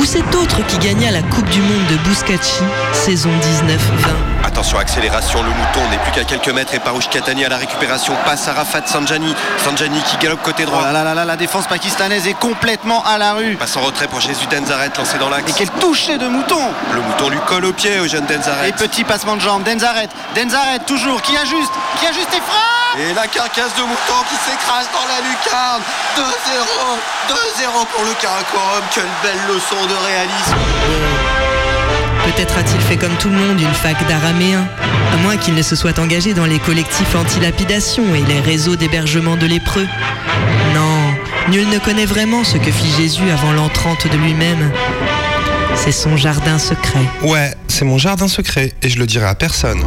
Ou 0.00 0.04
cet 0.04 0.34
autre 0.34 0.66
qui 0.66 0.78
gagna 0.78 1.10
la 1.10 1.22
Coupe 1.22 1.48
du 1.50 1.60
Monde 1.60 1.86
de 1.90 2.08
Bouskachi, 2.08 2.64
saison 2.92 3.30
19-20 3.68 4.35
Attention, 4.66 4.80
accélération, 4.80 5.42
le 5.44 5.50
mouton 5.50 5.88
n'est 5.92 5.98
plus 5.98 6.10
qu'à 6.10 6.24
quelques 6.24 6.48
mètres 6.48 6.74
et 6.74 6.80
Parouche 6.80 7.08
Katani 7.08 7.44
à 7.44 7.48
la 7.48 7.56
récupération. 7.56 8.16
Passe 8.24 8.48
à 8.48 8.52
Rafat 8.52 8.84
Sanjani. 8.86 9.32
Sanjani 9.58 10.02
qui 10.02 10.16
galope 10.16 10.42
côté 10.42 10.64
droit. 10.64 10.82
Oh 10.82 10.92
là 10.92 11.04
là 11.04 11.14
là, 11.14 11.24
la 11.24 11.36
défense 11.36 11.68
pakistanaise 11.68 12.26
est 12.26 12.34
complètement 12.34 13.04
à 13.04 13.16
la 13.16 13.34
rue. 13.34 13.54
Passe 13.54 13.76
en 13.76 13.82
retrait 13.82 14.08
pour 14.08 14.20
Jésus 14.20 14.44
Denzaret 14.46 14.90
lancé 14.98 15.18
dans 15.18 15.28
l'axe. 15.28 15.52
Et 15.52 15.54
quel 15.54 15.70
toucher 15.78 16.18
de 16.18 16.26
mouton 16.26 16.58
Le 16.92 17.00
mouton 17.00 17.28
lui 17.28 17.38
colle 17.46 17.64
au 17.64 17.72
pied 17.72 18.00
au 18.00 18.08
jeune 18.08 18.26
Denzaret. 18.26 18.70
Et 18.70 18.72
petit 18.72 19.04
passement 19.04 19.36
de 19.36 19.40
jambe, 19.40 19.62
Denzaret, 19.62 20.08
Denzaret 20.34 20.80
toujours, 20.84 21.22
qui 21.22 21.36
ajuste, 21.36 21.72
qui 22.00 22.06
ajuste 22.08 22.34
et 22.34 22.40
frappe 22.40 22.98
Et 22.98 23.14
la 23.14 23.28
carcasse 23.28 23.76
de 23.76 23.82
mouton 23.82 24.18
qui 24.28 24.50
s'écrase 24.50 24.88
dans 24.92 25.06
la 25.06 25.20
lucarne. 25.20 25.82
2-0, 26.16 26.24
2-0 27.28 27.86
pour 27.94 28.04
le 28.04 28.14
Karakorum. 28.20 28.82
Quelle 28.92 29.04
belle 29.22 29.46
leçon 29.46 29.86
de 29.86 29.94
réalisme. 30.08 31.25
Peut-être 32.36 32.58
a-t-il 32.58 32.80
fait 32.82 32.98
comme 32.98 33.16
tout 33.16 33.30
le 33.30 33.34
monde 33.34 33.58
une 33.58 33.72
fac 33.72 33.96
d'araméen, 34.08 34.68
à 35.10 35.16
moins 35.22 35.38
qu'il 35.38 35.54
ne 35.54 35.62
se 35.62 35.74
soit 35.74 35.98
engagé 35.98 36.34
dans 36.34 36.44
les 36.44 36.58
collectifs 36.58 37.14
anti-lapidation 37.14 38.14
et 38.14 38.20
les 38.20 38.40
réseaux 38.40 38.76
d'hébergement 38.76 39.36
de 39.36 39.46
lépreux. 39.46 39.86
Non, 40.74 41.14
nul 41.50 41.66
ne 41.70 41.78
connaît 41.78 42.04
vraiment 42.04 42.44
ce 42.44 42.58
que 42.58 42.70
fit 42.70 42.90
Jésus 42.98 43.30
avant 43.30 43.52
l'entrante 43.52 44.06
de 44.06 44.18
lui-même. 44.18 44.70
C'est 45.76 45.92
son 45.92 46.18
jardin 46.18 46.58
secret. 46.58 47.00
Ouais, 47.22 47.54
c'est 47.68 47.86
mon 47.86 47.96
jardin 47.96 48.28
secret 48.28 48.74
et 48.82 48.90
je 48.90 48.98
le 48.98 49.06
dirai 49.06 49.24
à 49.24 49.34
personne. 49.34 49.82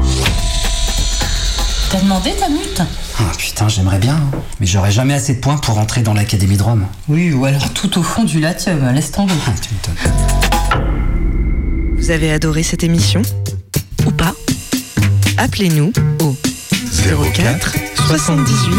T'as 1.92 2.00
demandé 2.00 2.32
ta 2.34 2.50
mute? 2.50 2.82
Ah 3.20 3.32
putain, 3.38 3.68
j'aimerais 3.68 4.00
bien, 4.00 4.16
hein. 4.16 4.40
mais 4.60 4.66
j'aurais 4.66 4.92
jamais 4.92 5.14
assez 5.14 5.36
de 5.36 5.40
points 5.40 5.58
pour 5.58 5.78
entrer 5.78 6.02
dans 6.02 6.16
l'académie 6.16 6.58
de 6.58 6.64
Rome. 6.64 6.88
Oui, 7.10 7.32
ou 7.32 7.46
alors 7.46 7.70
tout 7.74 8.00
au 8.00 8.04
fond 8.04 8.24
du 8.24 8.40
Latium, 8.40 8.92
laisse 8.92 9.12
tomber. 9.12 9.34
tu 9.62 9.70
m'étonnes. 9.76 10.49
Vous 12.10 12.16
avez 12.16 12.32
adoré 12.32 12.64
cette 12.64 12.84
émission 12.84 13.22
Ou 14.08 14.12
pas 14.12 14.34
Appelez-nous 15.38 15.94
au 16.24 16.36
04 17.36 17.76
78 18.08 18.74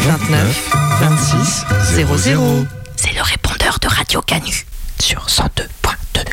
29 0.00 0.70
26 1.00 1.64
00. 1.94 2.66
C'est 2.96 3.14
le 3.14 3.22
répondeur 3.22 3.78
de 3.80 3.88
Radio 3.88 4.20
Canu 4.20 4.66
sur 5.00 5.28
102.2. 5.28 6.26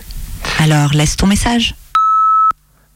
Alors, 0.60 0.92
laisse 0.92 1.16
ton 1.16 1.26
message. 1.26 1.74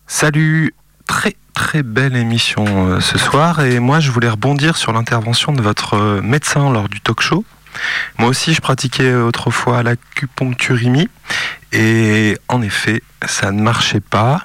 Salut, 0.05 0.75
très 1.07 1.37
très 1.53 1.81
belle 1.81 2.17
émission 2.17 2.65
euh, 2.67 2.99
ce 2.99 3.17
soir 3.17 3.61
et 3.61 3.79
moi 3.79 4.01
je 4.01 4.11
voulais 4.11 4.27
rebondir 4.27 4.75
sur 4.75 4.91
l'intervention 4.91 5.53
de 5.53 5.61
votre 5.61 5.93
euh, 5.93 6.21
médecin 6.21 6.69
lors 6.69 6.89
du 6.89 6.99
talk 6.99 7.21
show. 7.21 7.45
Moi 8.17 8.29
aussi 8.29 8.53
je 8.53 8.61
pratiquais 8.61 9.13
autrefois 9.13 9.83
l'acupuncturimie 9.83 11.09
et 11.71 12.37
en 12.47 12.61
effet 12.61 13.01
ça 13.27 13.51
ne 13.51 13.61
marchait 13.61 13.99
pas. 13.99 14.41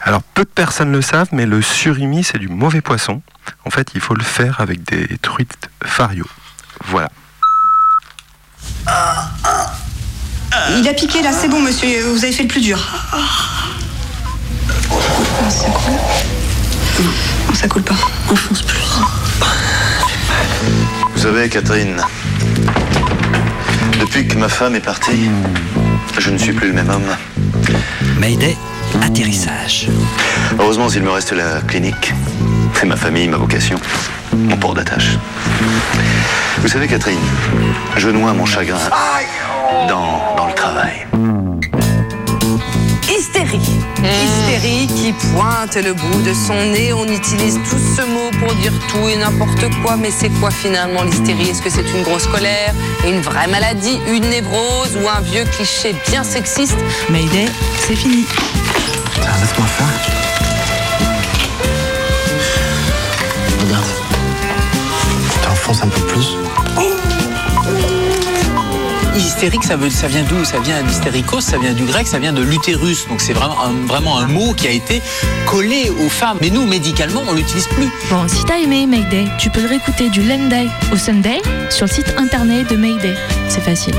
Alors 0.00 0.22
peu 0.22 0.44
de 0.44 0.48
personnes 0.48 0.92
le 0.92 1.02
savent 1.02 1.28
mais 1.32 1.46
le 1.46 1.62
surimi 1.62 2.24
c'est 2.24 2.38
du 2.38 2.48
mauvais 2.48 2.80
poisson. 2.80 3.22
En 3.64 3.70
fait 3.70 3.88
il 3.94 4.00
faut 4.00 4.14
le 4.14 4.24
faire 4.24 4.60
avec 4.60 4.82
des 4.84 5.18
truites 5.18 5.70
fario. 5.84 6.26
Voilà. 6.84 7.10
Il 10.76 10.88
a 10.88 10.94
piqué 10.94 11.22
là, 11.22 11.32
c'est 11.32 11.48
bon 11.48 11.60
monsieur, 11.60 12.02
vous 12.10 12.24
avez 12.24 12.32
fait 12.32 12.42
le 12.42 12.48
plus 12.48 12.60
dur. 12.60 12.78
Ça 15.48 15.70
coule 15.70 15.94
Non, 17.00 17.54
ça 17.54 17.68
coule 17.68 17.82
pas. 17.82 17.94
Enfonce 18.30 18.62
plus. 18.62 18.84
Vous 21.14 21.20
savez, 21.20 21.48
Catherine, 21.48 22.02
depuis 24.02 24.26
que 24.26 24.36
ma 24.36 24.48
femme 24.48 24.74
est 24.74 24.80
partie, 24.80 25.30
je 26.18 26.30
ne 26.30 26.36
suis 26.36 26.52
plus 26.52 26.66
le 26.66 26.74
même 26.74 26.90
homme. 26.90 27.16
Mayday, 28.18 28.56
atterrissage. 29.00 29.86
Heureusement, 30.58 30.88
il 30.88 31.02
me 31.02 31.10
reste 31.10 31.30
la 31.32 31.60
clinique. 31.60 32.12
C'est 32.74 32.86
ma 32.86 32.96
famille, 32.96 33.28
ma 33.28 33.36
vocation, 33.36 33.78
mon 34.32 34.56
port 34.56 34.74
d'attache. 34.74 35.18
Vous 36.58 36.66
savez, 36.66 36.88
Catherine, 36.88 37.16
je 37.96 38.08
noie 38.08 38.32
mon 38.32 38.44
chagrin 38.44 38.80
dans, 39.88 40.34
dans 40.36 40.48
le 40.48 40.54
travail. 40.54 41.06
Hystérie. 43.08 43.81
Hystérie 44.04 44.86
qui 44.88 45.12
pointe 45.12 45.76
le 45.76 45.94
bout 45.94 46.22
de 46.22 46.34
son 46.34 46.54
nez. 46.54 46.92
On 46.92 47.06
utilise 47.06 47.58
tous 47.68 47.80
ce 47.96 48.02
mot 48.06 48.30
pour 48.40 48.54
dire 48.56 48.72
tout 48.88 49.08
et 49.08 49.16
n'importe 49.16 49.66
quoi. 49.82 49.96
Mais 49.96 50.10
c'est 50.10 50.30
quoi 50.40 50.50
finalement 50.50 51.02
l'hystérie? 51.02 51.50
Est-ce 51.50 51.62
que 51.62 51.70
c'est 51.70 51.88
une 51.94 52.02
grosse 52.02 52.26
colère, 52.26 52.74
une 53.06 53.20
vraie 53.20 53.46
maladie, 53.46 53.98
une 54.08 54.28
névrose 54.28 54.96
ou 55.02 55.08
un 55.08 55.20
vieux 55.20 55.44
cliché 55.44 55.94
bien 56.08 56.24
sexiste? 56.24 56.76
Mayday, 57.08 57.46
c'est 57.86 57.96
fini. 57.96 58.24
Laisse-moi 59.40 59.66
faire. 59.66 59.86
Regarde. 63.60 63.84
T'enfonces 65.42 65.82
un 65.82 65.88
peu 65.88 66.00
plus. 66.02 66.36
Hystérique, 69.22 69.64
ça, 69.64 69.76
veut, 69.76 69.90
ça 69.90 70.08
vient 70.08 70.24
d'où? 70.24 70.44
Ça 70.44 70.58
vient 70.58 70.82
d'hystérikos, 70.82 71.40
ça 71.40 71.58
vient 71.58 71.72
du 71.72 71.84
grec, 71.84 72.06
ça 72.06 72.18
vient 72.18 72.32
de 72.32 72.42
l'utérus. 72.42 73.06
Donc 73.08 73.20
c'est 73.20 73.32
vraiment 73.32 73.56
un, 73.64 73.86
vraiment 73.86 74.18
un 74.18 74.26
mot 74.26 74.52
qui 74.52 74.66
a 74.66 74.70
été 74.70 75.00
collé 75.46 75.90
aux 76.04 76.08
femmes. 76.08 76.38
Mais 76.40 76.50
nous, 76.50 76.66
médicalement, 76.66 77.22
on 77.28 77.32
l'utilise 77.32 77.66
plus. 77.68 77.90
Bon, 78.10 78.26
si 78.28 78.44
t'as 78.44 78.58
aimé 78.58 78.86
Mayday, 78.86 79.26
tu 79.38 79.50
peux 79.50 79.60
le 79.62 79.68
réécouter 79.68 80.10
du 80.10 80.22
lundi 80.22 80.68
au 80.92 80.96
Sunday 80.96 81.40
sur 81.70 81.86
le 81.86 81.92
site 81.92 82.14
internet 82.18 82.68
de 82.70 82.76
Mayday. 82.76 83.16
C'est 83.48 83.62
facile. 83.62 83.94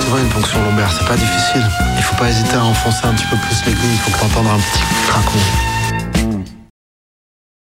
Tu 0.00 0.06
vois, 0.08 0.20
une 0.20 0.28
ponction 0.28 0.62
lombaire, 0.64 0.90
c'est 0.96 1.06
pas 1.06 1.16
difficile. 1.16 1.64
Il 1.96 2.02
faut 2.02 2.16
pas 2.16 2.28
hésiter 2.28 2.54
à 2.54 2.64
enfoncer 2.64 3.04
un 3.04 3.14
petit 3.14 3.26
peu 3.26 3.36
plus 3.36 3.64
l'aiguille, 3.66 3.90
il 3.92 3.98
faut 3.98 4.10
que 4.10 4.18
t'entendes 4.18 4.46
un 4.46 4.58
petit 4.58 4.82
cracon. 5.08 5.67